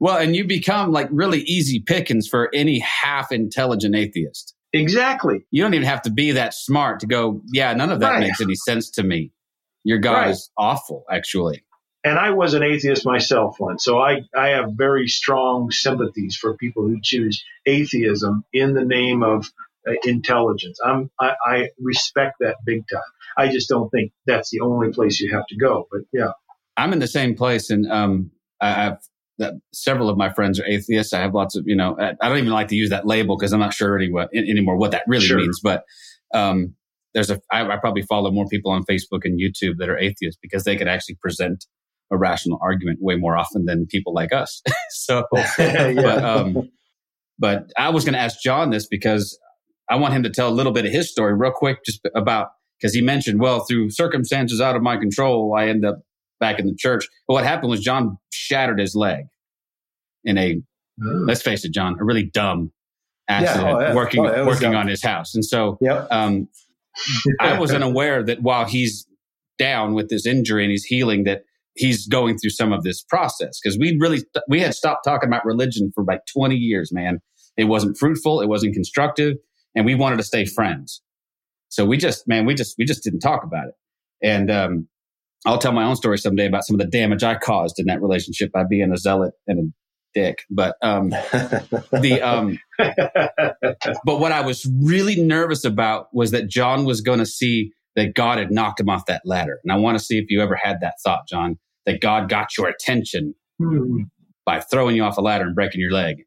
well, 0.00 0.18
and 0.18 0.36
you 0.36 0.46
become 0.46 0.92
like 0.92 1.08
really 1.10 1.40
easy 1.40 1.80
pickings 1.80 2.28
for 2.28 2.50
any 2.54 2.80
half 2.80 3.32
intelligent 3.32 3.94
atheist. 3.94 4.54
Exactly. 4.74 5.46
You 5.50 5.62
don't 5.62 5.74
even 5.74 5.86
have 5.86 6.02
to 6.02 6.10
be 6.10 6.32
that 6.32 6.52
smart 6.52 7.00
to 7.00 7.06
go, 7.06 7.40
yeah, 7.52 7.72
none 7.74 7.92
of 7.92 8.00
that 8.00 8.10
right. 8.10 8.20
makes 8.20 8.40
any 8.40 8.56
sense 8.56 8.90
to 8.92 9.02
me. 9.02 9.30
Your 9.84 9.98
God 9.98 10.12
right. 10.12 10.30
is 10.30 10.50
awful, 10.58 11.04
actually. 11.10 11.64
And 12.02 12.18
I 12.18 12.32
was 12.32 12.52
an 12.52 12.62
atheist 12.62 13.06
myself 13.06 13.56
once, 13.58 13.84
so 13.84 13.98
I, 13.98 14.22
I 14.36 14.48
have 14.48 14.72
very 14.76 15.08
strong 15.08 15.70
sympathies 15.70 16.36
for 16.36 16.56
people 16.56 16.86
who 16.86 16.98
choose 17.02 17.42
atheism 17.64 18.44
in 18.52 18.74
the 18.74 18.84
name 18.84 19.22
of 19.22 19.50
intelligence. 20.04 20.78
I'm, 20.84 21.10
I, 21.20 21.34
I 21.46 21.68
respect 21.80 22.36
that 22.40 22.56
big 22.64 22.84
time. 22.92 23.02
I 23.36 23.48
just 23.48 23.68
don't 23.68 23.90
think 23.90 24.12
that's 24.26 24.50
the 24.50 24.60
only 24.60 24.92
place 24.92 25.20
you 25.20 25.34
have 25.34 25.46
to 25.48 25.56
go. 25.56 25.86
But 25.90 26.02
yeah, 26.12 26.32
I'm 26.76 26.92
in 26.92 26.98
the 26.98 27.06
same 27.06 27.34
place, 27.34 27.70
and 27.70 27.90
um, 27.90 28.30
I 28.60 28.70
have 28.70 28.98
that 29.38 29.54
several 29.72 30.08
of 30.08 30.16
my 30.16 30.32
friends 30.32 30.60
are 30.60 30.66
atheists. 30.66 31.12
I 31.12 31.20
have 31.20 31.34
lots 31.34 31.56
of, 31.56 31.64
you 31.66 31.76
know, 31.76 31.96
I 31.98 32.28
don't 32.28 32.38
even 32.38 32.50
like 32.50 32.68
to 32.68 32.76
use 32.76 32.90
that 32.90 33.06
label 33.06 33.36
because 33.36 33.52
I'm 33.52 33.60
not 33.60 33.74
sure 33.74 33.96
anyway, 33.96 34.26
anymore 34.34 34.76
what 34.76 34.92
that 34.92 35.02
really 35.06 35.26
sure. 35.26 35.38
means. 35.38 35.60
But 35.62 35.84
um, 36.32 36.74
there's 37.14 37.30
a, 37.30 37.40
I, 37.50 37.68
I 37.68 37.76
probably 37.78 38.02
follow 38.02 38.30
more 38.30 38.46
people 38.46 38.70
on 38.70 38.84
Facebook 38.84 39.24
and 39.24 39.40
YouTube 39.40 39.78
that 39.78 39.88
are 39.88 39.98
atheists 39.98 40.38
because 40.40 40.64
they 40.64 40.76
could 40.76 40.88
actually 40.88 41.16
present 41.16 41.66
a 42.12 42.16
rational 42.16 42.58
argument 42.62 42.98
way 43.00 43.16
more 43.16 43.36
often 43.36 43.64
than 43.64 43.86
people 43.86 44.14
like 44.14 44.32
us. 44.32 44.62
so, 44.90 45.24
yeah. 45.58 45.92
but, 45.94 46.24
um, 46.24 46.70
but 47.38 47.70
I 47.76 47.90
was 47.90 48.04
going 48.04 48.14
to 48.14 48.20
ask 48.20 48.40
John 48.40 48.70
this 48.70 48.86
because 48.86 49.38
I 49.90 49.96
want 49.96 50.14
him 50.14 50.22
to 50.22 50.30
tell 50.30 50.48
a 50.48 50.54
little 50.54 50.72
bit 50.72 50.86
of 50.86 50.92
his 50.92 51.10
story 51.10 51.34
real 51.34 51.52
quick, 51.52 51.84
just 51.84 52.00
about 52.14 52.48
because 52.80 52.94
he 52.94 53.00
mentioned, 53.00 53.40
well, 53.40 53.60
through 53.60 53.90
circumstances 53.90 54.60
out 54.60 54.76
of 54.76 54.82
my 54.82 54.96
control, 54.96 55.54
I 55.56 55.68
end 55.68 55.84
up 55.84 56.00
back 56.40 56.58
in 56.58 56.66
the 56.66 56.74
church. 56.76 57.06
But 57.26 57.34
what 57.34 57.44
happened 57.44 57.70
was 57.70 57.80
John 57.80 58.18
shattered 58.30 58.78
his 58.78 58.94
leg 58.94 59.24
in 60.24 60.36
a, 60.38 60.54
mm. 60.54 61.26
let's 61.26 61.42
face 61.42 61.64
it, 61.64 61.72
John, 61.72 61.96
a 62.00 62.04
really 62.04 62.24
dumb 62.24 62.72
accident 63.28 63.66
yeah, 63.66 63.74
oh, 63.74 63.80
yeah. 63.80 63.94
working 63.94 64.26
oh, 64.26 64.46
working 64.46 64.74
on 64.74 64.88
his 64.88 65.02
house. 65.02 65.34
And 65.34 65.44
so 65.44 65.78
yep. 65.80 66.06
um, 66.10 66.48
I 67.40 67.58
wasn't 67.58 67.84
aware 67.84 68.22
that 68.22 68.42
while 68.42 68.64
he's 68.66 69.06
down 69.58 69.94
with 69.94 70.08
this 70.08 70.26
injury 70.26 70.64
and 70.64 70.70
he's 70.70 70.84
healing, 70.84 71.24
that 71.24 71.44
he's 71.74 72.06
going 72.06 72.38
through 72.38 72.50
some 72.50 72.72
of 72.72 72.82
this 72.82 73.02
process 73.02 73.58
because 73.62 73.78
we 73.78 73.96
really 74.00 74.22
we 74.48 74.60
had 74.60 74.74
stopped 74.74 75.04
talking 75.04 75.28
about 75.28 75.44
religion 75.44 75.90
for 75.94 76.04
like 76.04 76.20
20 76.32 76.54
years, 76.54 76.92
man. 76.92 77.20
It 77.56 77.64
wasn't 77.64 77.96
fruitful, 77.96 78.40
it 78.40 78.48
wasn't 78.48 78.74
constructive, 78.74 79.36
and 79.74 79.84
we 79.84 79.94
wanted 79.94 80.16
to 80.16 80.22
stay 80.22 80.44
friends. 80.44 81.02
So 81.68 81.84
we 81.84 81.96
just, 81.96 82.28
man, 82.28 82.46
we 82.46 82.54
just, 82.54 82.76
we 82.78 82.84
just 82.84 83.02
didn't 83.02 83.20
talk 83.20 83.44
about 83.44 83.68
it. 83.68 83.74
And, 84.22 84.50
um, 84.50 84.88
I'll 85.46 85.58
tell 85.58 85.72
my 85.72 85.84
own 85.84 85.96
story 85.96 86.16
someday 86.16 86.46
about 86.46 86.64
some 86.64 86.74
of 86.74 86.80
the 86.80 86.86
damage 86.86 87.22
I 87.22 87.34
caused 87.34 87.78
in 87.78 87.86
that 87.86 88.00
relationship 88.00 88.50
by 88.52 88.64
being 88.64 88.90
a 88.92 88.96
zealot 88.96 89.34
and 89.46 89.58
a 89.58 90.18
dick. 90.18 90.44
But, 90.48 90.76
um, 90.80 91.10
the, 91.10 92.20
um, 92.22 92.58
but 92.78 94.20
what 94.20 94.32
I 94.32 94.40
was 94.40 94.66
really 94.82 95.20
nervous 95.20 95.64
about 95.64 96.06
was 96.14 96.30
that 96.30 96.48
John 96.48 96.84
was 96.84 97.02
going 97.02 97.18
to 97.18 97.26
see 97.26 97.72
that 97.96 98.14
God 98.14 98.38
had 98.38 98.50
knocked 98.50 98.80
him 98.80 98.88
off 98.88 99.06
that 99.06 99.22
ladder. 99.24 99.60
And 99.62 99.72
I 99.72 99.76
want 99.76 99.98
to 99.98 100.04
see 100.04 100.18
if 100.18 100.30
you 100.30 100.40
ever 100.40 100.56
had 100.56 100.78
that 100.80 100.94
thought, 101.04 101.28
John, 101.28 101.58
that 101.86 102.00
God 102.00 102.28
got 102.28 102.56
your 102.56 102.68
attention 102.68 103.34
hmm. 103.58 104.02
by 104.44 104.60
throwing 104.60 104.96
you 104.96 105.04
off 105.04 105.18
a 105.18 105.20
ladder 105.20 105.44
and 105.44 105.54
breaking 105.54 105.80
your 105.80 105.92
leg 105.92 106.24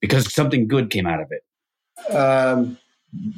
because 0.00 0.32
something 0.32 0.66
good 0.66 0.90
came 0.90 1.06
out 1.06 1.20
of 1.20 1.28
it. 1.30 2.14
Um, 2.14 2.78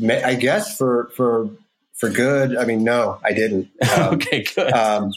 I 0.03 0.35
guess 0.35 0.77
for 0.77 1.11
for 1.17 1.49
for 1.95 2.11
good. 2.11 2.57
I 2.57 2.65
mean, 2.65 2.85
no, 2.85 3.19
I 3.25 3.33
didn't. 3.33 3.69
Um, 3.97 4.15
okay, 4.15 4.45
good. 4.55 4.73
Um, 4.73 5.13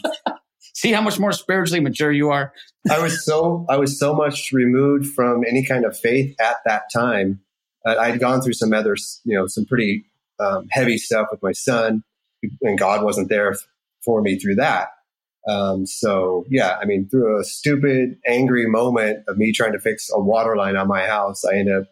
See 0.74 0.92
how 0.92 1.00
much 1.00 1.18
more 1.18 1.32
spiritually 1.32 1.80
mature 1.80 2.12
you 2.12 2.28
are. 2.30 2.52
I 2.90 2.98
was 2.98 3.24
so 3.24 3.64
I 3.68 3.78
was 3.78 3.98
so 3.98 4.14
much 4.14 4.52
removed 4.52 5.06
from 5.06 5.42
any 5.48 5.64
kind 5.64 5.86
of 5.86 5.98
faith 5.98 6.36
at 6.38 6.56
that 6.66 6.82
time. 6.92 7.40
Uh, 7.86 7.96
I'd 7.98 8.20
gone 8.20 8.42
through 8.42 8.52
some 8.52 8.74
other, 8.74 8.94
you 9.24 9.34
know, 9.34 9.46
some 9.46 9.64
pretty 9.64 10.04
um, 10.38 10.66
heavy 10.70 10.98
stuff 10.98 11.28
with 11.30 11.42
my 11.42 11.52
son, 11.52 12.04
and 12.60 12.78
God 12.78 13.02
wasn't 13.02 13.30
there 13.30 13.54
for 14.04 14.20
me 14.20 14.38
through 14.38 14.56
that. 14.56 14.88
Um, 15.48 15.86
so 15.86 16.44
yeah, 16.50 16.76
I 16.80 16.84
mean, 16.84 17.08
through 17.08 17.40
a 17.40 17.44
stupid, 17.44 18.18
angry 18.26 18.66
moment 18.66 19.24
of 19.28 19.38
me 19.38 19.52
trying 19.52 19.72
to 19.72 19.80
fix 19.80 20.10
a 20.12 20.20
water 20.20 20.56
line 20.56 20.76
on 20.76 20.88
my 20.88 21.06
house, 21.06 21.42
I 21.44 21.54
ended 21.56 21.74
up 21.74 21.86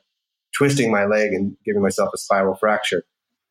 twisting 0.56 0.90
my 0.90 1.04
leg 1.04 1.32
and 1.32 1.56
giving 1.64 1.82
myself 1.82 2.10
a 2.14 2.18
spiral 2.18 2.54
fracture. 2.54 3.02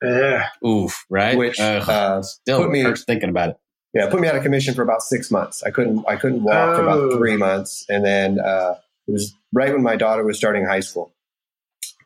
Yeah. 0.02 0.48
Oof. 0.66 1.06
Right. 1.10 1.38
Which 1.38 1.60
uh, 1.60 2.22
still 2.22 2.60
put 2.60 2.72
me 2.72 2.82
hurts 2.82 3.04
thinking 3.04 3.30
about 3.30 3.50
it. 3.50 3.58
Yeah, 3.94 4.10
put 4.10 4.20
me 4.20 4.28
out 4.28 4.36
of 4.36 4.42
commission 4.42 4.74
for 4.74 4.82
about 4.82 5.04
six 5.04 5.30
months. 5.30 5.62
I 5.62 5.70
couldn't. 5.70 6.04
I 6.08 6.16
couldn't 6.16 6.44
walk 6.44 6.70
oh. 6.70 6.76
for 6.76 6.82
about 6.82 6.98
oh. 6.98 7.18
three 7.18 7.38
months, 7.38 7.86
and 7.90 8.04
then 8.04 8.40
uh, 8.40 8.74
it 9.08 9.12
was 9.12 9.36
right 9.54 9.72
when 9.72 9.84
my 9.84 9.96
daughter 9.96 10.24
was 10.24 10.36
starting 10.36 10.66
high 10.66 10.80
school, 10.80 11.14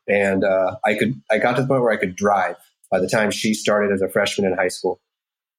and 0.05 0.43
uh, 0.43 0.75
I 0.86 0.95
could. 0.95 1.21
I 1.31 1.38
got 1.38 1.55
to 1.55 1.62
the 1.62 1.67
point 1.67 1.81
where 1.81 1.93
I 1.93 1.97
could 1.97 2.17
drive 2.17 2.57
by 2.91 2.99
the 2.99 3.07
time 3.07 3.31
she 3.31 3.53
started 3.53 3.93
as 3.93 4.01
a 4.01 4.10
freshman 4.10 4.51
in 4.51 4.57
high 4.57 4.67
school, 4.67 4.99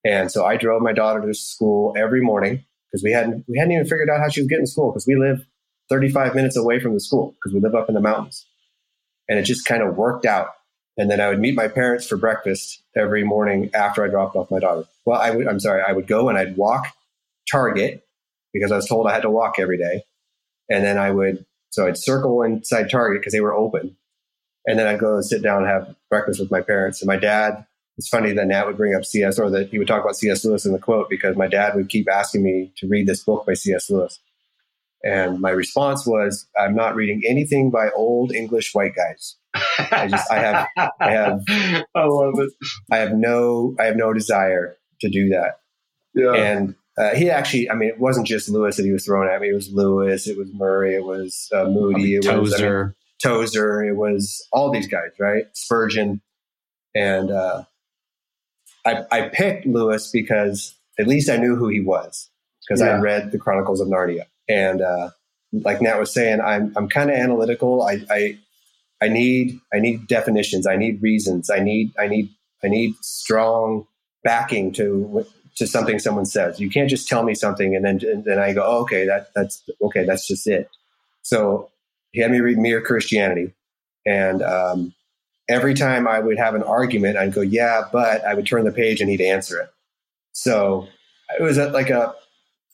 and 0.04 0.30
so 0.30 0.44
I 0.44 0.58
drove 0.58 0.82
my 0.82 0.92
daughter 0.92 1.26
to 1.26 1.32
school 1.32 1.94
every 1.96 2.20
morning 2.20 2.62
because 2.90 3.02
we 3.02 3.12
hadn't 3.12 3.46
we 3.48 3.56
hadn't 3.56 3.72
even 3.72 3.86
figured 3.86 4.10
out 4.10 4.20
how 4.20 4.28
she 4.28 4.42
was 4.42 4.48
getting 4.48 4.66
to 4.66 4.70
school 4.70 4.90
because 4.90 5.06
we 5.06 5.16
live 5.16 5.46
35 5.88 6.34
minutes 6.34 6.56
away 6.58 6.78
from 6.78 6.92
the 6.92 7.00
school 7.00 7.34
because 7.36 7.54
we 7.54 7.60
live 7.60 7.74
up 7.74 7.88
in 7.88 7.94
the 7.94 8.02
mountains 8.02 8.44
and 9.28 9.38
it 9.38 9.42
just 9.42 9.66
kind 9.66 9.82
of 9.82 9.96
worked 9.96 10.24
out. 10.24 10.54
And 10.96 11.10
then 11.10 11.20
I 11.20 11.28
would 11.28 11.38
meet 11.38 11.54
my 11.54 11.68
parents 11.68 12.06
for 12.06 12.16
breakfast 12.16 12.82
every 12.96 13.22
morning 13.22 13.70
after 13.72 14.04
I 14.04 14.08
dropped 14.08 14.34
off 14.34 14.50
my 14.50 14.58
daughter. 14.58 14.84
Well, 15.04 15.20
I 15.20 15.30
would, 15.30 15.46
I'm 15.46 15.60
sorry, 15.60 15.82
I 15.86 15.92
would 15.92 16.06
go 16.06 16.28
and 16.28 16.36
I'd 16.36 16.56
walk 16.56 16.86
Target 17.50 18.04
because 18.52 18.72
I 18.72 18.76
was 18.76 18.86
told 18.86 19.06
I 19.06 19.14
had 19.14 19.22
to 19.22 19.30
walk 19.30 19.58
every 19.58 19.78
day. 19.78 20.02
And 20.68 20.84
then 20.84 20.98
I 20.98 21.10
would, 21.10 21.46
so 21.70 21.86
I'd 21.86 21.96
circle 21.96 22.42
inside 22.42 22.90
Target 22.90 23.20
because 23.20 23.32
they 23.32 23.40
were 23.40 23.54
open. 23.54 23.96
And 24.66 24.78
then 24.78 24.86
I'd 24.86 24.98
go 24.98 25.14
and 25.14 25.24
sit 25.24 25.42
down 25.42 25.62
and 25.62 25.70
have 25.70 25.94
breakfast 26.10 26.40
with 26.40 26.50
my 26.50 26.60
parents. 26.60 27.00
And 27.00 27.06
my 27.06 27.16
dad, 27.16 27.64
it's 27.96 28.08
funny 28.08 28.32
that 28.32 28.46
Nat 28.46 28.66
would 28.66 28.76
bring 28.76 28.94
up 28.94 29.04
C.S. 29.04 29.38
or 29.38 29.50
that 29.50 29.70
he 29.70 29.78
would 29.78 29.88
talk 29.88 30.02
about 30.02 30.16
C.S. 30.16 30.44
Lewis 30.44 30.66
in 30.66 30.72
the 30.72 30.78
quote 30.78 31.08
because 31.08 31.36
my 31.36 31.46
dad 31.46 31.74
would 31.74 31.88
keep 31.88 32.08
asking 32.10 32.42
me 32.42 32.72
to 32.76 32.88
read 32.88 33.06
this 33.06 33.22
book 33.22 33.46
by 33.46 33.54
C.S. 33.54 33.88
Lewis. 33.88 34.20
And 35.04 35.40
my 35.40 35.50
response 35.50 36.06
was, 36.06 36.48
I'm 36.58 36.74
not 36.74 36.96
reading 36.96 37.22
anything 37.26 37.70
by 37.70 37.90
old 37.94 38.32
English 38.32 38.74
white 38.74 38.94
guys. 38.96 39.36
I 39.54 40.08
just, 40.08 40.30
I 40.30 40.38
have, 40.38 40.66
I 41.00 41.10
have, 41.10 41.40
I 41.94 42.04
love 42.04 42.34
it. 42.38 42.50
I 42.90 42.98
have 42.98 43.12
no, 43.12 43.74
I 43.78 43.84
have 43.84 43.96
no 43.96 44.12
desire 44.12 44.76
to 45.00 45.08
do 45.08 45.28
that. 45.30 45.60
Yeah. 46.14 46.34
And 46.34 46.74
uh, 46.98 47.14
he 47.14 47.30
actually, 47.30 47.70
I 47.70 47.74
mean, 47.74 47.90
it 47.90 48.00
wasn't 48.00 48.26
just 48.26 48.48
Lewis 48.48 48.76
that 48.76 48.84
he 48.84 48.92
was 48.92 49.04
throwing 49.04 49.28
at 49.28 49.40
me. 49.40 49.50
It 49.50 49.54
was 49.54 49.72
Lewis, 49.72 50.26
it 50.26 50.36
was 50.36 50.48
Murray, 50.52 50.96
it 50.96 51.04
was 51.04 51.48
uh, 51.54 51.64
Moody, 51.64 52.16
it 52.16 52.18
was 52.18 52.28
I 52.28 52.32
mean, 52.32 52.44
Tozer. 52.44 52.96
Tozer, 53.22 53.84
it 53.84 53.96
was 53.96 54.46
all 54.52 54.70
these 54.72 54.88
guys, 54.88 55.10
right? 55.20 55.44
Spurgeon. 55.52 56.20
And 56.94 57.30
uh, 57.30 57.64
I, 58.84 59.04
I 59.12 59.28
picked 59.28 59.66
Lewis 59.66 60.10
because 60.10 60.74
at 60.98 61.06
least 61.06 61.30
I 61.30 61.36
knew 61.36 61.54
who 61.54 61.68
he 61.68 61.80
was 61.80 62.30
because 62.66 62.82
I 62.82 62.98
read 62.98 63.32
the 63.32 63.38
Chronicles 63.38 63.80
of 63.80 63.88
Narnia. 63.88 64.24
And 64.48 64.80
uh, 64.80 65.10
like 65.52 65.80
Nat 65.80 65.98
was 65.98 66.12
saying, 66.12 66.40
I'm, 66.40 66.72
I'm 66.76 66.88
kind 66.88 67.10
of 67.10 67.16
analytical. 67.16 67.82
I, 67.82 68.04
I, 68.10 68.38
I 69.00 69.08
need, 69.08 69.60
I 69.72 69.78
need 69.78 70.06
definitions. 70.06 70.66
I 70.66 70.76
need 70.76 71.02
reasons. 71.02 71.50
I 71.50 71.60
need, 71.60 71.92
I 71.98 72.08
need, 72.08 72.30
I 72.64 72.68
need 72.68 72.94
strong 73.00 73.86
backing 74.24 74.72
to, 74.72 75.26
to 75.56 75.66
something 75.66 75.98
someone 75.98 76.26
says. 76.26 76.60
You 76.60 76.70
can't 76.70 76.90
just 76.90 77.08
tell 77.08 77.22
me 77.22 77.34
something 77.34 77.74
and 77.74 77.84
then, 77.84 78.00
and 78.02 78.24
then 78.24 78.38
I 78.38 78.52
go, 78.52 78.64
oh, 78.66 78.82
okay, 78.82 79.06
that, 79.06 79.30
that's 79.34 79.62
okay. 79.82 80.04
That's 80.04 80.26
just 80.26 80.46
it. 80.46 80.68
So 81.22 81.70
he 82.12 82.20
had 82.20 82.30
me 82.30 82.40
read 82.40 82.58
Mere 82.58 82.80
Christianity. 82.80 83.54
And 84.06 84.42
um, 84.42 84.94
every 85.48 85.74
time 85.74 86.08
I 86.08 86.20
would 86.20 86.38
have 86.38 86.54
an 86.54 86.62
argument, 86.62 87.16
I'd 87.16 87.34
go, 87.34 87.40
yeah, 87.40 87.82
but 87.92 88.24
I 88.24 88.34
would 88.34 88.46
turn 88.46 88.64
the 88.64 88.72
page 88.72 89.00
and 89.00 89.10
he'd 89.10 89.20
answer 89.20 89.60
it. 89.60 89.70
So 90.32 90.88
it 91.38 91.42
was 91.42 91.58
like 91.58 91.90
a, 91.90 92.14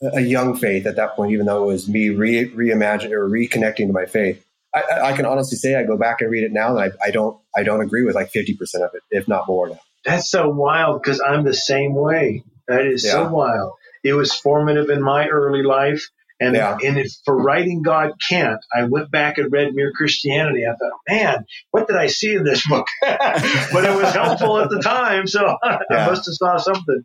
a 0.02 0.20
young 0.20 0.56
faith 0.56 0.86
at 0.86 0.96
that 0.96 1.16
point, 1.16 1.32
even 1.32 1.46
though 1.46 1.62
it 1.64 1.66
was 1.66 1.88
me 1.88 2.10
re- 2.10 2.50
reimagining 2.50 3.12
or 3.12 3.28
reconnecting 3.28 3.86
to 3.86 3.92
my 3.92 4.06
faith. 4.06 4.44
I, 4.74 4.82
I- 5.10 5.12
can 5.16 5.24
honestly 5.26 5.56
say 5.56 5.76
I 5.76 5.84
go 5.84 5.96
back 5.96 6.20
and 6.20 6.30
read 6.30 6.42
it 6.44 6.52
now, 6.52 6.76
and 6.76 6.80
I, 6.80 7.06
I 7.06 7.10
don't 7.10 7.38
I 7.56 7.62
don't 7.62 7.80
agree 7.80 8.04
with 8.04 8.14
like 8.14 8.30
fifty 8.30 8.54
percent 8.54 8.84
of 8.84 8.90
it, 8.94 9.02
if 9.10 9.28
not 9.28 9.46
more 9.46 9.68
now. 9.68 9.78
That's 10.04 10.28
so 10.28 10.48
wild 10.48 11.02
because 11.02 11.20
I'm 11.20 11.44
the 11.44 11.54
same 11.54 11.94
way. 11.94 12.44
That 12.68 12.86
is 12.86 13.08
so 13.08 13.28
wild. 13.28 13.72
It 14.02 14.14
was 14.14 14.34
formative 14.34 14.90
in 14.90 15.02
my 15.02 15.28
early 15.28 15.62
life. 15.62 16.10
And, 16.40 16.56
Yeah. 16.56 16.76
and 16.84 16.98
if 16.98 17.12
for 17.24 17.36
writing 17.36 17.82
God 17.82 18.12
can't, 18.28 18.60
I 18.74 18.84
went 18.84 19.10
back 19.10 19.38
and 19.38 19.52
read 19.52 19.74
Mere 19.74 19.92
Christianity. 19.92 20.64
I 20.68 20.74
thought, 20.74 20.92
man, 21.08 21.44
what 21.70 21.86
did 21.86 21.96
I 21.96 22.08
see 22.08 22.34
in 22.34 22.44
this 22.44 22.66
book? 22.66 22.86
but 23.02 23.84
it 23.84 23.96
was 23.96 24.12
helpful 24.12 24.58
at 24.58 24.68
the 24.68 24.80
time, 24.80 25.26
so 25.26 25.56
I 25.62 25.78
Yeah. 25.90 26.06
must 26.06 26.26
have 26.26 26.34
saw 26.34 26.56
something. 26.56 27.04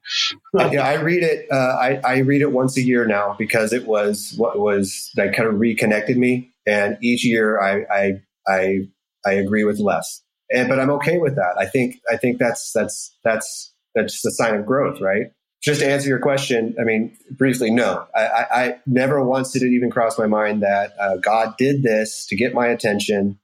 yeah, 0.71 0.83
I 0.85 0.95
read 0.95 1.23
it. 1.23 1.47
Uh, 1.51 1.55
I, 1.55 2.01
I 2.03 2.17
read 2.19 2.41
it 2.41 2.51
once 2.51 2.75
a 2.77 2.81
year 2.81 3.05
now 3.05 3.35
because 3.37 3.71
it 3.73 3.85
was 3.85 4.33
what 4.37 4.59
was 4.59 5.11
that 5.15 5.35
kind 5.35 5.47
of 5.47 5.59
reconnected 5.59 6.17
me. 6.17 6.51
And 6.65 6.97
each 7.01 7.23
year, 7.25 7.59
I 7.61 7.85
I 7.91 8.11
I, 8.47 8.79
I 9.25 9.31
agree 9.33 9.63
with 9.63 9.79
less, 9.79 10.21
and 10.51 10.69
but 10.69 10.79
I'm 10.79 10.89
okay 10.91 11.17
with 11.19 11.35
that. 11.35 11.55
I 11.57 11.65
think 11.65 11.97
I 12.11 12.17
think 12.17 12.39
that's 12.39 12.71
that's 12.73 13.15
that's 13.23 13.73
that's 13.95 14.13
just 14.13 14.25
a 14.25 14.31
sign 14.31 14.55
of 14.55 14.65
growth, 14.65 15.01
right? 15.01 15.27
Just 15.61 15.81
to 15.81 15.89
answer 15.89 16.07
your 16.07 16.19
question, 16.19 16.75
I 16.79 16.83
mean, 16.83 17.17
briefly, 17.31 17.69
no. 17.69 18.05
I, 18.15 18.21
I, 18.21 18.63
I 18.63 18.79
never 18.85 19.23
once 19.23 19.51
did 19.51 19.61
it 19.61 19.73
even 19.73 19.91
cross 19.91 20.17
my 20.17 20.27
mind 20.27 20.63
that 20.63 20.93
uh, 20.99 21.17
God 21.17 21.55
did 21.57 21.83
this 21.83 22.25
to 22.27 22.37
get 22.37 22.53
my 22.53 22.67
attention, 22.67 23.37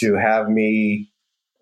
to 0.00 0.14
have 0.14 0.48
me 0.48 1.10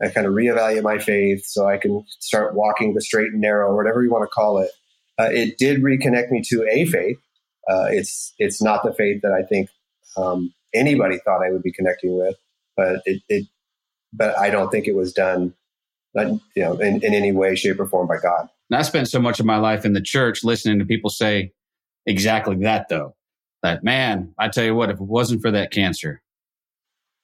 uh, 0.03 0.11
kind 0.11 0.27
of 0.27 0.33
reevaluate 0.33 0.83
my 0.83 0.99
faith 0.99 1.45
so 1.45 1.67
I 1.67 1.79
can 1.79 2.05
start 2.21 2.55
walking 2.55 2.95
the 2.95 3.01
straight 3.01 3.33
and 3.33 3.41
narrow, 3.41 3.75
whatever 3.75 4.03
you 4.03 4.11
want 4.11 4.23
to 4.23 4.29
call 4.29 4.59
it. 4.59 4.71
Uh, 5.19 5.31
it 5.33 5.59
did 5.59 5.83
reconnect 5.83 6.31
me 6.31 6.43
to 6.51 6.67
a 6.71 6.85
faith. 6.85 7.19
Uh, 7.69 7.87
it's 7.91 8.33
it's 8.39 8.63
not 8.63 8.85
the 8.85 8.93
faith 8.93 9.23
that 9.23 9.33
I 9.33 9.43
think 9.43 9.71
um, 10.17 10.53
anybody 10.75 11.19
thought 11.25 11.43
I 11.43 11.51
would 11.51 11.63
be 11.63 11.73
connecting 11.73 12.17
with, 12.17 12.37
but 12.77 13.01
it, 13.07 13.23
it 13.29 13.47
but 14.13 14.39
I 14.39 14.51
don't 14.51 14.71
think 14.71 14.87
it 14.87 14.95
was 14.95 15.13
done, 15.13 15.55
uh, 16.17 16.37
you 16.55 16.63
know, 16.63 16.75
in, 16.75 17.03
in 17.03 17.15
any 17.15 17.33
way, 17.33 17.57
shape, 17.57 17.81
or 17.81 17.87
form 17.87 18.07
by 18.07 18.19
God. 18.23 18.49
And 18.71 18.79
I 18.79 18.83
spent 18.83 19.09
so 19.09 19.21
much 19.21 19.39
of 19.41 19.47
my 19.47 19.57
life 19.59 19.85
in 19.85 19.93
the 19.93 20.01
church 20.01 20.43
listening 20.45 20.79
to 20.81 20.85
people 20.85 21.11
say 21.11 21.53
exactly 22.07 22.57
that, 22.63 22.89
though. 22.89 23.15
That 23.63 23.83
man, 23.85 24.35
I 24.39 24.49
tell 24.49 24.65
you 24.65 24.75
what, 24.75 24.91
if 24.91 24.97
it 24.97 25.03
wasn't 25.03 25.43
for 25.43 25.51
that 25.51 25.71
cancer, 25.73 26.23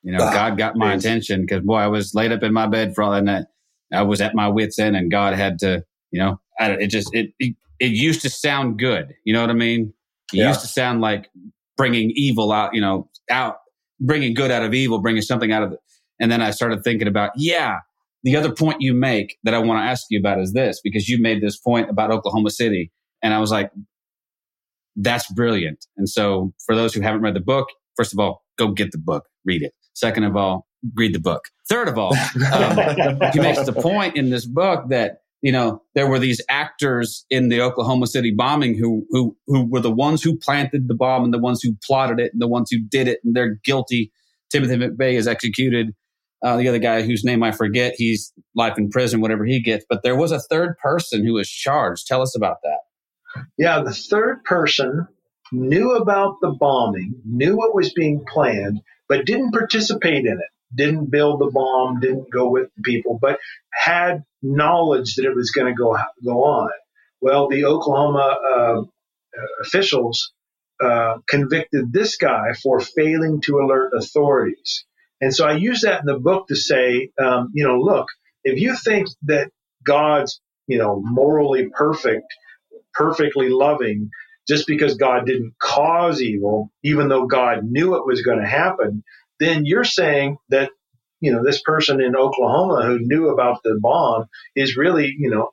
you 0.03 0.13
know, 0.13 0.23
Ah, 0.23 0.33
God 0.33 0.59
got 0.59 0.77
my 0.77 0.95
attention 0.95 1.43
because 1.43 1.63
boy, 1.63 1.77
I 1.77 1.87
was 1.89 2.15
laid 2.15 2.33
up 2.33 2.43
in 2.43 2.53
my 2.53 2.67
bed 2.67 2.95
for 2.95 3.03
all 3.05 3.13
that 3.13 3.23
night. 3.25 3.45
I 3.93 4.03
was 4.03 4.21
at 4.21 4.35
my 4.35 4.49
wits' 4.49 4.79
end, 4.79 4.97
and 4.97 5.11
God 5.11 5.35
had 5.35 5.59
to, 5.61 5.85
you 6.11 6.19
know, 6.21 6.41
I, 6.59 6.71
it 6.73 6.87
just 6.89 7.15
it, 7.15 7.33
it 7.39 7.55
it 7.79 7.93
used 7.93 8.23
to 8.23 8.31
sound 8.31 8.79
good. 8.79 9.15
You 9.25 9.33
know 9.35 9.41
what 9.41 9.51
I 9.51 9.55
mean? 9.55 9.93
It 10.33 10.39
Yeah. 10.39 10.49
used 10.49 10.61
to 10.63 10.67
sound 10.67 11.01
like 11.01 11.31
bringing 11.77 12.11
evil 12.15 12.51
out, 12.53 12.75
you 12.75 12.81
know, 12.81 13.09
out, 13.31 13.57
bringing 14.01 14.35
good 14.35 14.51
out 14.51 14.63
of 14.65 14.73
evil, 14.75 15.01
bringing 15.01 15.23
something 15.23 15.53
out 15.53 15.63
of 15.63 15.73
it. 15.73 15.79
And 16.19 16.31
then 16.33 16.41
I 16.41 16.51
started 16.53 16.83
thinking 16.85 17.09
about, 17.09 17.31
yeah, 17.37 17.79
the 18.23 18.37
other 18.37 18.55
point 18.55 18.81
you 18.81 18.95
make 18.95 19.37
that 19.45 19.55
I 19.55 19.59
want 19.59 19.79
to 19.81 19.91
ask 19.91 20.07
you 20.11 20.19
about 20.19 20.41
is 20.41 20.53
this, 20.53 20.81
because 20.83 21.09
you 21.09 21.21
made 21.21 21.43
this 21.43 21.59
point 21.59 21.91
about 21.91 22.11
Oklahoma 22.11 22.51
City. 22.51 22.93
And 23.23 23.35
I 23.35 23.39
was 23.39 23.51
like, 23.51 23.71
that's 24.97 25.31
brilliant. 25.33 25.87
And 25.97 26.09
so 26.09 26.53
for 26.67 26.75
those 26.75 26.95
who 26.95 27.01
haven't 27.01 27.23
read 27.23 27.35
the 27.35 27.41
book, 27.41 27.69
first 27.97 28.13
of 28.13 28.19
all, 28.19 28.45
go 28.59 28.69
get 28.69 28.93
the 28.93 28.99
book, 28.99 29.25
read 29.45 29.63
it. 29.63 29.73
Second 29.95 30.25
of 30.25 30.37
all, 30.37 30.67
read 30.95 31.15
the 31.15 31.21
book. 31.21 31.45
Third 31.69 31.89
of 31.89 31.99
all, 31.99 32.15
um, 32.53 33.21
he 33.33 33.41
makes 33.41 33.65
the 33.65 33.77
point 33.77 34.17
in 34.17 34.31
this 34.31 34.47
book 34.47 34.89
that 34.89 35.19
you 35.41 35.53
know 35.53 35.83
there 35.95 36.09
were 36.09 36.19
these 36.19 36.41
actors 36.49 37.25
in 37.31 37.49
the 37.49 37.61
Oklahoma 37.61 38.07
City 38.07 38.33
bombing 38.37 38.77
who 38.77 39.07
who 39.11 39.37
who 39.47 39.67
were 39.69 39.81
the 39.81 39.91
ones 39.91 40.23
who 40.23 40.37
planted 40.37 40.89
the 40.89 40.95
bomb 40.95 41.25
and 41.25 41.33
the 41.33 41.39
ones 41.39 41.63
who 41.63 41.77
plotted 41.85 42.21
it 42.21 42.33
and 42.33 42.41
the 42.41 42.49
ones 42.49 42.69
who 42.71 42.79
did 42.79 43.09
it 43.09 43.21
and 43.25 43.35
they're 43.35 43.59
guilty. 43.65 44.13
Timothy 44.51 44.77
McVeigh 44.77 45.15
is 45.15 45.27
executed. 45.27 45.95
Uh, 46.43 46.57
the 46.57 46.69
other 46.69 46.79
guy 46.79 47.03
whose 47.03 47.25
name 47.25 47.43
I 47.43 47.53
forget, 47.53 47.95
he's 47.97 48.33
life 48.55 48.77
in 48.77 48.91
prison, 48.91 49.21
whatever 49.21 49.45
he 49.45 49.61
gets. 49.61 49.85
But 49.89 50.03
there 50.03 50.17
was 50.17 50.33
a 50.33 50.41
third 50.41 50.77
person 50.79 51.25
who 51.25 51.35
was 51.35 51.49
charged. 51.49 52.07
Tell 52.07 52.23
us 52.23 52.37
about 52.37 52.57
that. 52.65 52.79
Yeah, 53.57 53.83
the 53.83 53.95
third 53.95 54.45
person 54.45 55.07
knew 55.53 55.93
about 55.93 56.37
the 56.41 56.51
bombing, 56.51 57.21
knew 57.25 57.57
what 57.57 57.75
was 57.75 57.93
being 57.93 58.25
planned, 58.27 58.81
but 59.09 59.27
didn't 59.27 59.53
participate 59.53 60.25
in 60.25 60.33
it. 60.33 60.51
Didn't 60.75 61.11
build 61.11 61.41
the 61.41 61.51
bomb, 61.51 62.01
didn't 62.01 62.31
go 62.33 62.49
with 62.49 62.71
the 62.77 62.83
people, 62.83 63.19
but 63.21 63.39
had 63.73 64.25
knowledge 64.43 65.17
that 65.17 65.27
it 65.27 65.35
was 65.35 65.51
going 65.51 65.73
to 65.73 65.79
go 65.79 65.97
go 66.25 66.45
on. 66.45 66.71
Well, 67.21 67.49
the 67.49 67.67
Oklahoma 67.67 68.39
uh, 68.55 68.83
officials 69.61 70.33
uh, 70.83 71.19
convicted 71.29 71.93
this 71.93 72.17
guy 72.17 72.55
for 72.63 72.81
failing 72.81 73.41
to 73.43 73.59
alert 73.59 73.93
authorities, 73.95 74.85
and 75.23 75.35
so 75.35 75.47
I 75.47 75.55
use 75.55 75.83
that 75.83 76.01
in 76.03 76.07
the 76.07 76.21
book 76.21 76.49
to 76.49 76.57
say, 76.57 77.11
um, 77.23 77.51
you 77.55 77.67
know, 77.67 77.79
look, 77.81 78.09
if 78.45 78.61
you 78.61 78.77
think 78.77 79.09
that 79.25 79.51
God's, 79.85 80.43
you 80.69 80.79
know, 80.79 81.03
morally 81.05 81.71
perfect 81.71 82.25
perfectly 82.95 83.51
loving 83.51 84.11
just 84.49 84.67
because 84.69 84.97
God 84.97 85.27
didn't 85.27 85.55
cause 85.63 86.23
evil, 86.23 86.73
even 86.85 87.09
though 87.09 87.27
God 87.29 87.65
knew 87.65 87.97
it 87.97 88.07
was 88.07 88.23
going 88.23 88.41
to 88.41 88.49
happen, 88.49 89.05
then 89.41 89.67
you're 89.67 89.85
saying 89.85 90.39
that, 90.51 90.71
you 91.21 91.33
know, 91.33 91.45
this 91.45 91.63
person 91.63 92.03
in 92.03 92.17
Oklahoma 92.17 92.85
who 92.87 93.01
knew 93.01 93.31
about 93.31 93.63
the 93.65 93.79
bomb 93.81 94.27
is 94.57 94.77
really, 94.79 95.15
you 95.19 95.31
know, 95.31 95.51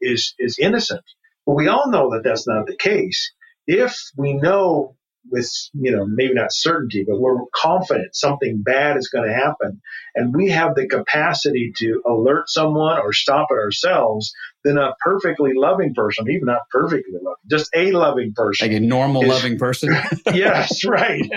is, 0.00 0.34
is 0.38 0.58
innocent. 0.60 1.02
But 1.46 1.54
we 1.56 1.68
all 1.68 1.90
know 1.90 2.10
that 2.12 2.22
that's 2.24 2.48
not 2.48 2.66
the 2.66 2.76
case. 2.76 3.32
If 3.66 3.98
we 4.16 4.34
know 4.34 4.96
with, 5.30 5.50
you 5.72 5.92
know, 5.92 6.06
maybe 6.06 6.34
not 6.34 6.52
certainty, 6.52 7.04
but 7.06 7.18
we're 7.18 7.38
confident 7.54 8.14
something 8.14 8.62
bad 8.62 8.96
is 8.96 9.08
going 9.08 9.28
to 9.28 9.34
happen 9.34 9.80
and 10.14 10.34
we 10.34 10.50
have 10.50 10.74
the 10.74 10.86
capacity 10.86 11.72
to 11.76 12.02
alert 12.06 12.48
someone 12.48 12.98
or 12.98 13.12
stop 13.12 13.48
it 13.50 13.54
ourselves, 13.54 14.32
then 14.62 14.78
a 14.78 14.94
perfectly 15.00 15.52
loving 15.54 15.92
person, 15.94 16.26
even 16.28 16.46
not 16.46 16.68
perfectly 16.70 17.14
loving, 17.20 17.36
just 17.50 17.70
a 17.74 17.90
loving 17.92 18.32
person. 18.34 18.68
Like 18.68 18.76
a 18.76 18.80
normal, 18.80 19.22
Is- 19.22 19.28
loving 19.28 19.58
person. 19.58 19.94
yes, 20.32 20.84
right. 20.84 21.28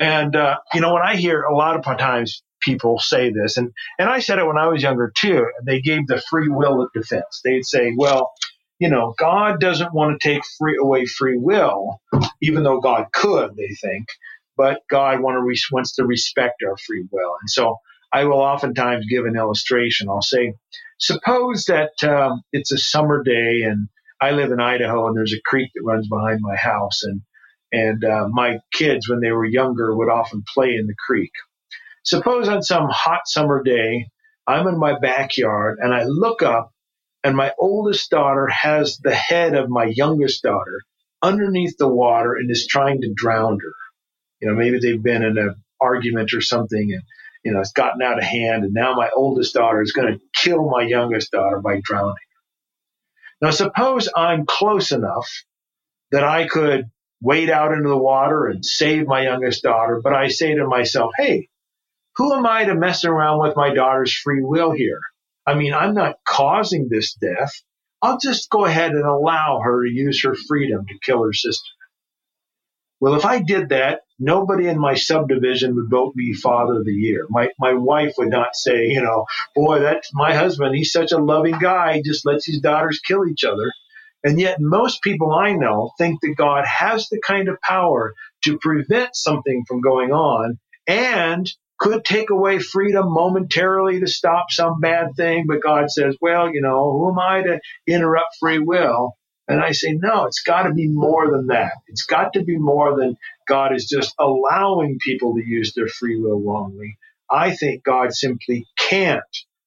And 0.00 0.34
uh, 0.34 0.56
you 0.72 0.80
know, 0.80 0.94
when 0.94 1.02
I 1.02 1.16
hear 1.16 1.42
a 1.42 1.54
lot 1.54 1.76
of 1.76 1.98
times 1.98 2.42
people 2.60 2.98
say 2.98 3.30
this, 3.30 3.56
and 3.56 3.72
and 3.98 4.08
I 4.08 4.20
said 4.20 4.38
it 4.38 4.46
when 4.46 4.58
I 4.58 4.68
was 4.68 4.82
younger 4.82 5.12
too. 5.16 5.46
They 5.64 5.80
gave 5.80 6.06
the 6.06 6.22
free 6.30 6.48
will 6.48 6.88
defense. 6.94 7.40
They'd 7.44 7.64
say, 7.64 7.92
well, 7.96 8.32
you 8.80 8.90
know, 8.90 9.14
God 9.18 9.60
doesn't 9.60 9.94
want 9.94 10.20
to 10.20 10.28
take 10.28 10.42
free 10.58 10.78
away 10.80 11.06
free 11.06 11.38
will, 11.38 12.00
even 12.42 12.64
though 12.64 12.80
God 12.80 13.06
could. 13.12 13.56
They 13.56 13.74
think, 13.80 14.08
but 14.56 14.82
God 14.90 15.20
want 15.22 15.36
to 15.36 15.42
res- 15.42 15.68
wants 15.72 15.94
to 15.96 16.06
respect 16.06 16.62
our 16.66 16.76
free 16.78 17.06
will, 17.12 17.36
and 17.40 17.50
so. 17.50 17.76
I 18.12 18.24
will 18.24 18.40
oftentimes 18.40 19.06
give 19.10 19.26
an 19.26 19.36
illustration. 19.36 20.08
I'll 20.08 20.22
say, 20.22 20.54
suppose 20.98 21.66
that 21.66 21.92
um, 22.04 22.42
it's 22.52 22.72
a 22.72 22.78
summer 22.78 23.22
day 23.22 23.62
and 23.64 23.88
I 24.20 24.32
live 24.32 24.52
in 24.52 24.60
Idaho 24.60 25.08
and 25.08 25.16
there's 25.16 25.34
a 25.34 25.42
creek 25.44 25.70
that 25.74 25.82
runs 25.84 26.08
behind 26.08 26.40
my 26.42 26.56
house 26.56 27.02
and 27.04 27.16
And 27.72 28.04
uh, 28.04 28.28
my 28.30 28.58
kids, 28.72 29.08
when 29.08 29.20
they 29.20 29.30
were 29.32 29.44
younger, 29.44 29.94
would 29.96 30.10
often 30.10 30.42
play 30.54 30.74
in 30.76 30.86
the 30.86 30.94
creek. 31.06 31.32
Suppose 32.04 32.48
on 32.48 32.62
some 32.62 32.88
hot 32.90 33.22
summer 33.26 33.62
day, 33.62 34.08
I'm 34.46 34.66
in 34.68 34.78
my 34.78 34.98
backyard 34.98 35.78
and 35.80 35.94
I 35.94 36.04
look 36.04 36.42
up 36.42 36.72
and 37.24 37.36
my 37.36 37.52
oldest 37.58 38.10
daughter 38.10 38.46
has 38.46 38.98
the 38.98 39.14
head 39.14 39.54
of 39.54 39.68
my 39.68 39.84
youngest 39.84 40.42
daughter 40.42 40.82
underneath 41.22 41.76
the 41.78 41.88
water 41.88 42.34
and 42.34 42.50
is 42.50 42.66
trying 42.66 43.00
to 43.00 43.12
drown 43.14 43.58
her. 43.60 43.74
You 44.40 44.48
know, 44.48 44.54
maybe 44.54 44.78
they've 44.78 45.02
been 45.02 45.24
in 45.24 45.36
an 45.36 45.56
argument 45.80 46.32
or 46.32 46.40
something 46.40 46.92
and, 46.92 47.02
you 47.44 47.52
know, 47.52 47.60
it's 47.60 47.72
gotten 47.72 48.02
out 48.02 48.18
of 48.18 48.24
hand. 48.24 48.64
And 48.64 48.72
now 48.72 48.94
my 48.94 49.10
oldest 49.14 49.54
daughter 49.54 49.82
is 49.82 49.92
going 49.92 50.14
to 50.14 50.20
kill 50.34 50.70
my 50.70 50.82
youngest 50.82 51.32
daughter 51.32 51.60
by 51.60 51.80
drowning. 51.82 52.14
Now, 53.40 53.50
suppose 53.50 54.08
I'm 54.14 54.46
close 54.46 54.92
enough 54.92 55.28
that 56.10 56.24
I 56.24 56.46
could 56.46 56.90
wade 57.20 57.50
out 57.50 57.72
into 57.72 57.88
the 57.88 57.98
water 57.98 58.46
and 58.46 58.64
save 58.64 59.06
my 59.06 59.22
youngest 59.22 59.62
daughter, 59.62 60.00
but 60.02 60.14
I 60.14 60.28
say 60.28 60.54
to 60.54 60.66
myself, 60.66 61.12
hey, 61.16 61.48
who 62.16 62.34
am 62.34 62.46
I 62.46 62.64
to 62.64 62.74
mess 62.74 63.04
around 63.04 63.40
with 63.40 63.56
my 63.56 63.74
daughter's 63.74 64.12
free 64.12 64.42
will 64.42 64.72
here? 64.72 65.00
I 65.48 65.54
mean, 65.54 65.72
I'm 65.72 65.94
not 65.94 66.16
causing 66.28 66.88
this 66.90 67.14
death. 67.14 67.52
I'll 68.02 68.18
just 68.18 68.50
go 68.50 68.66
ahead 68.66 68.92
and 68.92 69.04
allow 69.06 69.60
her 69.64 69.84
to 69.86 69.90
use 69.90 70.22
her 70.22 70.34
freedom 70.34 70.84
to 70.86 70.98
kill 71.02 71.24
her 71.24 71.32
sister. 71.32 71.70
Well, 73.00 73.14
if 73.14 73.24
I 73.24 73.40
did 73.40 73.70
that, 73.70 74.02
nobody 74.18 74.68
in 74.68 74.78
my 74.78 74.94
subdivision 74.94 75.74
would 75.76 75.88
vote 75.88 76.12
me 76.14 76.34
father 76.34 76.80
of 76.80 76.84
the 76.84 76.92
year. 76.92 77.26
My 77.30 77.48
my 77.58 77.72
wife 77.72 78.12
would 78.18 78.28
not 78.28 78.56
say, 78.56 78.88
you 78.88 79.00
know, 79.00 79.24
boy, 79.54 79.80
that's 79.80 80.10
my 80.12 80.34
husband. 80.34 80.74
He's 80.74 80.92
such 80.92 81.12
a 81.12 81.18
loving 81.18 81.58
guy. 81.58 81.94
He 81.94 82.02
just 82.02 82.26
lets 82.26 82.44
his 82.44 82.60
daughters 82.60 83.00
kill 83.00 83.26
each 83.26 83.44
other. 83.44 83.72
And 84.22 84.38
yet 84.38 84.60
most 84.60 85.00
people 85.00 85.32
I 85.32 85.52
know 85.52 85.92
think 85.96 86.20
that 86.20 86.34
God 86.36 86.66
has 86.66 87.08
the 87.08 87.22
kind 87.26 87.48
of 87.48 87.60
power 87.62 88.14
to 88.44 88.58
prevent 88.58 89.16
something 89.16 89.64
from 89.66 89.80
going 89.80 90.12
on 90.12 90.58
and 90.86 91.50
could 91.78 92.04
take 92.04 92.30
away 92.30 92.58
freedom 92.58 93.06
momentarily 93.08 94.00
to 94.00 94.06
stop 94.06 94.46
some 94.50 94.80
bad 94.80 95.14
thing. 95.16 95.44
But 95.46 95.62
God 95.62 95.90
says, 95.90 96.16
well, 96.20 96.52
you 96.52 96.60
know, 96.60 96.92
who 96.92 97.10
am 97.10 97.18
I 97.18 97.42
to 97.42 97.60
interrupt 97.86 98.36
free 98.40 98.58
will? 98.58 99.14
And 99.46 99.60
I 99.62 99.72
say, 99.72 99.92
no, 99.92 100.26
it's 100.26 100.42
got 100.42 100.64
to 100.64 100.74
be 100.74 100.88
more 100.88 101.30
than 101.30 101.46
that. 101.46 101.72
It's 101.86 102.04
got 102.04 102.34
to 102.34 102.42
be 102.42 102.58
more 102.58 102.98
than 102.98 103.16
God 103.48 103.74
is 103.74 103.86
just 103.86 104.14
allowing 104.18 104.98
people 105.02 105.34
to 105.34 105.42
use 105.42 105.72
their 105.74 105.88
free 105.88 106.20
will 106.20 106.40
wrongly. 106.40 106.98
I 107.30 107.54
think 107.54 107.82
God 107.82 108.12
simply 108.12 108.66
can't 108.78 109.22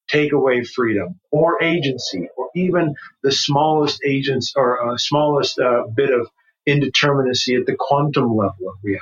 take 0.08 0.34
away 0.34 0.64
freedom 0.64 1.20
or 1.32 1.64
agency 1.64 2.28
or 2.38 2.50
even 2.56 2.96
the 3.24 3.32
smallest 3.32 4.02
agents 4.06 4.54
or 4.56 4.92
uh, 4.92 4.98
smallest 4.98 5.58
uh, 5.58 5.84
bit 5.96 6.12
of 6.12 6.28
indeterminacy 6.68 7.60
at 7.60 7.66
the 7.66 7.76
quantum 7.78 8.36
level 8.36 8.70
of 8.70 8.76
reality. 8.84 9.02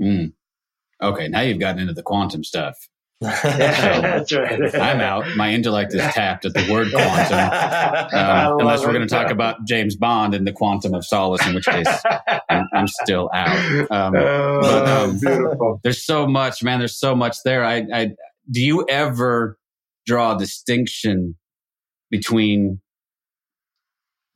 Mm. 0.00 0.32
Okay, 1.02 1.28
now 1.28 1.40
you've 1.40 1.58
gotten 1.58 1.80
into 1.80 1.92
the 1.92 2.02
quantum 2.02 2.44
stuff. 2.44 2.88
That's 3.22 4.32
right. 4.32 4.74
I'm 4.74 5.00
out. 5.00 5.36
My 5.36 5.52
intellect 5.52 5.94
is 5.94 6.00
tapped 6.00 6.44
at 6.44 6.54
the 6.54 6.72
word 6.72 6.90
quantum. 6.92 7.38
Um, 8.12 8.60
unless 8.60 8.80
we're 8.82 8.92
going 8.92 9.06
to 9.06 9.14
talk 9.14 9.30
about 9.30 9.64
James 9.64 9.96
Bond 9.96 10.34
and 10.34 10.46
the 10.46 10.52
quantum 10.52 10.92
of 10.94 11.04
solace, 11.04 11.46
in 11.46 11.54
which 11.54 11.64
case 11.64 11.86
I'm, 12.48 12.68
I'm 12.74 12.86
still 12.86 13.30
out. 13.32 13.90
Um, 13.90 14.14
oh, 14.16 14.60
but, 14.60 14.88
um, 14.88 15.18
beautiful. 15.18 15.80
there's 15.82 16.04
so 16.04 16.26
much, 16.26 16.62
man. 16.62 16.78
There's 16.78 16.98
so 16.98 17.14
much 17.14 17.36
there. 17.44 17.64
I, 17.64 17.86
I, 17.92 18.10
do 18.50 18.60
you 18.60 18.84
ever 18.88 19.58
draw 20.04 20.34
a 20.34 20.38
distinction 20.38 21.36
between 22.10 22.80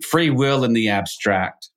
free 0.03 0.31
will 0.31 0.65
in 0.65 0.73
the 0.73 0.89
abstract 0.89 1.71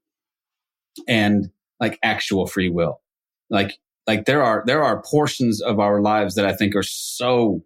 and 1.08 1.50
like 1.80 2.00
actual 2.04 2.48
free 2.48 2.70
will? 2.70 3.02
Like 3.50 3.78
like 4.10 4.26
there 4.26 4.42
are 4.42 4.64
there 4.66 4.84
are 4.84 5.04
portions 5.04 5.62
of 5.62 5.80
our 5.80 6.02
lives 6.02 6.34
that 6.34 6.44
I 6.44 6.54
think 6.54 6.76
are 6.76 6.82
so 6.84 7.62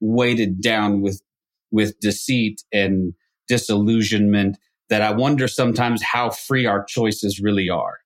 weighted 0.00 0.60
down 0.60 1.00
with 1.02 1.20
with 1.72 1.98
deceit 1.98 2.62
and 2.72 3.14
disillusionment 3.48 4.58
that 4.90 5.02
I 5.02 5.10
wonder 5.10 5.48
sometimes 5.48 6.00
how 6.00 6.30
free 6.30 6.66
our 6.66 6.84
choices 6.84 7.40
really 7.42 7.68
are. 7.68 7.98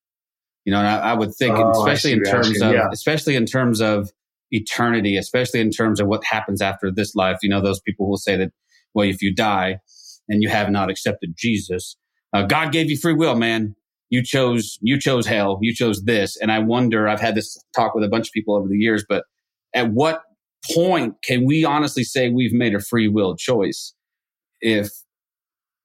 You 0.64 0.72
know, 0.72 0.78
and 0.78 0.88
I, 0.88 1.10
I 1.10 1.12
would 1.12 1.34
think, 1.34 1.54
Oh, 1.58 1.70
especially 1.70 2.12
in 2.12 2.22
terms 2.22 2.62
of, 2.62 2.72
yeah. 2.72 2.88
especially 2.90 3.36
in 3.36 3.44
terms 3.44 3.82
of 3.82 4.10
eternity, 4.50 5.18
especially 5.18 5.60
in 5.60 5.70
terms 5.70 6.00
of 6.00 6.06
what 6.06 6.24
happens 6.24 6.62
after 6.62 6.90
this 6.90 7.14
life. 7.14 7.36
You 7.42 7.50
know, 7.50 7.60
those 7.60 7.80
people 7.80 8.08
will 8.08 8.16
say 8.16 8.36
that, 8.36 8.52
well, 8.94 9.06
if 9.06 9.20
you 9.20 9.34
die 9.34 9.80
and 10.30 10.42
you 10.42 10.48
have 10.48 10.70
not 10.70 10.88
accepted 10.88 11.34
Jesus, 11.36 11.98
uh, 12.32 12.46
God 12.46 12.72
gave 12.72 12.88
you 12.88 12.96
free 12.96 13.12
will, 13.12 13.34
man. 13.36 13.74
You 14.12 14.22
chose, 14.22 14.78
you 14.82 15.00
chose 15.00 15.26
hell. 15.26 15.58
You 15.62 15.74
chose 15.74 16.02
this. 16.04 16.36
And 16.36 16.52
I 16.52 16.58
wonder, 16.58 17.08
I've 17.08 17.20
had 17.20 17.34
this 17.34 17.58
talk 17.74 17.94
with 17.94 18.04
a 18.04 18.08
bunch 18.08 18.28
of 18.28 18.32
people 18.32 18.54
over 18.54 18.68
the 18.68 18.76
years, 18.76 19.06
but 19.08 19.24
at 19.74 19.90
what 19.90 20.20
point 20.70 21.14
can 21.24 21.46
we 21.46 21.64
honestly 21.64 22.04
say 22.04 22.28
we've 22.28 22.52
made 22.52 22.74
a 22.74 22.80
free 22.80 23.08
will 23.08 23.34
choice 23.34 23.94
if 24.60 24.90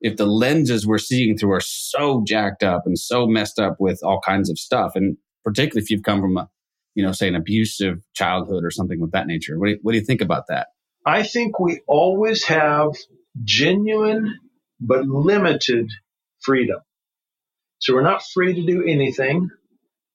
if 0.02 0.18
the 0.18 0.26
lenses 0.28 0.86
we're 0.86 0.98
seeing 1.00 1.38
through 1.38 1.54
are 1.54 1.62
so 1.62 2.22
jacked 2.28 2.64
up 2.64 2.84
and 2.86 3.00
so 3.00 3.26
messed 3.26 3.60
up 3.60 3.78
with 3.80 4.00
all 4.04 4.20
kinds 4.20 4.52
of 4.52 4.60
stuff 4.60 4.92
and 4.94 5.18
particularly 5.44 5.82
if 5.82 5.90
you've 5.90 6.04
come 6.04 6.22
from 6.22 6.38
a 6.38 6.48
you 6.94 7.04
know 7.04 7.12
say 7.12 7.28
an 7.28 7.36
abusive 7.36 7.96
childhood 8.14 8.64
or 8.64 8.70
something 8.70 9.02
of 9.02 9.12
that 9.14 9.26
nature 9.26 9.58
what 9.58 9.66
do 9.66 9.72
you, 9.72 9.80
what 9.82 9.94
do 9.94 9.98
you 9.98 10.06
think 10.06 10.22
about 10.22 10.44
that 10.48 10.68
I 11.08 11.24
think 11.24 11.60
we 11.60 11.80
always 11.88 12.44
have 12.44 12.92
genuine 13.44 14.38
but 14.80 15.06
limited 15.06 15.90
freedom. 16.42 16.80
So 17.80 17.94
we're 17.94 18.02
not 18.02 18.24
free 18.24 18.56
to 18.56 18.66
do 18.66 18.84
anything. 18.84 19.50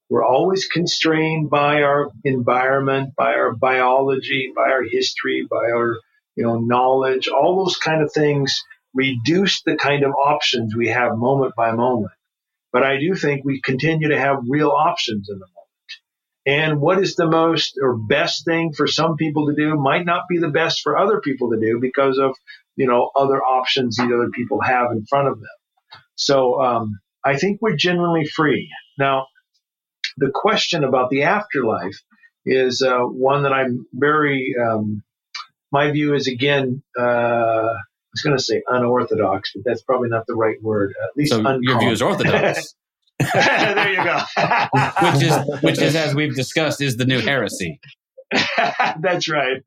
We're 0.08 0.24
always 0.24 0.66
constrained 0.66 1.48
by 1.48 1.82
our 1.82 2.10
environment, 2.24 3.14
by 3.16 3.34
our 3.34 3.54
biology, 3.54 4.52
by 4.54 4.70
our 4.70 4.82
history, 4.82 5.46
by 5.48 5.70
our 5.74 5.96
you 6.36 6.44
know 6.44 6.58
knowledge. 6.58 7.28
All 7.28 7.64
those 7.64 7.76
kind 7.76 8.02
of 8.02 8.12
things 8.12 8.62
reduce 8.94 9.62
the 9.62 9.76
kind 9.76 10.04
of 10.04 10.12
options 10.12 10.76
we 10.76 10.88
have 10.88 11.16
moment 11.16 11.54
by 11.56 11.72
moment. 11.72 12.12
But 12.72 12.82
I 12.82 12.98
do 12.98 13.14
think 13.14 13.44
we 13.44 13.60
continue 13.60 14.08
to 14.08 14.18
have 14.18 14.38
real 14.48 14.70
options 14.70 15.28
in 15.30 15.38
the 15.38 15.46
moment. 15.46 15.58
And 16.44 16.80
what 16.80 16.98
is 16.98 17.14
the 17.14 17.28
most 17.28 17.78
or 17.80 17.96
best 17.96 18.44
thing 18.44 18.72
for 18.72 18.86
some 18.86 19.16
people 19.16 19.46
to 19.46 19.54
do 19.54 19.76
might 19.76 20.04
not 20.04 20.24
be 20.28 20.38
the 20.38 20.48
best 20.48 20.80
for 20.80 20.98
other 20.98 21.20
people 21.20 21.50
to 21.50 21.60
do 21.60 21.78
because 21.80 22.18
of, 22.18 22.34
you 22.76 22.86
know, 22.86 23.10
other 23.14 23.40
options 23.42 23.96
these 23.96 24.06
other 24.12 24.30
people 24.30 24.60
have 24.60 24.90
in 24.90 25.06
front 25.06 25.28
of 25.28 25.38
them. 25.38 25.48
So 26.16 26.60
um, 26.60 27.00
I 27.24 27.36
think 27.36 27.60
we're 27.60 27.76
genuinely 27.76 28.26
free. 28.26 28.70
Now, 28.98 29.26
the 30.16 30.30
question 30.32 30.84
about 30.84 31.10
the 31.10 31.24
afterlife 31.24 32.00
is 32.44 32.82
uh, 32.82 32.98
one 33.00 33.44
that 33.44 33.52
I'm 33.52 33.86
very, 33.92 34.54
um, 34.60 35.02
my 35.70 35.90
view 35.90 36.14
is 36.14 36.26
again, 36.26 36.82
uh, 36.98 37.02
I 37.02 38.14
was 38.14 38.22
going 38.22 38.36
to 38.36 38.42
say 38.42 38.62
unorthodox, 38.66 39.52
but 39.54 39.62
that's 39.64 39.82
probably 39.82 40.08
not 40.08 40.26
the 40.26 40.34
right 40.34 40.60
word. 40.60 40.94
At 41.02 41.16
least 41.16 41.32
so 41.32 41.58
your 41.60 41.78
view 41.78 41.90
is 41.90 42.02
orthodox 42.02 42.74
there 43.34 43.92
you 43.92 44.02
go. 44.02 44.18
which 45.02 45.22
is 45.22 45.62
which 45.62 45.78
is 45.80 45.94
as 45.94 46.14
we've 46.14 46.34
discussed 46.34 46.80
is 46.80 46.96
the 46.96 47.04
new 47.04 47.20
heresy 47.20 47.78
That's 49.00 49.28
right. 49.28 49.62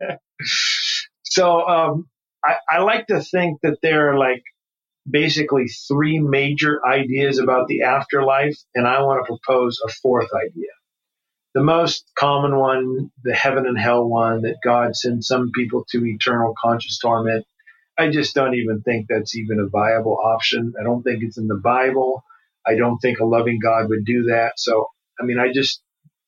So 1.24 1.68
um, 1.68 2.10
I, 2.43 2.56
I 2.70 2.80
like 2.80 3.08
to 3.08 3.22
think 3.22 3.62
that 3.62 3.78
there 3.82 4.12
are 4.12 4.18
like 4.18 4.43
basically 5.10 5.68
three 5.88 6.20
major 6.20 6.86
ideas 6.86 7.39
about 7.39 7.68
the 7.68 7.84
afterlife, 7.84 8.58
and 8.74 8.88
I 8.88 9.01
want 9.01 9.24
to 9.26 9.28
propose 9.28 9.80
a 9.86 9.91
fourth 10.01 10.30
idea. 10.34 10.70
The 11.53 11.64
most 11.64 12.06
common 12.18 12.58
one, 12.58 13.12
the 13.24 13.34
heaven 13.34 13.66
and 13.66 13.80
hell 13.80 14.06
one, 14.06 14.41
that 14.41 14.58
God 14.64 14.95
sends 14.95 15.28
some 15.28 15.51
people 15.56 15.86
to 15.91 16.06
eternal 16.06 16.53
conscious 16.62 16.99
torment. 16.99 17.45
I 17.97 18.10
just 18.10 18.36
don't 18.36 18.56
even 18.56 18.82
think 18.82 19.08
that's 19.08 19.36
even 19.36 19.60
a 19.60 19.70
viable 19.70 20.18
option. 20.22 20.74
I 20.80 20.84
don't 20.84 21.01
think 21.03 21.24
it's 21.24 21.38
in 21.38 21.47
the 21.47 21.62
Bible. 21.64 22.24
I 22.66 22.76
don't 22.76 22.99
think 22.99 23.20
a 23.20 23.26
loving 23.26 23.60
God 23.64 23.89
would 23.89 24.06
do 24.06 24.24
that. 24.24 24.53
So, 24.58 24.88
I 25.20 25.24
mean, 25.24 25.39
I 25.39 25.53
just 25.53 25.82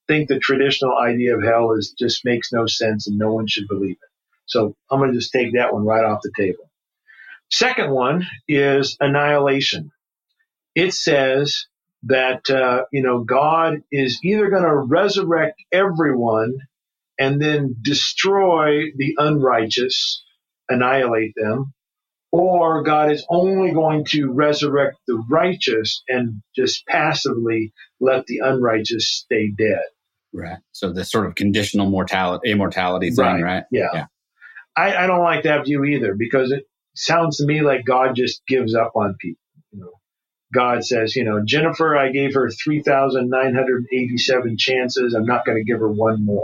think 0.08 0.30
the 0.30 0.40
traditional 0.40 0.98
idea 0.98 1.36
of 1.36 1.44
hell 1.44 1.74
is 1.74 1.94
just 1.98 2.24
makes 2.24 2.54
no 2.54 2.66
sense 2.68 3.08
and 3.08 3.18
no 3.18 3.34
one 3.34 3.48
should 3.48 3.68
believe 3.68 3.98
it. 4.02 4.10
So 4.46 4.76
I'm 4.90 5.00
going 5.00 5.12
to 5.12 5.20
just 5.20 5.34
take 5.34 5.54
that 5.54 5.74
one 5.74 5.86
right 5.86 6.06
off 6.06 6.22
the 6.24 6.32
table. 6.38 6.67
Second 7.50 7.92
one 7.92 8.26
is 8.48 8.98
annihilation. 9.00 9.92
It 10.76 10.94
says 10.94 11.66
that, 12.04 12.50
uh, 12.50 12.84
you 12.92 13.02
know, 13.02 13.24
God 13.24 13.82
is 13.92 14.20
either 14.24 14.50
going 14.50 14.64
to 14.64 14.76
resurrect 14.76 15.62
everyone 15.72 16.60
and 17.20 17.42
then 17.42 17.76
destroy 17.82 18.92
the 18.96 19.16
unrighteous, 19.18 20.24
annihilate 20.70 21.34
them, 21.36 21.74
or 22.32 22.84
God 22.84 23.12
is 23.12 23.26
only 23.30 23.72
going 23.72 24.06
to 24.10 24.32
resurrect 24.32 24.98
the 25.08 25.24
righteous 25.30 26.04
and 26.08 26.42
just 26.56 26.86
passively 26.86 27.74
let 28.00 28.26
the 28.28 28.40
unrighteous 28.44 29.08
stay 29.10 29.50
dead. 29.58 29.82
right 30.34 30.60
so 30.74 30.92
the 30.92 31.06
sort 31.06 31.26
of 31.26 31.36
conditional 31.36 31.90
mortality 31.90 32.52
immortality 32.52 33.10
thing 33.10 33.18
Right. 33.26 33.44
right, 33.44 33.64
Yeah. 33.72 33.88
Yeah. 33.94 34.06
I, 34.76 35.06
I 35.06 35.08
don't 35.08 35.24
like 35.24 35.44
that 35.46 35.66
view 35.66 35.84
either 35.86 36.14
because 36.14 36.52
it 36.52 36.66
sounds 36.98 37.38
to 37.38 37.46
me 37.46 37.62
like 37.62 37.86
God 37.86 38.16
just 38.16 38.42
gives 38.48 38.76
up 38.76 38.92
on 38.96 39.16
people. 39.20 39.42
You 39.72 39.80
know, 39.82 39.92
God 40.54 40.86
says, 40.86 41.16
you 41.16 41.24
know, 41.24 41.42
Jennifer, 41.46 41.98
I 41.98 42.12
gave 42.12 42.34
her 42.34 42.50
3,987 42.50 44.58
chances. 44.58 45.14
I'm 45.14 45.26
not 45.26 45.46
going 45.46 45.58
to 45.58 45.64
give 45.64 45.80
her 45.80 45.92
one 45.92 46.26
more. 46.26 46.44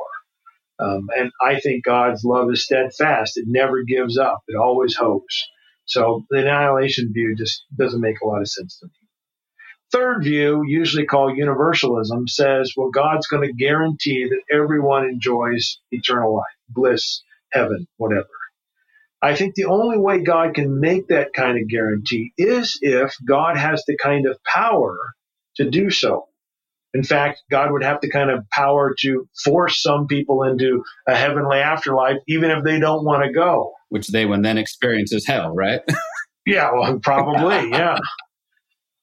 Um, 0.79 1.07
and 1.15 1.31
I 1.41 1.59
think 1.59 1.85
God's 1.85 2.23
love 2.23 2.49
is 2.51 2.65
steadfast. 2.65 3.37
It 3.37 3.45
never 3.47 3.83
gives 3.83 4.17
up. 4.17 4.41
It 4.47 4.57
always 4.57 4.95
hopes. 4.95 5.47
So 5.85 6.23
the 6.29 6.39
annihilation 6.39 7.11
view 7.13 7.35
just 7.37 7.63
doesn't 7.77 8.01
make 8.01 8.21
a 8.21 8.27
lot 8.27 8.41
of 8.41 8.49
sense 8.49 8.79
to 8.79 8.87
me. 8.87 8.91
Third 9.91 10.23
view, 10.23 10.63
usually 10.65 11.05
called 11.05 11.37
universalism, 11.37 12.27
says, 12.27 12.73
well, 12.75 12.89
God's 12.89 13.27
going 13.27 13.47
to 13.47 13.53
guarantee 13.53 14.27
that 14.27 14.55
everyone 14.55 15.05
enjoys 15.05 15.79
eternal 15.91 16.35
life, 16.35 16.45
bliss, 16.69 17.21
heaven, 17.51 17.85
whatever. 17.97 18.27
I 19.23 19.35
think 19.35 19.55
the 19.55 19.65
only 19.65 19.97
way 19.97 20.21
God 20.21 20.53
can 20.53 20.81
make 20.81 21.07
that 21.07 21.31
kind 21.33 21.57
of 21.57 21.69
guarantee 21.69 22.33
is 22.37 22.77
if 22.81 23.15
God 23.25 23.57
has 23.57 23.81
the 23.87 23.97
kind 23.97 24.27
of 24.27 24.37
power 24.43 24.97
to 25.55 25.69
do 25.69 25.89
so. 25.89 26.27
In 26.93 27.03
fact, 27.03 27.41
God 27.49 27.71
would 27.71 27.83
have 27.83 28.01
the 28.01 28.09
kind 28.09 28.29
of 28.29 28.43
power 28.49 28.93
to 28.99 29.27
force 29.43 29.81
some 29.81 30.07
people 30.07 30.43
into 30.43 30.83
a 31.07 31.15
heavenly 31.15 31.57
afterlife, 31.57 32.17
even 32.27 32.51
if 32.51 32.65
they 32.65 32.79
don't 32.79 33.05
want 33.05 33.23
to 33.23 33.31
go. 33.31 33.71
Which 33.87 34.09
they 34.09 34.25
would 34.25 34.43
then 34.43 34.57
experience 34.57 35.13
as 35.13 35.25
hell, 35.25 35.55
right? 35.55 35.79
yeah, 36.45 36.71
well, 36.73 36.99
probably, 36.99 37.69
yeah. 37.71 37.97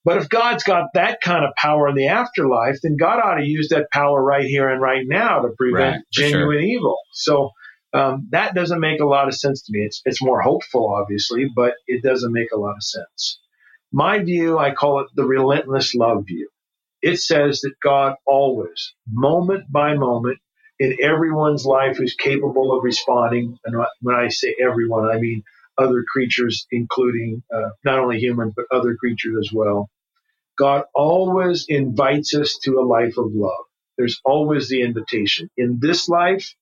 But 0.05 0.18
if 0.18 0.29
God's 0.29 0.64
got 0.64 0.91
that 0.95 1.23
kind 1.23 1.45
of 1.47 1.53
power 1.57 1.89
in 1.89 1.95
the 1.95 2.09
afterlife, 2.09 2.77
then 2.83 2.97
God 2.99 3.21
ought 3.21 3.37
to 3.37 3.45
use 3.47 3.68
that 3.71 3.87
power 3.91 4.23
right 4.23 4.45
here 4.45 4.68
and 4.68 4.83
right 4.83 5.05
now 5.07 5.41
to 5.41 5.49
prevent 5.57 5.97
right, 5.97 6.03
genuine 6.12 6.59
sure. 6.59 6.61
evil. 6.61 6.99
So 7.12 7.51
um, 7.93 8.28
that 8.30 8.55
doesn't 8.55 8.80
make 8.80 9.01
a 9.01 9.07
lot 9.07 9.28
of 9.28 9.34
sense 9.34 9.62
to 9.62 9.72
me. 9.72 9.80
It's, 9.84 10.03
it's 10.05 10.22
more 10.22 10.41
hopeful, 10.41 10.95
obviously, 10.95 11.47
but 11.55 11.74
it 11.86 12.03
doesn't 12.03 12.32
make 12.32 12.53
a 12.53 12.59
lot 12.59 12.76
of 12.76 12.82
sense. 12.82 13.41
My 13.93 14.20
view, 14.20 14.59
I 14.59 14.72
call 14.72 15.01
it 15.01 15.09
the 15.14 15.24
relentless 15.24 15.95
love 15.95 16.24
view. 16.26 16.49
It 17.03 17.18
says 17.18 17.61
that 17.62 17.74
God 17.82 18.14
always, 18.26 18.95
moment 19.11 19.64
by 19.70 19.95
moment, 19.95 20.38
in 20.78 20.97
everyone's 21.03 21.66
life 21.66 21.97
who's 21.97 22.14
capable 22.14 22.76
of 22.76 22.84
responding, 22.84 23.59
and 23.64 23.76
when 24.01 24.14
I 24.14 24.28
say 24.28 24.55
everyone, 24.62 25.07
I 25.11 25.18
mean 25.18 25.43
other 25.76 26.05
creatures, 26.11 26.66
including 26.70 27.43
uh, 27.55 27.70
not 27.84 27.99
only 27.99 28.18
humans, 28.18 28.55
but 28.57 28.66
other 28.70 28.95
creatures 28.97 29.36
as 29.41 29.53
well. 29.53 29.91
God 30.59 30.84
always 30.95 31.64
invites 31.68 32.34
us 32.34 32.59
to 32.64 32.78
a 32.78 32.84
life 32.86 33.16
of 33.18 33.32
love. 33.32 33.64
There's 33.97 34.20
always 34.24 34.68
the 34.68 34.82
invitation. 34.82 35.51
In 35.57 35.78
this 35.80 36.09
life, 36.09 36.55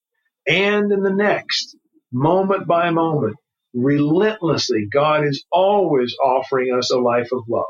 and 0.49 0.91
in 0.91 1.03
the 1.03 1.13
next, 1.13 1.77
moment 2.11 2.67
by 2.67 2.89
moment, 2.89 3.37
relentlessly, 3.73 4.87
God 4.91 5.25
is 5.25 5.45
always 5.51 6.15
offering 6.23 6.73
us 6.75 6.91
a 6.91 6.97
life 6.97 7.29
of 7.31 7.43
love. 7.47 7.65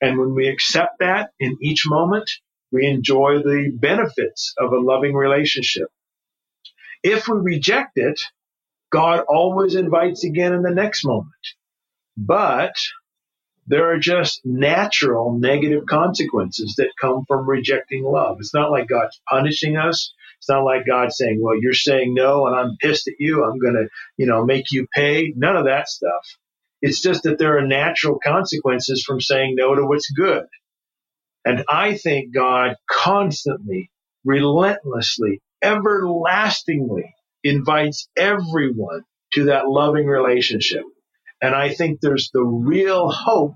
And 0.00 0.18
when 0.18 0.34
we 0.34 0.48
accept 0.48 1.00
that 1.00 1.30
in 1.38 1.58
each 1.62 1.84
moment, 1.86 2.30
we 2.72 2.86
enjoy 2.86 3.38
the 3.38 3.70
benefits 3.74 4.54
of 4.58 4.72
a 4.72 4.80
loving 4.80 5.14
relationship. 5.14 5.88
If 7.02 7.28
we 7.28 7.38
reject 7.38 7.92
it, 7.96 8.20
God 8.90 9.24
always 9.28 9.74
invites 9.74 10.24
again 10.24 10.54
in 10.54 10.62
the 10.62 10.74
next 10.74 11.04
moment. 11.04 11.28
But 12.16 12.74
there 13.66 13.92
are 13.92 13.98
just 13.98 14.40
natural 14.44 15.38
negative 15.38 15.84
consequences 15.88 16.74
that 16.78 16.92
come 17.00 17.24
from 17.28 17.48
rejecting 17.48 18.04
love. 18.04 18.38
It's 18.40 18.54
not 18.54 18.70
like 18.70 18.88
God's 18.88 19.20
punishing 19.28 19.76
us. 19.76 20.12
It's 20.42 20.48
not 20.48 20.64
like 20.64 20.86
God 20.88 21.12
saying, 21.12 21.38
well, 21.40 21.54
you're 21.56 21.72
saying 21.72 22.14
no 22.14 22.48
and 22.48 22.56
I'm 22.56 22.76
pissed 22.80 23.06
at 23.06 23.14
you. 23.20 23.44
I'm 23.44 23.60
going 23.60 23.74
to, 23.74 23.86
you 24.16 24.26
know, 24.26 24.44
make 24.44 24.72
you 24.72 24.88
pay. 24.92 25.32
None 25.36 25.56
of 25.56 25.66
that 25.66 25.88
stuff. 25.88 26.26
It's 26.80 27.00
just 27.00 27.22
that 27.22 27.38
there 27.38 27.58
are 27.58 27.64
natural 27.64 28.18
consequences 28.18 29.04
from 29.04 29.20
saying 29.20 29.54
no 29.56 29.76
to 29.76 29.86
what's 29.86 30.10
good. 30.10 30.42
And 31.44 31.62
I 31.68 31.94
think 31.94 32.34
God 32.34 32.74
constantly, 32.90 33.92
relentlessly, 34.24 35.40
everlastingly 35.62 37.14
invites 37.44 38.08
everyone 38.16 39.02
to 39.34 39.44
that 39.44 39.68
loving 39.68 40.06
relationship. 40.06 40.82
And 41.40 41.54
I 41.54 41.72
think 41.72 42.00
there's 42.00 42.30
the 42.34 42.42
real 42.42 43.12
hope 43.12 43.54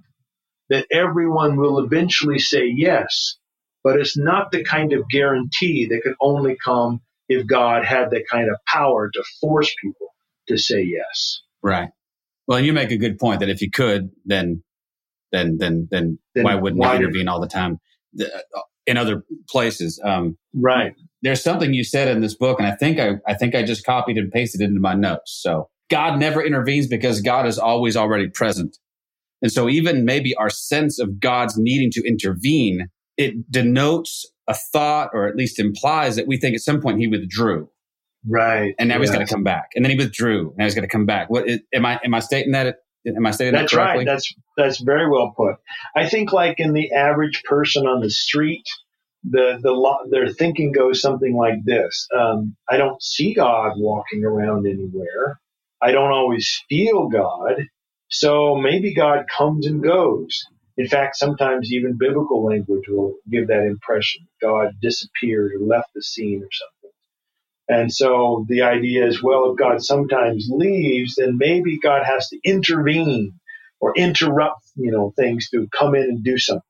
that 0.68 0.87
everyone 0.93 1.57
will 1.57 1.80
eventually 1.80 2.39
say 2.39 2.72
yes 2.72 3.39
but 3.87 4.01
it's 4.01 4.18
not 4.18 4.51
the 4.51 4.64
kind 4.64 4.93
of 4.93 5.09
guarantee 5.09 5.87
that 5.87 6.01
could 6.03 6.16
only 6.20 6.57
come 6.57 7.01
if 7.28 7.47
God 7.47 7.84
had 7.84 8.11
that 8.11 8.24
kind 8.28 8.51
of 8.51 8.57
power 8.66 9.09
to 9.09 9.22
force 9.41 9.72
people 9.80 10.09
to 10.49 10.59
say 10.59 10.82
yes. 10.82 11.41
Right. 11.62 11.91
Well, 12.49 12.59
you 12.59 12.72
make 12.72 12.91
a 12.91 12.97
good 12.97 13.16
point 13.16 13.39
that 13.41 13.49
if 13.49 13.62
you 13.62 13.70
could, 13.70 14.11
then 14.24 14.64
then 15.30 15.59
then 15.59 15.87
then, 15.89 16.18
then 16.34 16.43
why 16.43 16.57
wouldn't 16.57 16.80
why 16.80 16.97
intervene 16.97 17.28
all 17.28 17.41
the 17.41 17.47
time 17.47 17.78
uh, 18.20 18.61
in 18.89 18.97
other 18.97 19.22
places? 19.49 20.01
Um, 20.03 20.37
right. 20.53 20.93
There's 21.22 21.45
something 21.45 21.72
you 21.72 21.84
said 21.84 22.09
in 22.09 22.20
this 22.20 22.34
book, 22.34 22.59
and 22.59 22.66
I 22.66 22.74
think 22.74 22.99
I 22.99 23.18
I 23.24 23.34
think 23.34 23.55
I 23.55 23.62
just 23.62 23.87
copied 23.87 24.18
and 24.18 24.32
pasted 24.32 24.62
it 24.62 24.64
into 24.64 24.80
my 24.80 24.95
notes. 24.95 25.39
So 25.41 25.68
God 25.91 26.18
never 26.18 26.45
intervenes 26.45 26.89
because 26.89 27.20
God 27.20 27.47
is 27.47 27.57
always 27.57 27.97
already 27.97 28.30
present. 28.30 28.78
And 29.43 29.53
so 29.53 29.68
even 29.68 30.05
maybe 30.05 30.34
our 30.34 30.51
sense 30.51 30.99
of 30.99 31.20
God's 31.20 31.57
needing 31.57 31.93
to 31.93 32.03
intervene 32.05 32.89
it 33.16 33.50
denotes 33.50 34.26
a 34.48 34.54
thought 34.54 35.10
or 35.12 35.26
at 35.26 35.36
least 35.36 35.58
implies 35.58 36.16
that 36.16 36.26
we 36.26 36.36
think 36.36 36.54
at 36.54 36.60
some 36.60 36.80
point 36.80 36.98
he 36.98 37.06
withdrew. 37.06 37.68
Right. 38.28 38.74
And 38.78 38.88
now 38.88 38.96
yes. 38.96 39.08
he's 39.08 39.10
going 39.10 39.26
to 39.26 39.32
come 39.32 39.44
back. 39.44 39.70
And 39.74 39.84
then 39.84 39.90
he 39.90 39.96
withdrew. 39.96 40.54
Now 40.56 40.64
he's 40.64 40.74
going 40.74 40.88
to 40.88 40.92
come 40.92 41.06
back. 41.06 41.30
What 41.30 41.48
is, 41.48 41.60
am 41.72 41.86
I 41.86 42.00
am 42.04 42.14
I 42.14 42.20
stating 42.20 42.52
that 42.52 42.76
am 43.06 43.26
I 43.26 43.30
stating 43.30 43.54
that's 43.54 43.70
that 43.70 43.76
correctly? 43.76 44.04
right. 44.04 44.06
That's 44.06 44.34
that's 44.56 44.80
very 44.80 45.08
well 45.08 45.32
put. 45.36 45.56
I 45.94 46.08
think 46.08 46.32
like 46.32 46.58
in 46.58 46.72
the 46.72 46.92
average 46.92 47.42
person 47.44 47.86
on 47.86 48.00
the 48.00 48.10
street, 48.10 48.64
the 49.22 49.58
the 49.62 50.08
their 50.10 50.28
thinking 50.28 50.72
goes 50.72 51.00
something 51.00 51.36
like 51.36 51.64
this: 51.64 52.08
um, 52.16 52.56
I 52.68 52.76
don't 52.78 53.02
see 53.02 53.34
God 53.34 53.72
walking 53.76 54.24
around 54.24 54.66
anywhere. 54.66 55.40
I 55.80 55.92
don't 55.92 56.10
always 56.10 56.64
feel 56.68 57.08
God, 57.08 57.66
so 58.08 58.56
maybe 58.56 58.94
God 58.94 59.26
comes 59.28 59.66
and 59.66 59.82
goes. 59.82 60.44
In 60.78 60.88
fact, 60.88 61.16
sometimes 61.16 61.72
even 61.72 61.96
biblical 61.98 62.44
language 62.44 62.84
will 62.88 63.14
give 63.30 63.48
that 63.48 63.64
impression. 63.64 64.26
God 64.42 64.74
disappeared 64.82 65.52
or 65.52 65.66
left 65.66 65.88
the 65.94 66.02
scene 66.02 66.42
or 66.42 66.48
something. 66.52 66.90
And 67.68 67.92
so 67.92 68.44
the 68.48 68.62
idea 68.62 69.06
is, 69.06 69.22
well, 69.22 69.50
if 69.50 69.58
God 69.58 69.82
sometimes 69.82 70.48
leaves, 70.50 71.16
then 71.16 71.38
maybe 71.38 71.78
God 71.78 72.04
has 72.04 72.28
to 72.28 72.38
intervene 72.44 73.40
or 73.80 73.94
interrupt, 73.96 74.64
you 74.76 74.92
know, 74.92 75.12
things 75.16 75.48
to 75.50 75.68
come 75.68 75.94
in 75.94 76.04
and 76.04 76.24
do 76.24 76.38
something. 76.38 76.62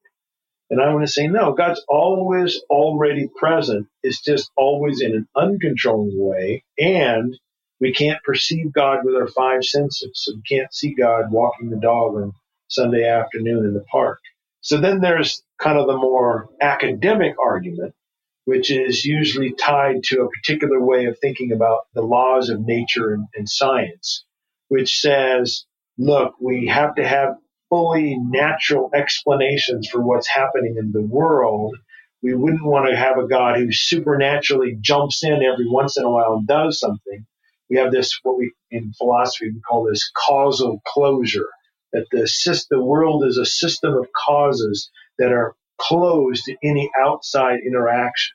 And 0.70 0.80
I 0.80 0.92
want 0.92 1.06
to 1.06 1.12
say, 1.12 1.28
no, 1.28 1.52
God's 1.52 1.82
always 1.88 2.60
already 2.70 3.28
present. 3.36 3.86
It's 4.02 4.22
just 4.22 4.50
always 4.56 5.00
in 5.00 5.12
an 5.12 5.28
uncontrolled 5.36 6.12
way. 6.14 6.64
And 6.78 7.38
we 7.80 7.92
can't 7.92 8.22
perceive 8.24 8.72
God 8.72 9.00
with 9.04 9.14
our 9.14 9.28
five 9.28 9.64
senses. 9.64 10.10
So 10.14 10.32
we 10.34 10.42
can't 10.56 10.74
see 10.74 10.94
God 10.94 11.30
walking 11.30 11.70
the 11.70 11.76
dog 11.76 12.16
on 12.16 12.32
Sunday 12.68 13.08
afternoon 13.08 13.64
in 13.64 13.74
the 13.74 13.84
park. 13.90 14.20
So 14.60 14.80
then 14.80 15.00
there's 15.00 15.42
kind 15.60 15.78
of 15.78 15.86
the 15.86 15.96
more 15.96 16.48
academic 16.60 17.34
argument, 17.40 17.94
which 18.44 18.70
is 18.70 19.04
usually 19.04 19.52
tied 19.52 20.02
to 20.04 20.22
a 20.22 20.28
particular 20.28 20.84
way 20.84 21.06
of 21.06 21.18
thinking 21.20 21.52
about 21.52 21.80
the 21.94 22.02
laws 22.02 22.48
of 22.48 22.60
nature 22.60 23.14
and, 23.14 23.26
and 23.36 23.48
science, 23.48 24.24
which 24.68 24.98
says, 24.98 25.64
look, 25.98 26.34
we 26.40 26.66
have 26.66 26.96
to 26.96 27.06
have 27.06 27.36
fully 27.70 28.16
natural 28.18 28.90
explanations 28.94 29.88
for 29.88 30.00
what's 30.02 30.28
happening 30.28 30.76
in 30.78 30.92
the 30.92 31.02
world. 31.02 31.76
We 32.22 32.34
wouldn't 32.34 32.64
want 32.64 32.88
to 32.90 32.96
have 32.96 33.18
a 33.18 33.28
God 33.28 33.58
who 33.58 33.72
supernaturally 33.72 34.76
jumps 34.80 35.22
in 35.24 35.42
every 35.42 35.68
once 35.68 35.96
in 35.96 36.04
a 36.04 36.10
while 36.10 36.34
and 36.34 36.46
does 36.46 36.80
something. 36.80 37.26
We 37.70 37.78
have 37.78 37.92
this, 37.92 38.18
what 38.22 38.38
we 38.38 38.52
in 38.70 38.92
philosophy 38.96 39.50
we 39.50 39.60
call 39.60 39.84
this 39.84 40.10
causal 40.16 40.80
closure 40.86 41.48
that 41.92 42.06
the, 42.10 42.26
system, 42.26 42.78
the 42.78 42.84
world 42.84 43.24
is 43.24 43.38
a 43.38 43.46
system 43.46 43.94
of 43.94 44.08
causes 44.12 44.90
that 45.18 45.32
are 45.32 45.54
closed 45.78 46.44
to 46.44 46.56
any 46.62 46.90
outside 47.00 47.60
interaction. 47.66 48.34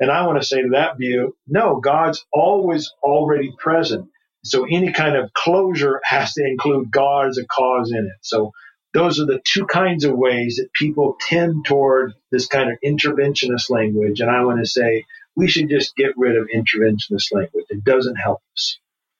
And 0.00 0.10
I 0.10 0.26
want 0.26 0.40
to 0.40 0.46
say 0.46 0.62
to 0.62 0.70
that 0.70 0.96
view, 0.96 1.36
no, 1.46 1.80
God's 1.80 2.24
always 2.32 2.92
already 3.02 3.52
present. 3.58 4.08
So 4.44 4.64
any 4.64 4.92
kind 4.92 5.16
of 5.16 5.32
closure 5.32 6.00
has 6.04 6.34
to 6.34 6.44
include 6.44 6.90
God 6.90 7.28
as 7.28 7.38
a 7.38 7.46
cause 7.46 7.90
in 7.90 8.06
it. 8.06 8.18
So 8.22 8.52
those 8.94 9.20
are 9.20 9.26
the 9.26 9.40
two 9.44 9.66
kinds 9.66 10.04
of 10.04 10.16
ways 10.16 10.56
that 10.56 10.72
people 10.72 11.16
tend 11.20 11.64
toward 11.64 12.14
this 12.30 12.46
kind 12.46 12.70
of 12.70 12.78
interventionist 12.84 13.70
language. 13.70 14.20
And 14.20 14.30
I 14.30 14.44
want 14.44 14.60
to 14.60 14.66
say 14.66 15.04
we 15.36 15.48
should 15.48 15.68
just 15.68 15.94
get 15.96 16.16
rid 16.16 16.36
of 16.36 16.48
interventionist 16.54 17.32
language. 17.32 17.66
It 17.68 17.84
doesn't 17.84 18.16
help 18.16 18.40
us. 18.54 18.78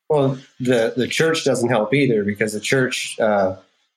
Well, 0.08 0.38
the 0.58 0.94
the 0.96 1.06
church 1.06 1.44
doesn't 1.44 1.68
help 1.68 1.92
either 1.92 2.24
because 2.24 2.52
the 2.52 2.60
church 2.60 3.18
uh, 3.20 3.56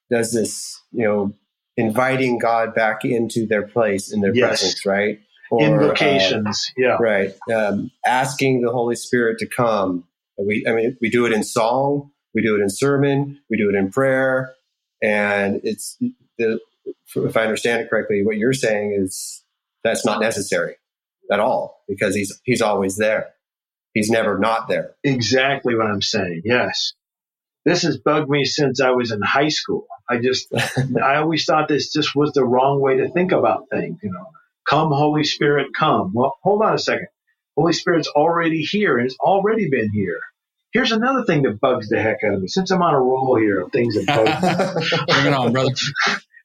does 0.09 0.33
this, 0.33 0.81
you 0.91 1.05
know, 1.05 1.33
inviting 1.77 2.37
God 2.37 2.75
back 2.75 3.05
into 3.05 3.45
their 3.45 3.65
place 3.65 4.11
in 4.11 4.21
their 4.21 4.35
yes. 4.35 4.47
presence, 4.47 4.85
right? 4.85 5.19
Or, 5.49 5.63
Invocations, 5.63 6.71
uh, 6.71 6.81
yeah, 6.81 6.97
right. 6.99 7.33
Um, 7.53 7.91
asking 8.05 8.61
the 8.61 8.71
Holy 8.71 8.95
Spirit 8.95 9.37
to 9.39 9.45
come. 9.45 10.05
We, 10.37 10.65
I 10.67 10.71
mean, 10.71 10.97
we 11.01 11.09
do 11.09 11.25
it 11.25 11.33
in 11.33 11.43
song, 11.43 12.09
we 12.33 12.41
do 12.41 12.55
it 12.55 12.61
in 12.61 12.69
sermon, 12.69 13.39
we 13.49 13.57
do 13.57 13.69
it 13.69 13.75
in 13.75 13.91
prayer, 13.91 14.53
and 15.03 15.59
it's 15.63 15.97
the 16.37 16.59
if 17.15 17.37
I 17.37 17.43
understand 17.43 17.81
it 17.81 17.89
correctly, 17.89 18.23
what 18.25 18.37
you're 18.37 18.53
saying 18.53 18.97
is 18.97 19.43
that's 19.83 20.05
not 20.05 20.21
necessary 20.21 20.75
at 21.31 21.39
all 21.39 21.83
because 21.87 22.15
he's 22.15 22.41
he's 22.43 22.61
always 22.61 22.97
there. 22.97 23.33
He's 23.93 24.09
never 24.09 24.37
not 24.37 24.67
there. 24.67 24.95
Exactly 25.03 25.75
what 25.75 25.87
I'm 25.87 26.01
saying. 26.01 26.41
Yes. 26.45 26.93
This 27.65 27.83
has 27.83 27.97
bugged 27.97 28.29
me 28.29 28.45
since 28.45 28.81
I 28.81 28.91
was 28.91 29.11
in 29.11 29.21
high 29.21 29.49
school. 29.49 29.85
I 30.09 30.17
just, 30.17 30.47
I 31.03 31.15
always 31.17 31.45
thought 31.45 31.67
this 31.67 31.91
just 31.91 32.15
was 32.15 32.31
the 32.33 32.45
wrong 32.45 32.81
way 32.81 32.97
to 32.97 33.09
think 33.09 33.31
about 33.31 33.69
things. 33.69 33.99
You 34.01 34.11
know, 34.11 34.27
come 34.67 34.91
Holy 34.91 35.23
Spirit, 35.23 35.67
come. 35.77 36.11
Well, 36.13 36.37
hold 36.41 36.63
on 36.63 36.73
a 36.73 36.79
second. 36.79 37.07
Holy 37.55 37.73
Spirit's 37.73 38.07
already 38.07 38.61
here 38.61 38.97
and 38.97 39.05
it's 39.05 39.17
already 39.19 39.69
been 39.69 39.91
here. 39.91 40.21
Here's 40.73 40.93
another 40.93 41.25
thing 41.25 41.43
that 41.43 41.59
bugs 41.59 41.89
the 41.89 42.01
heck 42.01 42.23
out 42.25 42.33
of 42.33 42.41
me. 42.41 42.47
Since 42.47 42.71
I'm 42.71 42.81
on 42.81 42.93
a 42.93 42.99
roll 42.99 43.35
here 43.35 43.59
of 43.59 43.73
things 43.73 43.93
that 43.95 44.07
bug 44.07 44.25
me. 44.25 45.05
Bring 45.13 45.25
it 45.27 45.33
on, 45.33 45.51
brother. 45.51 45.73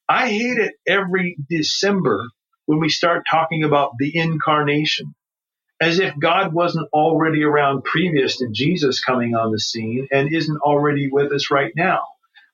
I 0.09 0.27
hate 0.29 0.57
it 0.57 0.73
every 0.85 1.37
December 1.49 2.25
when 2.65 2.79
we 2.79 2.89
start 2.89 3.25
talking 3.29 3.63
about 3.63 3.91
the 3.97 4.15
incarnation 4.15 5.15
as 5.79 5.99
if 5.99 6.17
God 6.17 6.53
wasn't 6.53 6.89
already 6.91 7.43
around 7.43 7.83
previous 7.83 8.37
to 8.37 8.49
Jesus 8.49 9.03
coming 9.03 9.35
on 9.35 9.51
the 9.51 9.59
scene 9.59 10.07
and 10.11 10.33
isn't 10.33 10.61
already 10.61 11.09
with 11.09 11.31
us 11.31 11.51
right 11.51 11.71
now. 11.75 12.01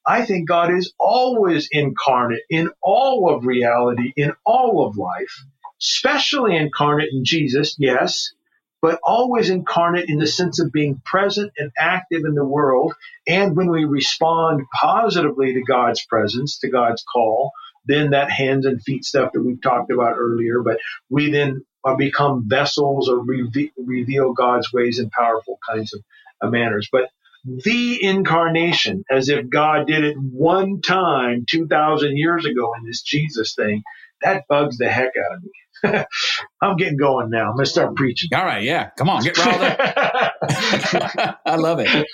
I 0.05 0.26
think 0.26 0.49
God 0.49 0.74
is 0.74 0.93
always 0.99 1.69
incarnate 1.71 2.43
in 2.49 2.69
all 2.82 3.34
of 3.34 3.45
reality, 3.45 4.11
in 4.17 4.34
all 4.45 4.86
of 4.86 4.97
life, 4.97 5.45
especially 5.82 6.57
incarnate 6.57 7.09
in 7.13 7.24
Jesus, 7.24 7.76
yes, 7.80 8.34
but 8.82 8.99
always 9.01 9.49
incarnate 9.49 10.09
in 10.09 10.19
the 10.19 10.28
sense 10.28 10.59
of 10.59 10.74
being 10.74 11.01
present 11.05 11.53
and 11.57 11.71
active 11.80 12.24
in 12.26 12.36
the 12.36 12.43
world. 12.43 12.93
And 13.26 13.55
when 13.55 13.71
we 13.71 13.86
respond 13.86 14.63
positively 14.74 15.53
to 15.53 15.63
God's 15.63 16.05
presence, 16.05 16.59
to 16.59 16.69
God's 16.69 17.01
call, 17.03 17.53
then 17.86 18.11
that 18.11 18.31
hands 18.31 18.65
and 18.65 18.81
feet 18.84 19.05
stuff 19.05 19.31
that 19.34 19.43
we've 19.43 19.61
talked 19.61 19.91
about 19.91 20.15
earlier, 20.17 20.61
but 20.63 20.79
we 21.09 21.31
then 21.31 21.65
become 21.97 22.45
vessels 22.47 23.09
or 23.09 23.19
reve- 23.23 23.71
reveal 23.77 24.34
God's 24.34 24.71
ways 24.73 24.99
in 24.99 25.09
powerful 25.09 25.59
kinds 25.69 25.93
of, 25.93 26.01
of 26.41 26.51
manners. 26.51 26.89
But 26.91 27.09
the 27.45 28.03
incarnation, 28.03 29.03
as 29.11 29.29
if 29.29 29.49
God 29.49 29.88
did 29.88 30.03
it 30.05 30.17
one 30.17 30.81
time 30.81 31.45
2,000 31.49 32.17
years 32.17 32.45
ago 32.45 32.73
in 32.79 32.86
this 32.86 33.01
Jesus 33.01 33.55
thing, 33.55 33.84
that 34.21 34.45
bugs 34.49 34.77
the 34.77 34.89
heck 34.89 35.11
out 35.17 35.38
of 35.38 35.43
me. 35.43 35.51
I'm 36.61 36.77
getting 36.77 36.97
going 36.97 37.29
now. 37.29 37.49
I'm 37.49 37.55
going 37.55 37.65
to 37.65 37.71
start 37.71 37.95
preaching. 37.95 38.29
All 38.34 38.45
right. 38.45 38.63
Yeah. 38.63 38.89
Come 38.97 39.09
on. 39.09 39.23
Get 39.23 39.38
riled 39.38 39.61
up. 39.61 41.38
I 41.45 41.55
love 41.55 41.79
it. 41.79 42.07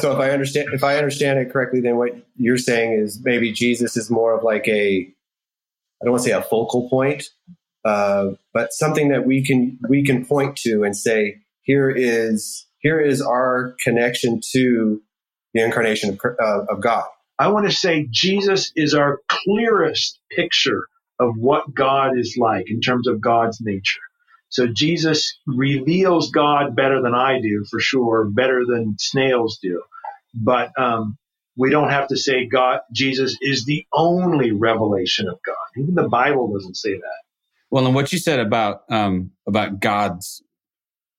So 0.00 0.12
if 0.12 0.18
I 0.18 0.30
understand, 0.30 0.68
if 0.72 0.82
I 0.82 0.96
understand 0.96 1.38
it 1.38 1.52
correctly, 1.52 1.80
then 1.80 1.96
what 1.96 2.12
you're 2.36 2.58
saying 2.58 2.92
is 2.92 3.20
maybe 3.22 3.52
Jesus 3.52 3.96
is 3.96 4.10
more 4.10 4.36
of 4.36 4.42
like 4.42 4.66
a, 4.68 5.08
I 6.00 6.04
don't 6.04 6.12
want 6.12 6.22
to 6.24 6.30
say 6.30 6.34
a 6.34 6.42
focal 6.42 6.88
point, 6.88 7.24
uh, 7.84 8.30
but 8.52 8.72
something 8.72 9.08
that 9.08 9.26
we 9.26 9.44
can 9.44 9.78
we 9.88 10.04
can 10.04 10.24
point 10.24 10.56
to 10.58 10.84
and 10.84 10.96
say 10.96 11.38
here 11.62 11.90
is 11.90 12.66
here 12.78 13.00
is 13.00 13.20
our 13.20 13.74
connection 13.82 14.40
to 14.52 15.02
the 15.54 15.62
incarnation 15.62 16.10
of, 16.10 16.20
uh, 16.40 16.64
of 16.68 16.80
God. 16.80 17.04
I 17.38 17.48
want 17.48 17.68
to 17.68 17.74
say 17.74 18.06
Jesus 18.10 18.72
is 18.74 18.94
our 18.94 19.20
clearest 19.28 20.18
picture 20.30 20.88
of 21.18 21.34
what 21.36 21.74
God 21.74 22.18
is 22.18 22.36
like 22.38 22.66
in 22.68 22.80
terms 22.80 23.08
of 23.08 23.20
God's 23.20 23.60
nature. 23.60 24.00
So 24.50 24.66
Jesus 24.66 25.38
reveals 25.46 26.30
God 26.30 26.74
better 26.74 27.02
than 27.02 27.14
I 27.14 27.40
do, 27.40 27.64
for 27.70 27.80
sure, 27.80 28.24
better 28.24 28.64
than 28.66 28.96
snails 28.98 29.58
do. 29.62 29.82
But 30.34 30.70
um, 30.78 31.18
we 31.56 31.70
don't 31.70 31.90
have 31.90 32.08
to 32.08 32.16
say 32.16 32.46
God, 32.46 32.80
Jesus 32.92 33.36
is 33.40 33.66
the 33.66 33.84
only 33.92 34.52
revelation 34.52 35.28
of 35.28 35.38
God. 35.44 35.56
Even 35.82 35.94
the 35.94 36.08
Bible 36.08 36.52
doesn't 36.52 36.76
say 36.76 36.92
that. 36.94 37.22
Well, 37.70 37.84
and 37.84 37.94
what 37.94 38.12
you 38.12 38.18
said 38.18 38.40
about 38.40 38.82
um, 38.88 39.32
about 39.46 39.80
God's 39.80 40.42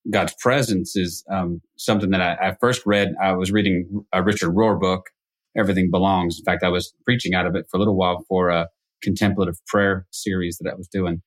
God's 0.10 0.34
presence 0.40 0.96
is 0.96 1.24
um, 1.30 1.62
something 1.78 2.10
that 2.12 2.22
I, 2.22 2.50
I, 2.50 2.56
first 2.60 2.84
read. 2.86 3.14
I 3.22 3.34
was 3.34 3.52
reading 3.52 4.06
a 4.12 4.24
Richard 4.24 4.52
Rohr 4.56 4.80
book, 4.80 5.08
Everything 5.56 5.92
Belongs. 5.92 6.40
In 6.40 6.46
fact, 6.46 6.64
I 6.64 6.70
was 6.70 6.94
preaching 7.06 7.36
out 7.36 7.46
of 7.46 7.56
it 7.56 7.68
for 7.70 7.78
a 7.78 7.80
little 7.80 7.96
while 7.96 8.24
for 8.28 8.50
a 8.50 8.70
contemplative 9.02 9.56
prayer 9.68 10.06
series 10.12 10.58
that 10.58 10.72
I 10.72 10.76
was 10.76 10.88
doing. 10.88 11.22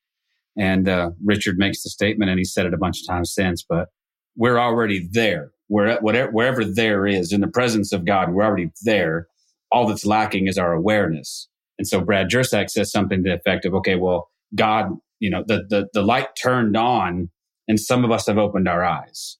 And 0.57 0.89
uh, 0.89 1.11
Richard 1.25 1.57
makes 1.59 1.83
the 1.83 1.91
statement, 1.91 2.31
and 2.31 2.39
he 2.39 2.45
said 2.45 2.66
it 2.66 2.75
a 2.75 2.79
bunch 2.79 3.01
of 3.01 3.09
times 3.09 3.33
since, 3.33 3.64
but 3.66 3.89
we're 4.37 4.59
already 4.59 5.09
there. 5.11 5.53
Where, 5.68 5.99
whatever, 6.01 6.31
wherever 6.31 6.64
there 6.64 7.07
is 7.07 7.33
in 7.33 7.41
the 7.41 7.49
presence 7.49 7.93
of 7.93 8.05
God, 8.05 8.33
we're 8.33 8.45
already 8.45 8.70
there. 8.83 9.29
All 9.70 9.87
that's 9.87 10.05
lacking 10.05 10.47
is 10.47 10.59
our 10.59 10.75
awareness. 10.75 11.49
And 11.79 11.89
so 11.89 12.03
Brad 12.03 12.29
Jersak 12.29 12.68
says 12.68 12.91
something 12.93 13.25
to 13.25 13.31
the 13.31 13.37
effect 13.37 13.64
of, 13.64 13.73
okay, 13.75 13.97
well, 13.97 14.29
God 14.55 14.91
you 15.23 15.31
know, 15.31 15.45
the, 15.47 15.64
the, 15.70 15.89
the 15.95 16.03
light 16.03 16.31
turned 16.35 16.77
on 16.77 17.31
and 17.68 17.79
some 17.79 18.05
of 18.05 18.11
us 18.11 18.27
have 18.27 18.39
opened 18.39 18.68
our 18.68 18.85
eyes, 18.85 19.39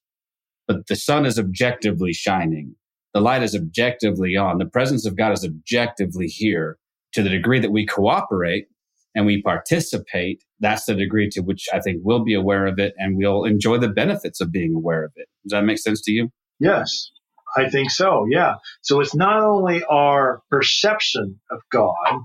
but 0.69 0.87
the 0.87 0.95
sun 0.95 1.27
is 1.27 1.41
objectively 1.41 2.13
shining. 2.13 2.77
The 3.13 3.21
light 3.21 3.43
is 3.43 3.57
objectively 3.57 4.37
on. 4.37 4.59
The 4.59 4.65
presence 4.65 5.05
of 5.05 5.17
God 5.17 5.33
is 5.33 5.45
objectively 5.45 6.29
here 6.29 6.79
to 7.13 7.23
the 7.23 7.29
degree 7.29 7.61
that 7.61 7.73
we 7.73 7.87
cooperate 7.87 8.67
and 9.15 9.27
we 9.27 9.43
participate. 9.43 10.43
That's 10.61 10.85
the 10.85 10.95
degree 10.95 11.29
to 11.31 11.41
which 11.41 11.69
I 11.73 11.81
think 11.81 12.01
we'll 12.03 12.25
be 12.25 12.35
aware 12.35 12.67
of 12.67 12.79
it 12.79 12.95
and 12.97 13.17
we'll 13.17 13.45
enjoy 13.45 13.79
the 13.79 13.89
benefits 13.89 14.41
of 14.41 14.53
being 14.53 14.75
aware 14.75 15.05
of 15.05 15.13
it. 15.17 15.29
Does 15.45 15.53
that 15.53 15.65
make 15.65 15.79
sense 15.79 16.01
to 16.03 16.13
you? 16.13 16.31
Yes, 16.59 17.11
I 17.57 17.69
think 17.69 17.91
so. 17.91 18.27
Yeah. 18.31 18.57
So 18.81 19.01
it's 19.01 19.15
not 19.15 19.43
only 19.43 19.85
our 19.85 20.43
perception 20.51 21.41
of 21.51 21.61
God 21.71 22.23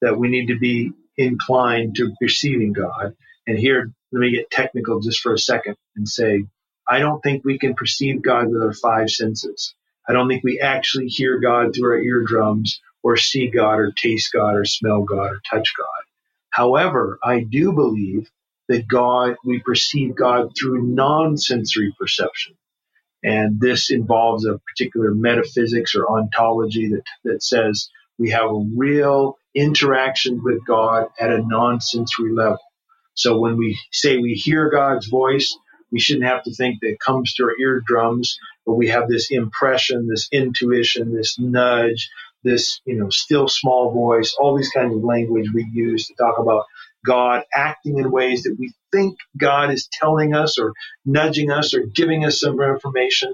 that 0.00 0.18
we 0.18 0.28
need 0.28 0.46
to 0.46 0.58
be 0.58 0.92
inclined 1.16 1.96
to 1.96 2.12
perceiving 2.20 2.72
God. 2.72 3.14
And 3.46 3.58
here, 3.58 3.92
let 4.12 4.20
me 4.20 4.30
get 4.30 4.50
technical 4.50 5.00
just 5.00 5.20
for 5.20 5.34
a 5.34 5.38
second 5.38 5.76
and 5.96 6.08
say, 6.08 6.44
I 6.88 6.98
don't 6.98 7.20
think 7.20 7.44
we 7.44 7.58
can 7.58 7.74
perceive 7.74 8.22
God 8.22 8.48
with 8.48 8.62
our 8.62 8.72
five 8.72 9.10
senses. 9.10 9.74
I 10.08 10.12
don't 10.12 10.28
think 10.28 10.42
we 10.42 10.60
actually 10.60 11.06
hear 11.06 11.38
God 11.38 11.74
through 11.74 11.90
our 11.92 12.02
eardrums 12.02 12.80
or 13.02 13.16
see 13.16 13.48
God 13.48 13.78
or 13.80 13.92
taste 13.92 14.32
God 14.32 14.56
or 14.56 14.64
smell 14.64 15.02
God 15.02 15.32
or 15.32 15.40
touch 15.50 15.72
God. 15.76 15.86
However, 16.50 17.18
I 17.22 17.40
do 17.40 17.72
believe 17.72 18.30
that 18.68 18.88
God, 18.88 19.36
we 19.44 19.60
perceive 19.60 20.14
God 20.14 20.52
through 20.58 20.82
non-sensory 20.82 21.94
perception. 21.98 22.54
And 23.22 23.60
this 23.60 23.90
involves 23.90 24.46
a 24.46 24.58
particular 24.58 25.12
metaphysics 25.14 25.94
or 25.94 26.10
ontology 26.10 26.88
that, 26.88 27.02
that 27.24 27.42
says 27.42 27.88
we 28.18 28.30
have 28.30 28.50
a 28.50 28.64
real 28.76 29.38
interaction 29.54 30.42
with 30.42 30.64
God 30.66 31.06
at 31.18 31.32
a 31.32 31.42
non-sensory 31.42 32.32
level. 32.32 32.58
So 33.14 33.38
when 33.38 33.56
we 33.56 33.78
say 33.92 34.18
we 34.18 34.34
hear 34.34 34.70
God's 34.70 35.08
voice, 35.08 35.56
we 35.90 35.98
shouldn't 36.00 36.26
have 36.26 36.44
to 36.44 36.54
think 36.54 36.80
that 36.80 36.90
it 36.90 37.00
comes 37.00 37.34
to 37.34 37.44
our 37.44 37.58
eardrums, 37.58 38.38
but 38.64 38.74
we 38.74 38.88
have 38.88 39.08
this 39.08 39.30
impression, 39.30 40.06
this 40.06 40.28
intuition, 40.30 41.12
this 41.14 41.38
nudge, 41.38 42.08
this, 42.44 42.80
you 42.84 42.96
know, 42.96 43.10
still 43.10 43.48
small 43.48 43.92
voice, 43.92 44.34
all 44.38 44.56
these 44.56 44.70
kinds 44.70 44.94
of 44.94 45.04
language 45.04 45.48
we 45.54 45.66
use 45.72 46.06
to 46.06 46.14
talk 46.14 46.38
about 46.38 46.64
God 47.04 47.44
acting 47.54 47.98
in 47.98 48.10
ways 48.10 48.42
that 48.42 48.56
we 48.58 48.72
think 48.92 49.18
God 49.36 49.72
is 49.72 49.88
telling 49.92 50.34
us 50.34 50.58
or 50.58 50.72
nudging 51.04 51.50
us 51.50 51.74
or 51.74 51.84
giving 51.84 52.24
us 52.24 52.40
some 52.40 52.60
information. 52.60 53.32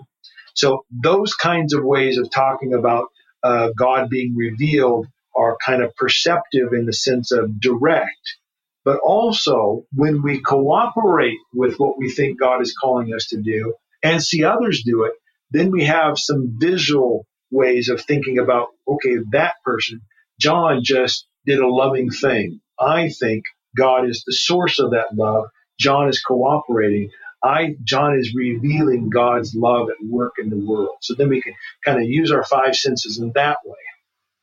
So 0.55 0.85
those 0.91 1.35
kinds 1.35 1.75
of 1.75 1.85
ways 1.85 2.19
of 2.19 2.31
talking 2.31 2.75
about 2.75 3.09
uh, 3.43 3.71
God 3.77 4.09
being 4.09 4.35
revealed 4.37 5.07
are 5.37 5.59
kind 5.65 5.83
of 5.83 5.95
perceptive 5.97 6.73
in 6.73 6.87
the 6.87 6.93
sense 6.93 7.33
of 7.33 7.61
direct. 7.61 8.37
But 8.85 9.01
also, 9.01 9.85
when 9.93 10.23
we 10.23 10.41
cooperate 10.41 11.39
with 11.53 11.77
what 11.79 11.99
we 11.99 12.11
think 12.11 12.39
God 12.39 12.63
is 12.63 12.75
calling 12.75 13.13
us 13.15 13.27
to 13.29 13.43
do 13.43 13.75
and 14.03 14.23
see 14.23 14.45
others 14.45 14.83
do 14.85 15.05
it, 15.05 15.13
then 15.51 15.71
we 15.71 15.85
have 15.85 16.19
some 16.19 16.57
visual 16.59 17.27
ways 17.51 17.89
of 17.89 18.03
thinking 18.03 18.39
about, 18.39 18.69
okay, 18.89 19.19
that 19.33 19.55
person, 19.65 20.01
John 20.41 20.83
just 20.83 21.27
did 21.45 21.59
a 21.59 21.69
loving 21.69 22.11
thing. 22.11 22.61
I 22.79 23.11
think 23.11 23.45
God 23.77 24.09
is 24.09 24.25
the 24.27 24.33
source 24.33 24.79
of 24.79 24.91
that 24.91 25.15
love. 25.15 25.47
John 25.79 26.09
is 26.09 26.23
cooperating. 26.23 27.11
I, 27.43 27.77
John 27.85 28.19
is 28.19 28.35
revealing 28.35 29.11
God's 29.11 29.55
love 29.55 29.89
at 29.91 29.97
work 30.05 30.35
in 30.39 30.51
the 30.51 30.57
world. 30.57 30.97
So 31.01 31.15
then 31.15 31.29
we 31.29 31.43
can 31.43 31.55
kind 31.85 31.99
of 31.99 32.09
use 32.09 32.33
our 32.33 32.45
five 32.45 32.75
senses 32.75 33.19
in 33.19 33.33
that 33.35 33.59
way. 33.65 33.77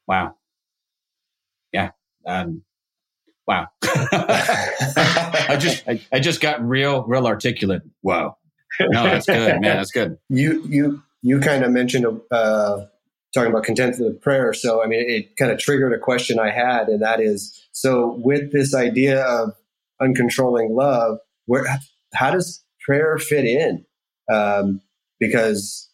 Wow 0.07 0.35
yeah. 1.73 1.89
Um, 2.25 2.63
wow. 3.45 3.67
I 3.83 5.57
just, 5.59 5.83
I, 5.87 5.99
I, 6.11 6.19
just 6.19 6.39
got 6.39 6.65
real, 6.65 7.03
real 7.03 7.27
articulate. 7.27 7.81
Wow. 8.01 8.37
No, 8.79 9.03
that's 9.03 9.25
good, 9.25 9.59
man. 9.59 9.77
That's 9.77 9.91
good. 9.91 10.17
You, 10.29 10.63
you, 10.67 11.03
you 11.21 11.39
kind 11.39 11.65
of 11.65 11.71
mentioned, 11.71 12.05
uh, 12.31 12.85
talking 13.33 13.51
about 13.51 13.63
contemplative 13.63 14.21
prayer. 14.21 14.53
So, 14.53 14.83
I 14.83 14.87
mean, 14.87 15.09
it 15.09 15.35
kind 15.37 15.51
of 15.51 15.59
triggered 15.59 15.93
a 15.93 15.99
question 15.99 16.39
I 16.39 16.51
had, 16.51 16.87
and 16.87 17.01
that 17.01 17.19
is, 17.19 17.59
so 17.71 18.19
with 18.23 18.51
this 18.51 18.75
idea 18.75 19.21
of 19.23 19.53
uncontrolling 20.01 20.69
love, 20.71 21.17
where, 21.45 21.65
how 22.13 22.31
does 22.31 22.63
prayer 22.85 23.17
fit 23.17 23.45
in? 23.45 23.85
Um, 24.31 24.81
because, 25.19 25.89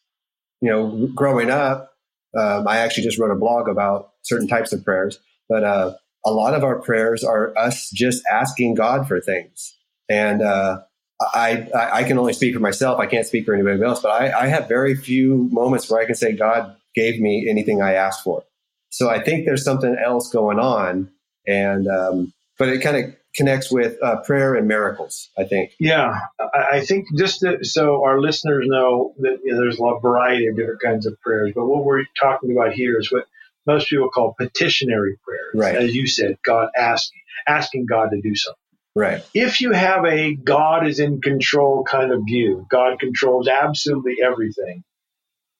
you 0.61 0.69
know, 0.69 1.07
growing 1.15 1.49
up, 1.49 1.93
um, 2.37 2.67
I 2.67 2.79
actually 2.79 3.03
just 3.03 3.17
wrote 3.17 3.31
a 3.31 3.39
blog 3.39 3.67
about 3.67 4.11
certain 4.23 4.47
types 4.47 4.73
of 4.73 4.83
prayers. 4.83 5.19
But 5.47 5.63
uh, 5.63 5.95
a 6.25 6.31
lot 6.31 6.53
of 6.53 6.63
our 6.63 6.79
prayers 6.79 7.23
are 7.23 7.57
us 7.57 7.89
just 7.89 8.23
asking 8.31 8.75
God 8.75 9.07
for 9.07 9.19
things. 9.19 9.75
And 10.09 10.41
uh, 10.41 10.81
I, 11.21 11.67
I 11.73 12.03
can 12.03 12.17
only 12.17 12.33
speak 12.33 12.53
for 12.53 12.59
myself. 12.59 12.99
I 12.99 13.07
can't 13.07 13.25
speak 13.25 13.45
for 13.45 13.53
anybody 13.53 13.81
else, 13.81 14.01
but 14.01 14.09
I, 14.09 14.45
I 14.45 14.47
have 14.47 14.67
very 14.67 14.95
few 14.95 15.49
moments 15.51 15.89
where 15.89 16.01
I 16.01 16.05
can 16.05 16.15
say 16.15 16.33
God 16.33 16.75
gave 16.99 17.21
me 17.21 17.47
anything 17.49 17.81
I 17.81 17.93
asked 17.93 18.23
for. 18.23 18.43
So 18.89 19.09
I 19.09 19.21
think 19.23 19.45
there's 19.45 19.63
something 19.63 19.95
else 20.03 20.29
going 20.29 20.59
on, 20.59 21.11
and 21.47 21.87
um, 21.87 22.33
but 22.57 22.69
it 22.69 22.81
kind 22.81 22.97
of 22.97 23.15
connects 23.35 23.71
with 23.71 24.01
uh, 24.03 24.21
prayer 24.21 24.55
and 24.55 24.67
miracles. 24.67 25.29
I 25.37 25.43
think. 25.43 25.71
Yeah, 25.79 26.19
I 26.53 26.81
think 26.81 27.05
just 27.17 27.41
to, 27.41 27.63
so 27.63 28.03
our 28.03 28.19
listeners 28.19 28.65
know 28.67 29.13
that 29.19 29.39
you 29.43 29.53
know, 29.53 29.59
there's 29.59 29.77
a 29.77 29.83
lot 29.83 30.01
variety 30.01 30.47
of 30.47 30.55
different 30.57 30.81
kinds 30.81 31.05
of 31.05 31.19
prayers, 31.21 31.53
but 31.55 31.67
what 31.67 31.85
we're 31.85 32.05
talking 32.19 32.51
about 32.51 32.73
here 32.73 32.99
is 32.99 33.11
what 33.11 33.25
most 33.65 33.89
people 33.89 34.09
call 34.09 34.35
petitionary 34.37 35.17
prayers. 35.23 35.53
Right. 35.53 35.75
As 35.75 35.93
you 35.93 36.07
said, 36.07 36.37
God 36.43 36.69
asking 36.75 37.21
asking 37.47 37.85
God 37.85 38.09
to 38.09 38.21
do 38.21 38.35
something. 38.35 38.57
Right. 38.95 39.23
If 39.33 39.61
you 39.61 39.71
have 39.71 40.03
a 40.05 40.35
God 40.35 40.87
is 40.87 40.99
in 40.99 41.21
control 41.21 41.83
kind 41.83 42.11
of 42.11 42.23
view, 42.25 42.65
God 42.69 42.99
controls 42.99 43.47
absolutely 43.47 44.17
everything. 44.23 44.83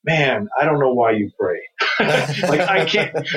Man, 0.05 0.47
I 0.57 0.65
don't 0.65 0.79
know 0.79 0.93
why 0.93 1.11
you 1.11 1.29
pray. 1.37 1.59
like 1.99 2.61
I 2.61 2.85
can't, 2.85 3.27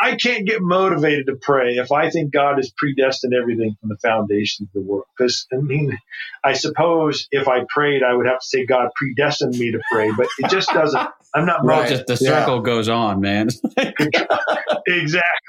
I 0.00 0.14
can't 0.14 0.46
get 0.46 0.62
motivated 0.62 1.26
to 1.26 1.36
pray 1.40 1.76
if 1.76 1.90
I 1.90 2.10
think 2.10 2.32
God 2.32 2.56
has 2.56 2.70
predestined 2.76 3.34
everything 3.34 3.76
from 3.80 3.88
the 3.88 3.96
foundation 3.96 4.66
of 4.66 4.72
the 4.72 4.86
world. 4.86 5.06
Because 5.16 5.46
I 5.52 5.56
mean, 5.56 5.98
I 6.44 6.52
suppose 6.52 7.26
if 7.32 7.48
I 7.48 7.64
prayed, 7.68 8.02
I 8.04 8.14
would 8.14 8.26
have 8.26 8.38
to 8.38 8.46
say 8.46 8.64
God 8.64 8.90
predestined 8.94 9.58
me 9.58 9.72
to 9.72 9.80
pray, 9.90 10.10
but 10.16 10.28
it 10.38 10.48
just 10.48 10.68
doesn't. 10.68 11.08
I'm 11.34 11.46
not. 11.46 11.64
Right. 11.64 11.88
Just 11.88 12.06
the 12.06 12.16
circle 12.16 12.58
yeah. 12.58 12.62
goes 12.62 12.88
on, 12.88 13.20
man. 13.20 13.48
exactly 14.86 15.48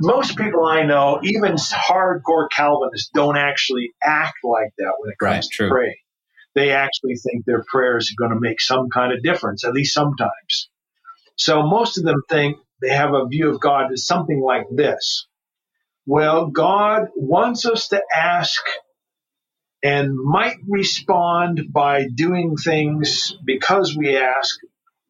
most 0.00 0.36
people 0.36 0.64
I 0.64 0.84
know, 0.84 1.20
even 1.22 1.54
hardcore 1.54 2.48
Calvinists, 2.50 3.10
don't 3.14 3.36
actually 3.36 3.92
act 4.02 4.38
like 4.42 4.72
that 4.78 4.92
when 4.98 5.12
it 5.12 5.18
comes 5.18 5.30
right, 5.30 5.42
to 5.42 5.48
true. 5.50 5.68
praying. 5.68 5.94
They 6.54 6.70
actually 6.70 7.16
think 7.16 7.44
their 7.44 7.64
prayers 7.68 8.10
are 8.10 8.22
going 8.22 8.34
to 8.34 8.40
make 8.40 8.60
some 8.60 8.88
kind 8.90 9.12
of 9.12 9.22
difference, 9.22 9.64
at 9.64 9.72
least 9.72 9.94
sometimes. 9.94 10.70
So 11.36 11.62
most 11.62 11.98
of 11.98 12.04
them 12.04 12.22
think 12.28 12.58
they 12.80 12.90
have 12.90 13.14
a 13.14 13.26
view 13.26 13.50
of 13.50 13.60
God 13.60 13.92
as 13.92 14.06
something 14.06 14.40
like 14.40 14.66
this. 14.70 15.26
Well, 16.06 16.48
God 16.48 17.08
wants 17.16 17.66
us 17.66 17.88
to 17.88 18.02
ask 18.14 18.62
and 19.82 20.16
might 20.16 20.56
respond 20.68 21.72
by 21.72 22.06
doing 22.14 22.56
things 22.56 23.36
because 23.44 23.96
we 23.96 24.16
ask 24.16 24.58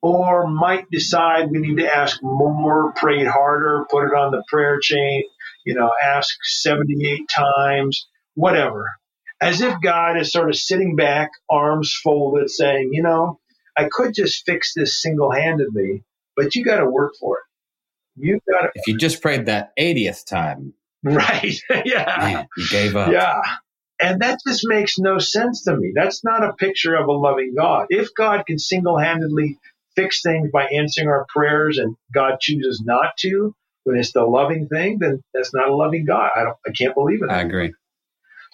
or 0.03 0.49
might 0.49 0.91
decide 0.91 1.51
we 1.51 1.59
need 1.61 1.79
to 1.79 1.97
ask 1.97 2.21
more, 2.23 2.93
pray 2.97 3.25
harder, 3.25 3.87
put 3.91 4.05
it 4.05 4.15
on 4.15 4.33
the 4.33 4.45
prayer 4.49 4.79
chain, 4.81 5.25
you 5.65 5.75
know, 5.75 5.91
ask 6.03 6.37
78 6.43 7.29
times, 7.29 8.07
whatever. 8.35 8.87
As 9.45 9.61
if 9.61 9.75
God 9.83 10.19
is 10.19 10.33
sort 10.33 10.49
of 10.49 10.57
sitting 10.57 10.97
back, 10.97 11.31
arms 11.51 11.95
folded, 12.03 12.51
saying, 12.51 12.91
you 12.93 13.03
know, 13.03 13.39
I 13.77 13.89
could 13.91 14.15
just 14.15 14.45
fix 14.47 14.73
this 14.75 15.03
single 15.03 15.31
handedly, 15.31 16.03
but 16.37 16.55
you 16.55 16.65
got 16.65 16.79
to 16.79 16.87
work 16.89 17.15
for 17.21 17.39
it. 17.39 17.45
You 18.17 18.41
got 18.51 18.63
to. 18.63 18.71
If 18.75 18.87
you 18.87 18.97
just 18.97 19.21
prayed 19.21 19.47
that 19.47 19.73
80th 19.79 20.25
time. 20.27 20.75
Right. 21.03 21.57
yeah. 21.85 22.17
Man, 22.19 22.49
you 22.57 22.69
gave 22.69 22.97
up. 22.97 23.13
Yeah. 23.13 23.41
And 24.01 24.23
that 24.23 24.39
just 24.47 24.67
makes 24.67 24.99
no 24.99 25.19
sense 25.19 25.65
to 25.65 25.77
me. 25.77 25.93
That's 25.95 26.25
not 26.25 26.43
a 26.43 26.55
picture 26.55 26.95
of 26.95 27.09
a 27.09 27.13
loving 27.13 27.55
God. 27.57 27.87
If 27.91 28.15
God 28.17 28.45
can 28.47 28.59
single 28.59 28.99
handedly 28.99 29.59
fix 29.95 30.23
things 30.23 30.51
by 30.53 30.67
answering 30.67 31.09
our 31.09 31.27
prayers 31.29 31.79
and 31.79 31.97
God 32.13 32.39
chooses 32.41 32.83
not 32.85 33.17
to, 33.19 33.55
when 33.85 33.99
it's 33.99 34.13
the 34.13 34.25
loving 34.25 34.69
thing, 34.69 34.99
then 34.99 35.23
that's 35.33 35.55
not 35.55 35.69
a 35.69 35.77
loving 35.77 36.07
God. 36.07 36.31
I 36.35 36.43
don't, 36.43 36.57
I 36.67 36.71
can't 36.73 36.95
believe 36.95 37.23
it. 37.23 37.31
I 37.31 37.43
agree. 37.43 37.73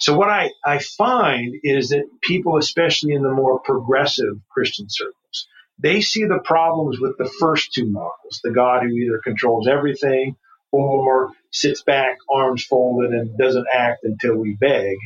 So 0.01 0.17
what 0.17 0.31
I, 0.31 0.53
I 0.65 0.79
find 0.81 1.57
is 1.65 1.91
that 1.91 2.05
people, 2.23 2.59
especially 2.59 3.15
in 3.15 3.23
the 3.23 3.31
more 3.31 3.61
progressive 3.61 4.37
Christian 4.51 4.87
circles, 4.91 5.49
they 5.79 6.03
see 6.03 6.25
the 6.25 6.41
problems 6.45 7.01
with 7.01 7.19
the 7.19 7.31
first 7.41 7.73
two 7.75 7.87
models, 7.87 8.41
the 8.45 8.53
God 8.53 8.83
who 8.85 8.91
either 8.91 9.21
controls 9.25 9.69
everything 9.69 10.37
or 10.73 11.33
sits 11.53 11.83
back, 11.83 12.19
arms 12.33 12.65
folded, 12.65 13.13
and 13.13 13.39
doesn't 13.39 13.67
act 13.73 14.05
until 14.05 14.37
we 14.37 14.57
beg. 14.61 14.97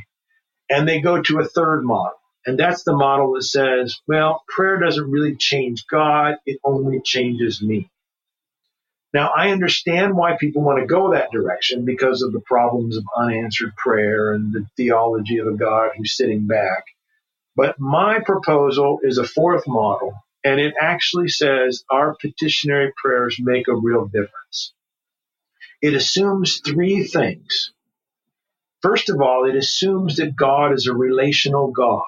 And 0.70 0.88
they 0.88 1.00
go 1.00 1.22
to 1.22 1.40
a 1.40 1.46
third 1.46 1.84
model 1.84 2.12
and 2.46 2.58
that's 2.58 2.84
the 2.84 2.94
model 2.96 3.34
that 3.34 3.44
says, 3.44 4.00
well, 4.08 4.42
prayer 4.48 4.78
doesn't 4.80 5.10
really 5.10 5.36
change 5.36 5.86
God, 5.90 6.36
it 6.46 6.58
only 6.64 7.00
changes 7.04 7.62
me. 7.62 7.90
Now, 9.14 9.30
I 9.34 9.50
understand 9.52 10.16
why 10.16 10.36
people 10.38 10.62
want 10.62 10.80
to 10.80 10.86
go 10.86 11.12
that 11.12 11.30
direction 11.30 11.84
because 11.84 12.22
of 12.22 12.32
the 12.32 12.40
problems 12.40 12.96
of 12.96 13.04
unanswered 13.16 13.76
prayer 13.76 14.34
and 14.34 14.52
the 14.52 14.66
theology 14.76 15.38
of 15.38 15.46
a 15.46 15.56
God 15.56 15.92
who's 15.96 16.16
sitting 16.16 16.48
back. 16.48 16.84
But 17.56 17.78
my 17.78 18.18
proposal 18.20 18.98
is 19.04 19.18
a 19.18 19.24
fourth 19.24 19.68
model, 19.68 20.14
and 20.44 20.60
it 20.60 20.74
actually 20.80 21.28
says 21.28 21.84
our 21.90 22.16
petitionary 22.20 22.92
prayers 23.02 23.36
make 23.40 23.68
a 23.68 23.76
real 23.76 24.06
difference. 24.06 24.74
It 25.80 25.94
assumes 25.94 26.60
three 26.66 27.04
things. 27.04 27.72
First 28.82 29.10
of 29.10 29.20
all, 29.20 29.48
it 29.48 29.56
assumes 29.56 30.16
that 30.16 30.36
God 30.36 30.72
is 30.72 30.88
a 30.88 30.94
relational 30.94 31.70
God 31.70 32.02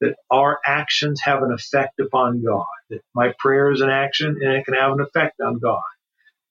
that 0.00 0.16
our 0.30 0.58
actions 0.66 1.20
have 1.22 1.42
an 1.42 1.52
effect 1.52 2.00
upon 2.00 2.44
God, 2.44 2.66
that 2.90 3.02
my 3.14 3.32
prayer 3.38 3.70
is 3.70 3.80
an 3.80 3.90
action 3.90 4.38
and 4.42 4.52
it 4.52 4.64
can 4.64 4.74
have 4.74 4.92
an 4.92 5.00
effect 5.00 5.40
on 5.40 5.58
God. 5.60 5.80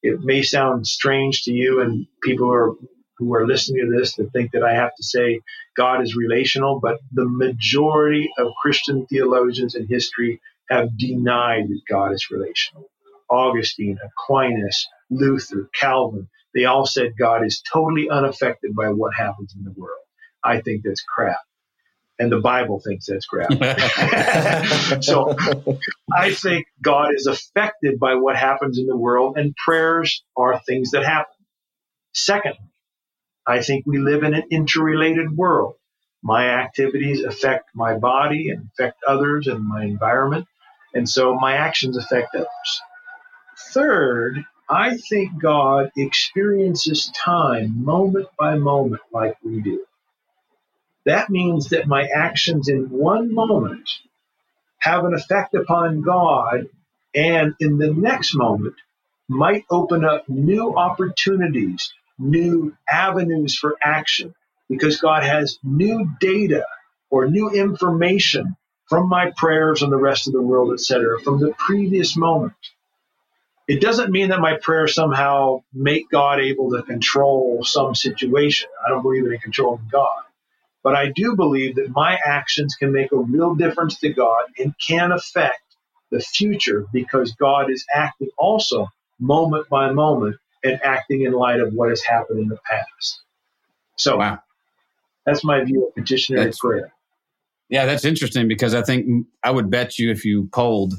It 0.03 0.21
may 0.21 0.43
sound 0.43 0.87
strange 0.87 1.43
to 1.43 1.53
you 1.53 1.81
and 1.81 2.07
people 2.23 2.47
who 2.47 2.53
are 2.53 2.75
who 3.17 3.35
are 3.35 3.47
listening 3.47 3.85
to 3.85 3.99
this 3.99 4.15
that 4.15 4.31
think 4.33 4.51
that 4.53 4.63
I 4.63 4.73
have 4.73 4.95
to 4.95 5.03
say 5.03 5.41
God 5.77 6.01
is 6.01 6.15
relational, 6.15 6.79
but 6.81 6.99
the 7.13 7.27
majority 7.29 8.29
of 8.37 8.53
Christian 8.61 9.05
theologians 9.07 9.75
in 9.75 9.87
history 9.87 10.41
have 10.69 10.97
denied 10.97 11.69
that 11.69 11.81
God 11.89 12.13
is 12.13 12.31
relational. 12.31 12.89
Augustine, 13.29 13.99
Aquinas, 14.03 14.87
Luther, 15.11 15.69
Calvin, 15.79 16.29
they 16.55 16.65
all 16.65 16.85
said 16.87 17.13
God 17.19 17.45
is 17.45 17.61
totally 17.71 18.09
unaffected 18.09 18.75
by 18.75 18.89
what 18.89 19.13
happens 19.15 19.53
in 19.57 19.63
the 19.63 19.73
world. 19.79 20.03
I 20.43 20.61
think 20.61 20.83
that's 20.83 21.03
crap 21.03 21.37
and 22.21 22.31
the 22.31 22.39
Bible 22.39 22.79
thinks 22.79 23.07
that's 23.07 23.25
crap. 23.25 23.49
so 25.03 25.35
I 26.13 26.31
think 26.31 26.67
God 26.79 27.15
is 27.15 27.25
affected 27.25 27.99
by 27.99 28.13
what 28.13 28.35
happens 28.35 28.77
in 28.77 28.85
the 28.85 28.95
world, 28.95 29.37
and 29.37 29.55
prayers 29.55 30.23
are 30.37 30.59
things 30.59 30.91
that 30.91 31.03
happen. 31.03 31.33
Secondly, 32.13 32.59
I 33.47 33.63
think 33.63 33.87
we 33.87 33.97
live 33.97 34.21
in 34.21 34.35
an 34.35 34.43
interrelated 34.51 35.35
world. 35.35 35.73
My 36.21 36.47
activities 36.49 37.23
affect 37.23 37.71
my 37.73 37.97
body 37.97 38.51
and 38.51 38.69
affect 38.71 38.99
others 39.07 39.47
and 39.47 39.67
my 39.67 39.83
environment, 39.83 40.45
and 40.93 41.09
so 41.09 41.33
my 41.33 41.55
actions 41.55 41.97
affect 41.97 42.35
others. 42.35 42.81
Third, 43.73 44.45
I 44.69 44.97
think 44.97 45.41
God 45.41 45.89
experiences 45.97 47.11
time 47.15 47.83
moment 47.83 48.27
by 48.37 48.59
moment 48.59 49.01
like 49.11 49.37
we 49.43 49.59
do. 49.59 49.83
That 51.05 51.29
means 51.29 51.69
that 51.69 51.87
my 51.87 52.07
actions 52.15 52.69
in 52.69 52.89
one 52.89 53.33
moment 53.33 53.89
have 54.79 55.05
an 55.05 55.13
effect 55.13 55.55
upon 55.55 56.01
God, 56.01 56.67
and 57.15 57.55
in 57.59 57.77
the 57.77 57.93
next 57.93 58.35
moment 58.35 58.75
might 59.29 59.65
open 59.71 60.05
up 60.05 60.29
new 60.29 60.75
opportunities, 60.75 61.93
new 62.19 62.75
avenues 62.89 63.57
for 63.57 63.77
action, 63.83 64.35
because 64.69 65.01
God 65.01 65.23
has 65.23 65.59
new 65.63 66.11
data 66.21 66.65
or 67.09 67.27
new 67.27 67.49
information 67.51 68.55
from 68.89 69.09
my 69.09 69.31
prayers 69.37 69.81
and 69.83 69.91
the 69.91 69.97
rest 69.97 70.27
of 70.27 70.33
the 70.33 70.41
world, 70.41 70.73
etc., 70.73 71.19
from 71.21 71.39
the 71.39 71.53
previous 71.57 72.17
moment. 72.17 72.53
It 73.67 73.81
doesn't 73.81 74.11
mean 74.11 74.29
that 74.29 74.41
my 74.41 74.57
prayers 74.61 74.95
somehow 74.95 75.63
make 75.73 76.09
God 76.11 76.39
able 76.39 76.71
to 76.71 76.83
control 76.83 77.63
some 77.63 77.95
situation. 77.95 78.69
I 78.85 78.89
don't 78.89 79.03
believe 79.03 79.25
in 79.25 79.39
controlling 79.39 79.89
God. 79.91 80.23
But 80.83 80.95
I 80.95 81.11
do 81.15 81.35
believe 81.35 81.75
that 81.75 81.89
my 81.91 82.17
actions 82.25 82.75
can 82.75 82.91
make 82.91 83.11
a 83.11 83.17
real 83.17 83.55
difference 83.55 83.99
to 83.99 84.09
God 84.09 84.45
and 84.57 84.73
can 84.85 85.11
affect 85.11 85.61
the 86.09 86.19
future 86.19 86.85
because 86.91 87.33
God 87.33 87.69
is 87.69 87.85
acting 87.93 88.29
also 88.37 88.87
moment 89.19 89.69
by 89.69 89.91
moment 89.91 90.37
and 90.63 90.79
acting 90.83 91.21
in 91.21 91.33
light 91.33 91.59
of 91.59 91.73
what 91.73 91.89
has 91.89 92.01
happened 92.01 92.39
in 92.39 92.47
the 92.47 92.57
past. 92.69 93.21
So 93.97 94.17
wow. 94.17 94.39
that's 95.25 95.43
my 95.43 95.63
view 95.63 95.87
of 95.87 95.95
petitionary 95.95 96.45
that's, 96.45 96.59
prayer. 96.59 96.91
Yeah, 97.69 97.85
that's 97.85 98.03
interesting 98.03 98.47
because 98.47 98.73
I 98.73 98.81
think 98.81 99.27
I 99.43 99.51
would 99.51 99.69
bet 99.69 99.97
you 99.97 100.11
if 100.11 100.25
you 100.25 100.49
polled 100.51 100.95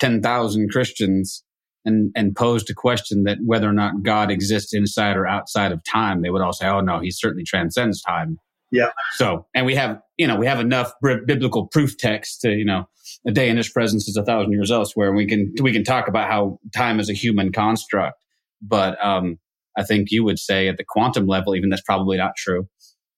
10,000 0.00 0.70
Christians 0.70 1.44
and, 1.84 2.12
and 2.14 2.34
posed 2.34 2.70
a 2.70 2.74
question 2.74 3.24
that 3.24 3.38
whether 3.44 3.68
or 3.68 3.72
not 3.72 4.02
God 4.02 4.30
exists 4.30 4.72
inside 4.72 5.16
or 5.16 5.26
outside 5.26 5.72
of 5.72 5.82
time, 5.84 6.22
they 6.22 6.30
would 6.30 6.42
all 6.42 6.52
say, 6.52 6.66
oh, 6.66 6.80
no, 6.80 7.00
he 7.00 7.10
certainly 7.10 7.44
transcends 7.44 8.00
time. 8.02 8.38
Yeah. 8.72 8.90
So, 9.16 9.46
and 9.54 9.66
we 9.66 9.76
have, 9.76 10.00
you 10.16 10.26
know, 10.26 10.36
we 10.36 10.46
have 10.46 10.58
enough 10.58 10.92
biblical 11.02 11.68
proof 11.68 11.96
text 11.98 12.40
to, 12.40 12.50
you 12.50 12.64
know, 12.64 12.88
a 13.26 13.30
day 13.30 13.48
in 13.48 13.56
his 13.56 13.68
presence 13.68 14.08
is 14.08 14.16
a 14.16 14.24
thousand 14.24 14.52
years 14.52 14.70
elsewhere. 14.70 15.14
We 15.14 15.26
can, 15.26 15.52
we 15.60 15.72
can 15.72 15.84
talk 15.84 16.08
about 16.08 16.28
how 16.28 16.58
time 16.74 16.98
is 16.98 17.10
a 17.10 17.12
human 17.12 17.52
construct. 17.52 18.16
But, 18.60 18.96
um, 19.04 19.38
I 19.76 19.84
think 19.84 20.10
you 20.10 20.24
would 20.24 20.38
say 20.38 20.68
at 20.68 20.76
the 20.78 20.84
quantum 20.86 21.26
level, 21.26 21.54
even 21.54 21.70
that's 21.70 21.82
probably 21.82 22.16
not 22.16 22.32
true. 22.36 22.68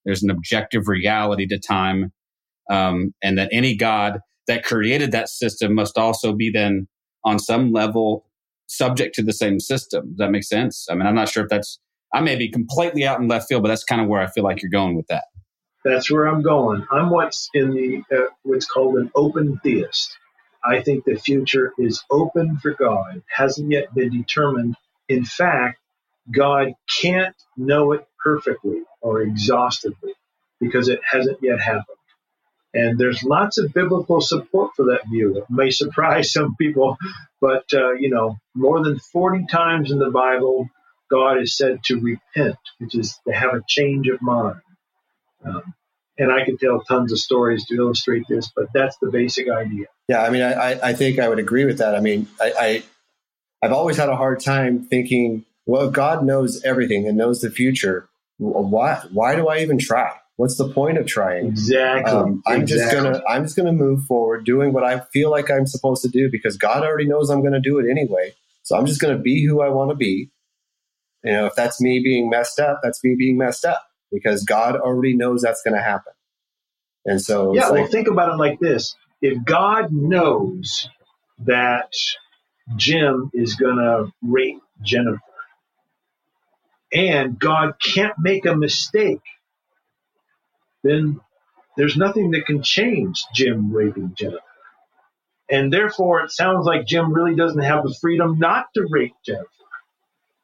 There's 0.04 0.22
an 0.22 0.30
objective 0.30 0.86
reality 0.86 1.46
to 1.46 1.58
time, 1.58 2.12
um, 2.70 3.14
and 3.22 3.38
that 3.38 3.48
any 3.52 3.76
God 3.76 4.20
that 4.46 4.64
created 4.64 5.10
that 5.12 5.28
system 5.28 5.74
must 5.74 5.98
also 5.98 6.32
be 6.32 6.50
then 6.50 6.86
on 7.24 7.38
some 7.38 7.72
level 7.72 8.26
subject 8.66 9.14
to 9.16 9.22
the 9.22 9.32
same 9.32 9.58
system. 9.58 10.10
Does 10.10 10.18
that 10.18 10.30
make 10.30 10.44
sense? 10.44 10.86
I 10.90 10.94
mean, 10.94 11.06
I'm 11.06 11.14
not 11.14 11.28
sure 11.28 11.42
if 11.42 11.48
that's, 11.48 11.80
I 12.12 12.20
may 12.20 12.36
be 12.36 12.48
completely 12.50 13.04
out 13.06 13.18
in 13.18 13.28
left 13.28 13.48
field, 13.48 13.62
but 13.62 13.68
that's 13.68 13.84
kind 13.84 14.00
of 14.00 14.06
where 14.06 14.20
I 14.20 14.26
feel 14.28 14.44
like 14.44 14.62
you're 14.62 14.70
going 14.70 14.96
with 14.96 15.06
that. 15.08 15.24
That's 15.84 16.10
where 16.10 16.26
I'm 16.28 16.42
going. 16.42 16.86
I'm 16.90 17.10
what's 17.10 17.50
in 17.54 17.72
the, 17.72 18.02
uh, 18.16 18.28
what's 18.42 18.66
called 18.66 18.96
an 18.98 19.10
open 19.14 19.60
theist. 19.62 20.16
I 20.64 20.82
think 20.82 21.04
the 21.04 21.16
future 21.16 21.72
is 21.78 22.04
open 22.10 22.58
for 22.58 22.72
God, 22.74 23.22
hasn't 23.28 23.70
yet 23.70 23.94
been 23.94 24.10
determined. 24.10 24.76
In 25.08 25.24
fact, 25.24 25.80
God 26.30 26.74
can't 27.02 27.36
know 27.56 27.92
it 27.92 28.06
perfectly 28.22 28.82
or 29.02 29.22
exhaustively 29.22 30.14
because 30.60 30.88
it 30.88 31.00
hasn't 31.10 31.38
yet 31.42 31.60
happened. 31.60 31.84
And 32.74 32.98
there's 32.98 33.22
lots 33.24 33.58
of 33.58 33.72
biblical 33.72 34.20
support 34.20 34.72
for 34.76 34.86
that 34.86 35.08
view. 35.10 35.38
It 35.38 35.44
may 35.50 35.70
surprise 35.70 36.32
some 36.34 36.56
people, 36.56 36.96
but 37.40 37.64
uh, 37.72 37.92
you 37.92 38.10
know, 38.10 38.36
more 38.54 38.82
than 38.84 38.98
40 38.98 39.46
times 39.50 39.90
in 39.90 39.98
the 39.98 40.10
Bible, 40.10 40.68
God 41.10 41.40
is 41.42 41.56
said 41.56 41.82
to 41.84 42.00
repent, 42.00 42.56
which 42.78 42.94
is 42.94 43.18
to 43.26 43.34
have 43.34 43.54
a 43.54 43.62
change 43.66 44.08
of 44.08 44.22
mind. 44.22 44.60
Um, 45.44 45.74
and 46.18 46.32
I 46.32 46.44
could 46.44 46.58
tell 46.58 46.80
tons 46.80 47.12
of 47.12 47.18
stories 47.18 47.66
to 47.66 47.74
illustrate 47.74 48.24
this, 48.28 48.50
but 48.54 48.66
that's 48.72 48.96
the 48.98 49.10
basic 49.10 49.48
idea. 49.50 49.86
Yeah, 50.08 50.22
I 50.22 50.30
mean, 50.30 50.42
I, 50.42 50.78
I 50.90 50.92
think 50.92 51.18
I 51.18 51.28
would 51.28 51.38
agree 51.38 51.64
with 51.64 51.78
that. 51.78 51.94
I 51.94 52.00
mean, 52.00 52.28
I, 52.40 52.52
I 52.58 52.82
I've 53.62 53.72
always 53.72 53.96
had 53.96 54.08
a 54.08 54.16
hard 54.16 54.40
time 54.40 54.84
thinking, 54.84 55.44
well, 55.66 55.90
God 55.90 56.24
knows 56.24 56.62
everything 56.64 57.08
and 57.08 57.16
knows 57.16 57.40
the 57.40 57.50
future, 57.50 58.08
why 58.38 59.00
why 59.10 59.36
do 59.36 59.48
I 59.48 59.60
even 59.60 59.78
try? 59.78 60.12
What's 60.36 60.58
the 60.58 60.68
point 60.68 60.98
of 60.98 61.06
trying? 61.06 61.46
Exactly. 61.46 62.12
Um, 62.12 62.42
I'm 62.46 62.62
exactly. 62.62 62.66
just 62.66 62.92
gonna 62.92 63.22
I'm 63.28 63.44
just 63.44 63.56
gonna 63.56 63.72
move 63.72 64.04
forward 64.04 64.44
doing 64.44 64.72
what 64.72 64.84
I 64.84 65.00
feel 65.12 65.30
like 65.30 65.50
I'm 65.50 65.66
supposed 65.66 66.02
to 66.02 66.08
do 66.08 66.28
because 66.30 66.56
God 66.56 66.82
already 66.82 67.06
knows 67.06 67.30
I'm 67.30 67.42
gonna 67.42 67.60
do 67.60 67.78
it 67.78 67.88
anyway. 67.88 68.34
So 68.62 68.76
I'm 68.76 68.86
just 68.86 69.00
gonna 69.00 69.18
be 69.18 69.46
who 69.46 69.62
I 69.62 69.68
want 69.68 69.90
to 69.90 69.96
be. 69.96 70.30
You 71.22 71.32
know, 71.32 71.46
if 71.46 71.54
that's 71.54 71.80
me 71.80 72.00
being 72.04 72.28
messed 72.28 72.60
up, 72.60 72.80
that's 72.82 73.02
me 73.02 73.14
being 73.16 73.38
messed 73.38 73.64
up 73.64 73.82
because 74.14 74.44
God 74.44 74.76
already 74.76 75.16
knows 75.16 75.42
that's 75.42 75.62
gonna 75.62 75.82
happen. 75.82 76.12
And 77.04 77.20
so 77.20 77.54
Yeah, 77.54 77.68
like, 77.68 77.80
well 77.80 77.86
think 77.86 78.08
about 78.08 78.32
it 78.32 78.36
like 78.36 78.60
this. 78.60 78.96
If 79.20 79.44
God 79.44 79.92
knows 79.92 80.88
that 81.40 81.92
Jim 82.76 83.30
is 83.34 83.56
gonna 83.56 84.12
rape 84.22 84.62
Jennifer 84.82 85.20
and 86.92 87.38
God 87.38 87.74
can't 87.82 88.14
make 88.18 88.46
a 88.46 88.56
mistake 88.56 89.20
then 90.84 91.20
there's 91.76 91.96
nothing 91.96 92.30
that 92.32 92.46
can 92.46 92.62
change 92.62 93.24
Jim 93.34 93.72
raping 93.72 94.14
Jennifer. 94.14 94.40
And 95.50 95.72
therefore, 95.72 96.22
it 96.22 96.30
sounds 96.30 96.66
like 96.66 96.86
Jim 96.86 97.12
really 97.12 97.34
doesn't 97.34 97.62
have 97.62 97.84
the 97.84 97.94
freedom 98.00 98.38
not 98.38 98.66
to 98.74 98.86
rape 98.88 99.14
Jennifer. 99.26 99.48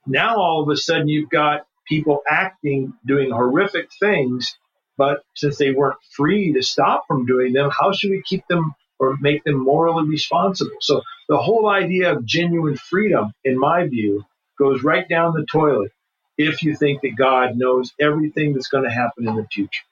Now, 0.06 0.36
all 0.36 0.62
of 0.62 0.68
a 0.68 0.76
sudden, 0.76 1.08
you've 1.08 1.30
got 1.30 1.66
people 1.90 2.22
acting, 2.30 2.94
doing 3.04 3.30
horrific 3.30 3.90
things, 3.98 4.56
but 4.96 5.22
since 5.34 5.58
they 5.58 5.72
weren't 5.72 5.98
free 6.12 6.52
to 6.54 6.62
stop 6.62 7.04
from 7.06 7.26
doing 7.26 7.52
them, 7.52 7.70
how 7.78 7.92
should 7.92 8.10
we 8.10 8.22
keep 8.24 8.46
them 8.48 8.74
or 8.98 9.16
make 9.20 9.44
them 9.44 9.58
morally 9.58 10.08
responsible? 10.08 10.76
So, 10.80 11.02
the 11.28 11.38
whole 11.38 11.68
idea 11.68 12.12
of 12.12 12.24
genuine 12.24 12.76
freedom, 12.76 13.32
in 13.44 13.58
my 13.58 13.86
view, 13.86 14.24
goes 14.58 14.82
right 14.82 15.08
down 15.08 15.34
the 15.34 15.46
toilet 15.50 15.90
if 16.38 16.62
you 16.62 16.76
think 16.76 17.02
that 17.02 17.16
God 17.16 17.56
knows 17.56 17.92
everything 18.00 18.54
that's 18.54 18.68
going 18.68 18.84
to 18.84 18.90
happen 18.90 19.28
in 19.28 19.36
the 19.36 19.46
future. 19.52 19.84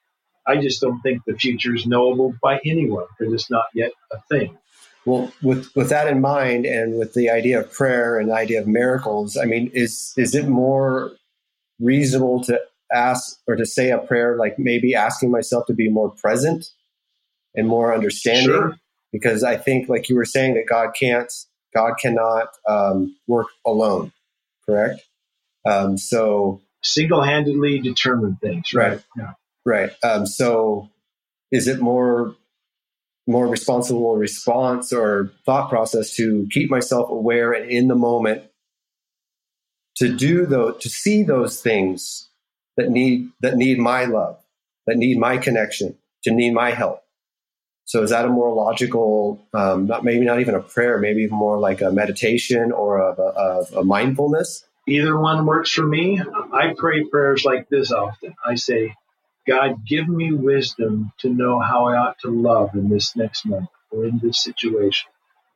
I 0.46 0.56
just 0.56 0.80
don't 0.80 1.00
think 1.00 1.22
the 1.26 1.36
future 1.36 1.74
is 1.74 1.86
knowable 1.86 2.34
by 2.42 2.60
anyone 2.64 3.04
because 3.18 3.34
it's 3.34 3.50
not 3.50 3.64
yet 3.74 3.92
a 4.10 4.20
thing. 4.30 4.56
Well, 5.04 5.32
with 5.42 5.74
with 5.74 5.88
that 5.88 6.08
in 6.08 6.20
mind, 6.20 6.66
and 6.66 6.98
with 6.98 7.14
the 7.14 7.30
idea 7.30 7.60
of 7.60 7.72
prayer 7.72 8.18
and 8.18 8.28
the 8.28 8.34
idea 8.34 8.60
of 8.60 8.66
miracles, 8.66 9.36
I 9.36 9.44
mean, 9.46 9.70
is 9.72 10.12
is 10.16 10.34
it 10.34 10.48
more 10.48 11.12
reasonable 11.80 12.42
to 12.44 12.60
ask 12.92 13.38
or 13.46 13.56
to 13.56 13.66
say 13.66 13.90
a 13.90 13.98
prayer 13.98 14.36
like 14.36 14.58
maybe 14.58 14.94
asking 14.94 15.30
myself 15.30 15.66
to 15.66 15.74
be 15.74 15.88
more 15.88 16.10
present 16.10 16.66
and 17.54 17.68
more 17.68 17.94
understanding? 17.94 18.44
Sure. 18.44 18.76
Because 19.12 19.42
I 19.42 19.56
think, 19.56 19.88
like 19.88 20.08
you 20.08 20.16
were 20.16 20.26
saying, 20.26 20.54
that 20.54 20.66
God 20.68 20.90
can't, 20.98 21.32
God 21.74 21.94
cannot 22.00 22.48
um, 22.68 23.16
work 23.26 23.46
alone. 23.66 24.12
Correct. 24.66 25.00
Um, 25.66 25.96
so 25.96 26.60
single-handedly 26.82 27.80
determine 27.80 28.36
things, 28.36 28.74
right? 28.74 28.90
right. 28.90 29.02
Yeah. 29.16 29.32
Right. 29.64 29.90
Um, 30.02 30.26
so 30.26 30.90
is 31.50 31.68
it 31.68 31.80
more 31.80 32.34
more 33.26 33.46
responsible 33.46 34.16
response 34.16 34.90
or 34.90 35.30
thought 35.44 35.68
process 35.68 36.14
to 36.14 36.48
keep 36.50 36.70
myself 36.70 37.10
aware 37.10 37.52
and 37.52 37.70
in 37.70 37.86
the 37.86 37.94
moment 37.94 38.42
to 39.98 40.14
do 40.14 40.46
those 40.46 40.80
to 40.82 40.88
see 40.88 41.22
those 41.22 41.60
things 41.60 42.28
that 42.76 42.90
need 42.90 43.30
that 43.40 43.56
need 43.56 43.78
my 43.78 44.04
love 44.04 44.38
that 44.86 44.96
need 44.96 45.18
my 45.18 45.36
connection 45.36 45.96
to 46.22 46.30
need 46.30 46.52
my 46.52 46.70
help. 46.70 47.02
So 47.84 48.02
is 48.02 48.10
that 48.10 48.24
a 48.24 48.28
more 48.28 48.52
logical 48.54 49.46
um, 49.52 49.86
not 49.86 50.04
maybe 50.04 50.24
not 50.24 50.40
even 50.40 50.54
a 50.54 50.60
prayer 50.60 50.98
maybe 50.98 51.26
more 51.26 51.58
like 51.58 51.80
a 51.80 51.90
meditation 51.90 52.72
or 52.72 52.98
a, 52.98 53.12
a, 53.20 53.80
a 53.80 53.84
mindfulness? 53.84 54.64
Either 54.86 55.18
one 55.18 55.44
works 55.44 55.72
for 55.72 55.86
me. 55.86 56.20
I 56.52 56.74
pray 56.76 57.04
prayers 57.04 57.44
like 57.44 57.68
this 57.68 57.92
often. 57.92 58.34
I 58.44 58.54
say 58.54 58.94
God, 59.46 59.86
give 59.86 60.08
me 60.08 60.32
wisdom 60.32 61.12
to 61.20 61.28
know 61.30 61.58
how 61.58 61.86
I 61.86 61.96
ought 61.96 62.18
to 62.20 62.30
love 62.30 62.74
in 62.74 62.88
this 62.88 63.16
next 63.16 63.46
moment 63.46 63.70
or 63.90 64.04
in 64.04 64.20
this 64.22 64.42
situation 64.42 65.08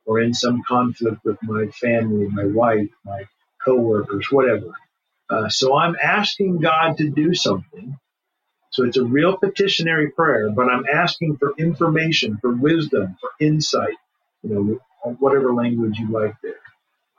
or 0.05 0.19
in 0.19 0.33
some 0.33 0.63
conflict 0.67 1.23
with 1.23 1.37
my 1.43 1.67
family, 1.67 2.27
my 2.27 2.45
wife, 2.45 2.89
my 3.05 3.25
coworkers, 3.65 4.27
whatever. 4.31 4.73
Uh, 5.29 5.49
so 5.49 5.77
I'm 5.77 5.95
asking 6.01 6.59
God 6.59 6.97
to 6.97 7.09
do 7.09 7.33
something. 7.35 7.97
So 8.71 8.85
it's 8.85 8.97
a 8.97 9.05
real 9.05 9.37
petitionary 9.37 10.11
prayer, 10.11 10.51
but 10.51 10.69
I'm 10.69 10.85
asking 10.93 11.37
for 11.37 11.53
information, 11.57 12.37
for 12.41 12.53
wisdom, 12.53 13.17
for 13.21 13.31
insight, 13.39 13.95
you 14.43 14.51
know, 15.03 15.13
whatever 15.19 15.53
language 15.53 15.97
you 15.99 16.09
like 16.11 16.35
there. 16.43 16.55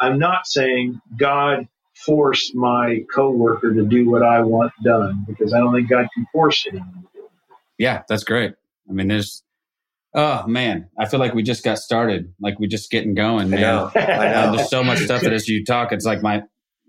I'm 0.01 0.19
not 0.19 0.47
saying, 0.47 1.01
God, 1.17 1.69
force 1.95 2.53
my 2.55 3.05
coworker 3.15 3.75
to 3.75 3.87
do 3.87 4.11
what 4.11 4.23
I 4.23 4.43
want 4.43 4.73
done 4.85 5.25
because 5.29 5.55
I 5.55 5.59
don't 5.59 5.75
think 5.75 5.89
God 5.89 6.09
can 6.15 6.27
force 6.33 6.67
anyone 6.69 7.07
Yeah, 7.79 8.03
that's 8.09 8.25
great. 8.25 8.55
I 8.89 8.93
mean, 8.93 9.09
there's, 9.09 9.43
oh 10.15 10.47
man, 10.47 10.89
I 10.99 11.07
feel 11.07 11.21
like 11.21 11.35
we 11.35 11.43
just 11.43 11.65
got 11.65 11.79
started, 11.79 12.33
like 12.41 12.59
we 12.59 12.67
just 12.67 12.91
getting 12.91 13.15
going, 13.15 13.51
man. 13.51 13.59
I 13.59 13.63
know. 13.63 13.91
I 13.95 14.29
know. 14.47 14.57
there's 14.57 14.71
so 14.71 14.85
much 14.85 15.01
stuff 15.01 15.23
that 15.23 15.33
as 15.33 15.49
you 15.49 15.65
talk, 15.65 15.93
it's 15.93 16.05
like 16.05 16.23
my 16.23 16.43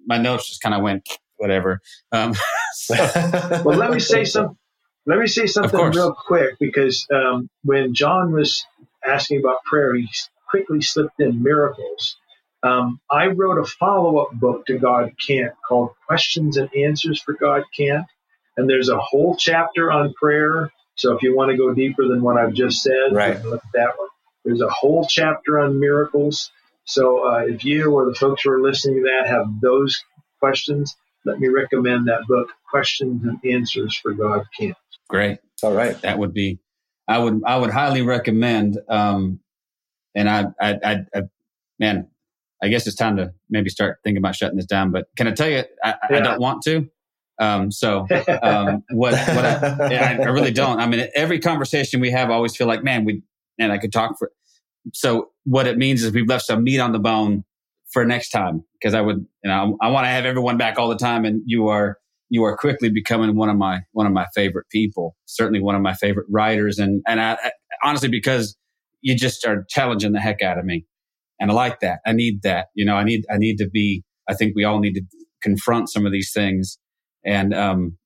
my 0.06 0.18
notes 0.18 0.48
just 0.48 0.62
kind 0.62 0.76
of 0.76 0.82
went 0.82 1.08
whatever. 1.38 1.82
Um, 2.12 2.34
so. 2.74 2.96
well, 3.66 3.78
let 3.78 3.92
me 3.92 4.00
say 4.00 4.26
some. 4.26 4.58
Let 5.08 5.20
me 5.20 5.28
say 5.28 5.46
something 5.46 5.80
real 5.92 6.16
quick 6.16 6.58
because 6.60 7.06
um, 7.14 7.48
when 7.64 7.94
John 7.94 8.32
was 8.32 8.66
asking 9.08 9.40
about 9.40 9.64
prayer, 9.64 9.94
he 9.94 10.10
quickly 10.50 10.82
slipped 10.82 11.20
in 11.20 11.44
miracles. 11.44 12.18
Um, 12.64 13.00
I 13.12 13.28
wrote 13.28 13.60
a 13.60 13.66
follow 13.66 14.18
up 14.18 14.32
book 14.32 14.66
to 14.66 14.80
God 14.80 15.14
Can't 15.26 15.54
called 15.68 15.92
Questions 16.08 16.58
and 16.58 16.76
Answers 16.76 17.22
for 17.22 17.34
God 17.34 17.64
Can't. 17.78 18.08
And 18.58 18.68
there's 18.68 18.90
a 18.90 18.98
whole 18.98 19.36
chapter 19.36 19.92
on 19.92 20.14
prayer. 20.14 20.72
So 20.96 21.14
if 21.16 21.24
you 21.24 21.36
want 21.36 21.52
to 21.52 21.58
go 21.58 21.74
deeper 21.74 22.08
than 22.08 22.22
what 22.22 22.38
I've 22.38 22.54
just 22.54 22.82
said, 22.82 23.12
right. 23.12 23.44
look 23.44 23.64
at 23.64 23.72
that 23.74 23.98
one. 23.98 24.08
There's 24.44 24.62
a 24.62 24.70
whole 24.70 25.06
chapter 25.10 25.60
on 25.60 25.80
miracles. 25.80 26.52
So 26.86 27.28
uh, 27.28 27.46
if 27.48 27.66
you 27.66 27.92
or 27.92 28.06
the 28.06 28.16
folks 28.16 28.44
who 28.44 28.52
are 28.52 28.62
listening 28.62 28.98
to 28.98 29.02
that 29.04 29.28
have 29.28 29.48
those 29.62 30.04
questions, 30.40 30.96
let 31.26 31.40
me 31.40 31.48
recommend 31.48 32.08
that 32.08 32.28
book, 32.28 32.50
Questions 32.70 33.24
and 33.24 33.40
Answers 33.52 33.96
for 33.96 34.14
God 34.14 34.46
Can't. 34.58 34.78
Great. 35.10 35.40
All 35.64 35.74
right. 35.74 36.00
That 36.02 36.20
would 36.20 36.34
be, 36.34 36.60
I 37.08 37.18
would, 37.18 37.42
I 37.46 37.58
would 37.58 37.72
highly 37.72 38.02
recommend. 38.02 38.78
Um, 38.88 39.40
and 40.14 40.30
I, 40.30 40.46
I, 40.62 40.74
I, 40.84 40.98
I 41.16 41.22
man, 41.80 42.08
I 42.62 42.68
guess 42.70 42.88
it's 42.88 42.96
time 42.96 43.18
to 43.18 43.34
maybe 43.50 43.70
start 43.70 44.00
thinking 44.04 44.18
about 44.18 44.36
shutting 44.36 44.58
this 44.58 44.66
down. 44.66 44.92
But 44.92 45.08
can 45.18 45.28
I 45.28 45.32
tell 45.32 45.50
you, 45.50 45.64
I, 45.84 45.96
yeah. 46.10 46.18
I 46.18 46.20
don't 46.22 46.40
want 46.40 46.62
to. 46.64 46.90
Um, 47.40 47.72
so 47.72 48.08
um, 48.42 48.84
what? 48.92 49.14
What? 49.14 49.46
I, 49.46 50.18
I, 50.22 50.28
really 50.28 50.52
don't. 50.52 50.80
I 50.80 50.88
mean, 50.88 51.08
every 51.16 51.40
conversation 51.40 52.00
we 52.00 52.12
have, 52.12 52.30
I 52.30 52.34
always 52.34 52.56
feel 52.56 52.68
like, 52.68 52.84
man, 52.84 53.06
we 53.06 53.24
and 53.60 53.72
I 53.72 53.78
could 53.78 53.92
talk 53.92 54.18
for. 54.18 54.32
So 54.94 55.30
what 55.44 55.68
it 55.68 55.78
means 55.78 56.04
is 56.04 56.14
we've 56.14 56.28
left 56.28 56.46
some 56.46 56.64
meat 56.64 56.80
on 56.80 56.92
the 56.92 57.00
bone 57.00 57.44
for 57.92 58.06
next 58.06 58.30
time 58.30 58.64
because 58.80 58.94
I 58.94 59.02
would, 59.02 59.26
you 59.44 59.50
know, 59.50 59.78
I 59.82 59.90
want 59.90 60.06
to 60.06 60.10
have 60.10 60.26
everyone 60.26 60.58
back 60.58 60.78
all 60.78 60.90
the 60.90 60.98
time, 60.98 61.26
and 61.26 61.42
you 61.46 61.68
are 61.68 61.98
you 62.30 62.44
are 62.44 62.56
quickly 62.56 62.90
becoming 62.90 63.36
one 63.36 63.50
of 63.50 63.58
my 63.58 63.82
one 63.92 64.08
of 64.08 64.14
my 64.14 64.28
favorite 64.34 64.68
people. 64.70 65.16
Certainly 65.26 65.62
one 65.62 65.76
of 65.76 65.82
my 65.82 65.94
favorite 65.94 66.28
writers, 66.30 66.80
and 66.80 67.02
and 67.08 67.20
I, 67.20 67.34
I 67.34 67.52
honestly 67.84 68.10
because 68.10 68.56
you 69.02 69.16
just 69.16 69.46
are 69.46 69.66
challenging 69.70 70.14
the 70.14 70.20
heck 70.20 70.42
out 70.42 70.58
of 70.58 70.66
me 70.66 70.86
and 71.40 71.52
I 71.52 71.54
like 71.54 71.80
that. 71.82 72.00
I 72.06 72.14
need 72.14 72.42
that. 72.44 72.68
You 72.74 72.86
know, 72.86 72.96
I 72.96 73.04
need 73.04 73.26
I 73.30 73.38
need 73.38 73.58
to 73.58 73.70
be. 73.70 74.04
I 74.28 74.34
think 74.34 74.56
we 74.56 74.64
all 74.64 74.80
need 74.80 74.94
to 74.94 75.04
confront 75.42 75.90
some 75.90 76.06
of 76.06 76.12
these 76.12 76.32
things. 76.34 76.78
And, 77.26 77.54
um, 77.54 77.98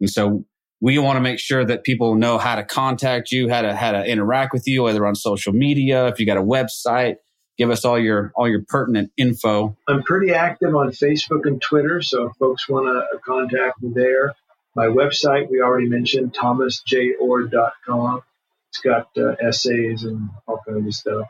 and 0.00 0.08
so 0.08 0.44
we 0.80 0.98
want 0.98 1.16
to 1.16 1.20
make 1.20 1.40
sure 1.40 1.64
that 1.64 1.84
people 1.84 2.14
know 2.14 2.38
how 2.38 2.54
to 2.54 2.64
contact 2.64 3.32
you, 3.32 3.48
how 3.48 3.62
to, 3.62 3.74
how 3.74 3.92
to 3.92 4.04
interact 4.04 4.52
with 4.52 4.66
you, 4.66 4.84
whether 4.84 5.04
on 5.06 5.14
social 5.14 5.52
media, 5.52 6.06
if 6.06 6.20
you 6.20 6.26
got 6.26 6.36
a 6.36 6.42
website, 6.42 7.16
give 7.56 7.70
us 7.70 7.84
all 7.84 7.98
your, 7.98 8.32
all 8.36 8.48
your 8.48 8.62
pertinent 8.68 9.10
info. 9.16 9.76
I'm 9.88 10.04
pretty 10.04 10.32
active 10.32 10.74
on 10.76 10.90
Facebook 10.90 11.44
and 11.44 11.60
Twitter. 11.60 12.00
So 12.00 12.26
if 12.26 12.36
folks 12.36 12.68
want 12.68 12.86
to 12.86 13.18
contact 13.18 13.82
me 13.82 13.90
there, 13.92 14.34
my 14.76 14.86
website, 14.86 15.50
we 15.50 15.60
already 15.60 15.88
mentioned, 15.88 16.34
thomasjayoord.com. 16.34 18.22
It's 18.68 18.78
got 18.80 19.08
uh, 19.16 19.34
essays 19.40 20.04
and 20.04 20.30
all 20.46 20.62
kinds 20.64 20.86
of 20.86 20.94
stuff. 20.94 21.28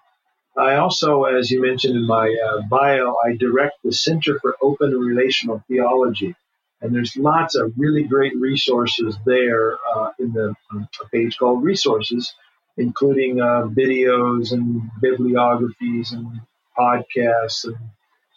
I 0.56 0.74
also, 0.74 1.24
as 1.24 1.50
you 1.50 1.62
mentioned 1.62 1.96
in 1.96 2.06
my 2.06 2.36
uh, 2.44 2.62
bio, 2.68 3.14
I 3.24 3.36
direct 3.36 3.76
the 3.84 3.92
Center 3.92 4.38
for 4.40 4.56
Open 4.60 4.90
Relational 4.90 5.62
Theology. 5.68 6.34
And 6.80 6.94
there's 6.94 7.16
lots 7.16 7.56
of 7.56 7.72
really 7.76 8.04
great 8.04 8.36
resources 8.36 9.16
there 9.26 9.76
uh, 9.94 10.10
in 10.18 10.32
the 10.32 10.54
um, 10.72 10.88
page 11.12 11.36
called 11.38 11.64
Resources, 11.64 12.34
including 12.76 13.40
uh, 13.40 13.66
videos 13.66 14.52
and 14.52 14.82
bibliographies 15.00 16.12
and 16.12 16.40
podcasts 16.78 17.64
and 17.64 17.76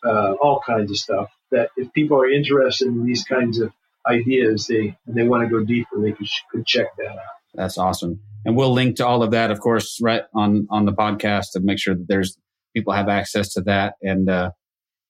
uh, 0.03 0.33
all 0.33 0.61
kinds 0.65 0.89
of 0.89 0.97
stuff. 0.97 1.29
That 1.51 1.69
if 1.77 1.93
people 1.93 2.19
are 2.19 2.29
interested 2.29 2.87
in 2.87 3.05
these 3.05 3.23
kinds 3.23 3.59
of 3.59 3.71
ideas, 4.07 4.65
they 4.67 4.97
they 5.05 5.23
want 5.23 5.43
to 5.43 5.49
go 5.49 5.63
deeper, 5.63 6.01
they 6.01 6.13
could, 6.13 6.27
could 6.51 6.65
check 6.65 6.87
that 6.97 7.11
out. 7.11 7.35
That's 7.53 7.77
awesome 7.77 8.21
and 8.45 8.55
we'll 8.55 8.73
link 8.73 8.97
to 8.97 9.05
all 9.05 9.23
of 9.23 9.31
that, 9.31 9.51
of 9.51 9.59
course, 9.59 9.99
right 10.01 10.23
on 10.33 10.67
on 10.69 10.85
the 10.85 10.93
podcast 10.93 11.51
to 11.53 11.59
make 11.59 11.79
sure 11.79 11.95
that 11.95 12.07
there's 12.07 12.37
people 12.73 12.93
have 12.93 13.09
access 13.09 13.53
to 13.53 13.61
that. 13.61 13.95
And 14.01 14.29
uh, 14.29 14.51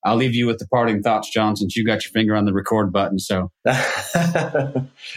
I'll 0.04 0.16
leave 0.16 0.34
you 0.34 0.48
with 0.48 0.58
the 0.58 0.68
parting 0.68 1.04
thoughts, 1.04 1.30
John, 1.30 1.56
since 1.56 1.76
you 1.76 1.86
got 1.86 2.04
your 2.04 2.12
finger 2.12 2.36
on 2.36 2.46
the 2.46 2.54
record 2.54 2.92
button. 2.92 3.20
So, 3.20 3.52
oh, 3.66 3.74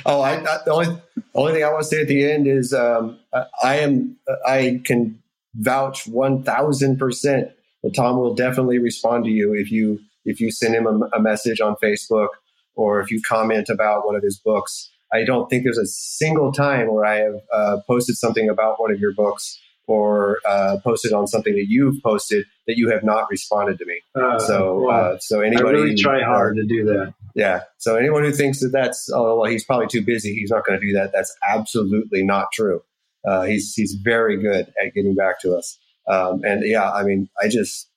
I, 0.07 0.37
I, 0.37 0.59
the 0.64 0.72
only 0.72 0.99
only 1.35 1.53
thing 1.53 1.64
I 1.64 1.70
want 1.70 1.85
to 1.85 1.89
say 1.89 2.03
at 2.03 2.09
the 2.09 2.30
end 2.30 2.47
is 2.47 2.74
um, 2.74 3.18
I 3.62 3.76
am 3.78 4.16
I 4.47 4.80
can 4.85 5.22
vouch 5.55 6.07
one 6.07 6.43
thousand 6.43 6.99
percent 6.99 7.51
that 7.82 7.95
Tom 7.95 8.16
will 8.18 8.35
definitely 8.35 8.78
respond 8.78 9.24
to 9.24 9.30
you 9.30 9.55
if 9.55 9.70
you 9.70 10.01
if 10.24 10.41
you 10.41 10.51
send 10.51 10.74
him 10.74 10.87
a, 10.87 11.16
a 11.16 11.20
message 11.20 11.61
on 11.61 11.76
Facebook 11.82 12.28
or 12.74 13.01
if 13.01 13.11
you 13.11 13.22
comment 13.22 13.68
about 13.68 14.07
one 14.07 14.16
of 14.16 14.22
his 14.22 14.39
books. 14.39 14.91
I 15.12 15.22
don't 15.22 15.49
think 15.49 15.62
there's 15.62 15.78
a 15.78 15.87
single 15.87 16.51
time 16.51 16.93
where 16.93 17.05
I 17.05 17.16
have 17.18 17.35
uh, 17.53 17.76
posted 17.87 18.16
something 18.16 18.49
about 18.49 18.80
one 18.80 18.91
of 18.91 18.99
your 18.99 19.14
books 19.14 19.61
or 19.87 20.39
uh, 20.47 20.78
posted 20.82 21.12
on 21.12 21.26
something 21.26 21.55
that 21.55 21.66
you've 21.68 22.03
posted 22.03 22.47
that 22.66 22.76
you 22.76 22.91
have 22.91 23.05
not 23.05 23.28
responded 23.30 23.78
to 23.78 23.85
me. 23.85 24.01
Uh, 24.14 24.39
so, 24.39 24.85
well, 24.87 25.14
uh, 25.14 25.18
so 25.18 25.41
anybody 25.41 25.68
I 25.68 25.70
really 25.82 25.95
try 25.95 26.22
hard 26.22 26.57
to 26.57 26.64
do 26.64 26.85
that. 26.87 27.14
Yeah. 27.35 27.61
So 27.78 27.97
anyone 27.97 28.22
who 28.22 28.32
thinks 28.32 28.61
that 28.61 28.70
that's 28.72 29.11
oh 29.12 29.41
well, 29.41 29.51
he's 29.51 29.64
probably 29.64 29.89
too 29.89 30.03
busy, 30.03 30.35
he's 30.35 30.51
not 30.51 30.64
going 30.64 30.80
to 30.80 30.87
do 30.87 30.93
that. 30.95 31.12
That's 31.12 31.35
absolutely 31.47 32.24
not 32.24 32.49
true. 32.53 32.82
Uh, 33.26 33.43
he's 33.43 33.74
he's 33.74 33.95
very 33.95 34.41
good 34.41 34.72
at 34.82 34.95
getting 34.95 35.14
back 35.14 35.41
to 35.41 35.55
us. 35.55 35.78
Um, 36.07 36.43
and 36.45 36.62
yeah, 36.64 36.91
I 36.91 37.03
mean, 37.03 37.28
I 37.43 37.49
just 37.49 37.89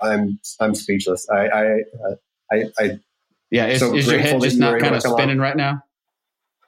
I'm 0.00 0.38
I'm 0.60 0.74
speechless. 0.74 1.28
I 1.30 1.46
I 1.46 1.66
uh, 1.66 2.14
I, 2.52 2.64
I 2.78 2.90
yeah. 3.50 3.66
Is, 3.66 3.80
so 3.80 3.94
is 3.94 4.06
your 4.06 4.18
head 4.18 4.40
just 4.40 4.58
not 4.58 4.80
kind 4.80 4.94
of 4.94 5.02
spinning 5.02 5.38
on. 5.38 5.38
right 5.38 5.56
now? 5.56 5.82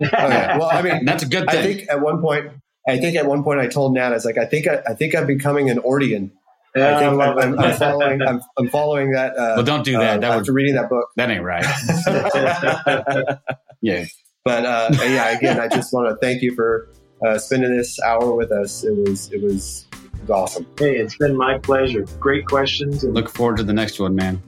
oh, 0.02 0.08
yeah. 0.12 0.58
Well, 0.58 0.70
I 0.70 0.82
mean, 0.82 1.04
that's 1.04 1.22
a 1.22 1.28
good 1.28 1.48
thing. 1.50 1.58
I 1.58 1.62
think 1.62 1.90
at 1.90 2.00
one 2.00 2.20
point, 2.20 2.52
I 2.88 2.98
think 2.98 3.16
at 3.16 3.26
one 3.26 3.42
point 3.42 3.60
I 3.60 3.66
told 3.66 3.94
Nat, 3.94 4.08
I 4.08 4.10
was 4.10 4.24
like, 4.24 4.38
I 4.38 4.44
think 4.44 4.68
I, 4.68 4.82
I 4.86 4.94
think 4.94 5.14
I'm 5.14 5.26
becoming 5.26 5.70
an 5.70 5.78
Oordian. 5.78 6.30
Yeah, 6.74 6.96
I 6.96 7.00
think 7.00 7.20
I 7.20 7.32
I'm, 7.32 7.58
I'm, 7.58 7.76
following. 7.76 8.22
I'm, 8.22 8.40
I'm, 8.58 8.68
following 8.68 9.10
that. 9.12 9.32
Uh, 9.32 9.54
well, 9.56 9.64
don't 9.64 9.84
do 9.84 9.92
that. 9.92 10.18
Uh, 10.18 10.20
that 10.20 10.30
after 10.38 10.52
would, 10.52 10.56
reading 10.56 10.74
that 10.74 10.90
book, 10.90 11.08
that 11.16 11.30
ain't 11.30 11.42
right. 11.42 11.64
yeah, 13.80 14.04
but 14.44 14.66
uh, 14.66 14.90
yeah, 15.00 15.36
again, 15.36 15.58
I 15.58 15.68
just 15.68 15.92
want 15.92 16.08
to 16.10 16.16
thank 16.16 16.42
you 16.42 16.54
for 16.54 16.90
uh, 17.26 17.38
spending 17.38 17.74
this 17.74 17.98
hour 18.00 18.34
with 18.34 18.52
us. 18.52 18.84
It 18.84 18.94
was 18.94 19.32
it 19.32 19.42
was, 19.42 19.86
it 19.92 20.20
was 20.20 20.30
awesome. 20.30 20.66
Hey, 20.78 20.96
it's 20.96 21.16
been 21.16 21.36
my 21.36 21.58
pleasure. 21.58 22.04
Great 22.20 22.46
questions. 22.46 23.04
And- 23.04 23.14
Look 23.14 23.30
forward 23.30 23.56
to 23.56 23.62
the 23.62 23.72
next 23.72 23.98
one, 23.98 24.14
man. 24.14 24.42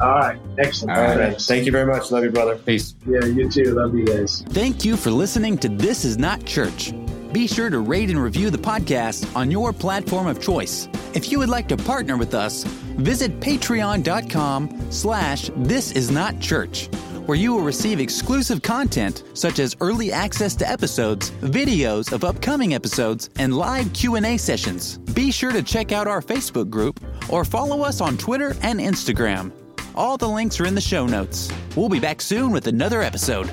All 0.00 0.10
right. 0.10 0.38
Excellent. 0.58 0.96
All 0.96 1.16
right. 1.16 1.40
Thank 1.40 1.66
you 1.66 1.72
very 1.72 1.86
much. 1.86 2.12
Love 2.12 2.22
you, 2.22 2.30
brother. 2.30 2.56
Peace. 2.56 2.94
Yeah, 3.04 3.24
you 3.24 3.50
too. 3.50 3.74
Love 3.74 3.96
you 3.96 4.04
guys. 4.04 4.42
Thank 4.50 4.84
you 4.84 4.96
for 4.96 5.10
listening 5.10 5.58
to 5.58 5.68
This 5.68 6.04
Is 6.04 6.18
Not 6.18 6.44
Church. 6.44 6.92
Be 7.32 7.46
sure 7.46 7.68
to 7.68 7.80
rate 7.80 8.08
and 8.08 8.22
review 8.22 8.48
the 8.48 8.58
podcast 8.58 9.34
on 9.36 9.50
your 9.50 9.72
platform 9.72 10.26
of 10.26 10.40
choice. 10.40 10.88
If 11.12 11.30
you 11.30 11.38
would 11.38 11.50
like 11.50 11.68
to 11.68 11.76
partner 11.76 12.16
with 12.16 12.34
us, 12.34 12.64
visit 12.64 13.38
patreon.com 13.40 14.90
slash 14.90 15.50
this 15.56 15.92
is 15.92 16.10
not 16.10 16.40
church, 16.40 16.86
where 17.26 17.36
you 17.36 17.52
will 17.52 17.62
receive 17.62 18.00
exclusive 18.00 18.62
content 18.62 19.24
such 19.34 19.58
as 19.58 19.76
early 19.80 20.10
access 20.10 20.54
to 20.56 20.68
episodes, 20.68 21.30
videos 21.42 22.12
of 22.12 22.24
upcoming 22.24 22.72
episodes, 22.72 23.28
and 23.38 23.54
live 23.54 23.92
Q&A 23.92 24.38
sessions. 24.38 24.96
Be 24.96 25.30
sure 25.30 25.52
to 25.52 25.62
check 25.62 25.92
out 25.92 26.06
our 26.06 26.22
Facebook 26.22 26.70
group 26.70 26.98
or 27.28 27.44
follow 27.44 27.82
us 27.82 28.00
on 28.00 28.16
Twitter 28.16 28.56
and 28.62 28.80
Instagram. 28.80 29.52
All 29.94 30.16
the 30.16 30.28
links 30.28 30.60
are 30.60 30.66
in 30.66 30.74
the 30.74 30.80
show 30.80 31.06
notes. 31.06 31.52
We'll 31.76 31.90
be 31.90 32.00
back 32.00 32.22
soon 32.22 32.52
with 32.52 32.68
another 32.68 33.02
episode. 33.02 33.50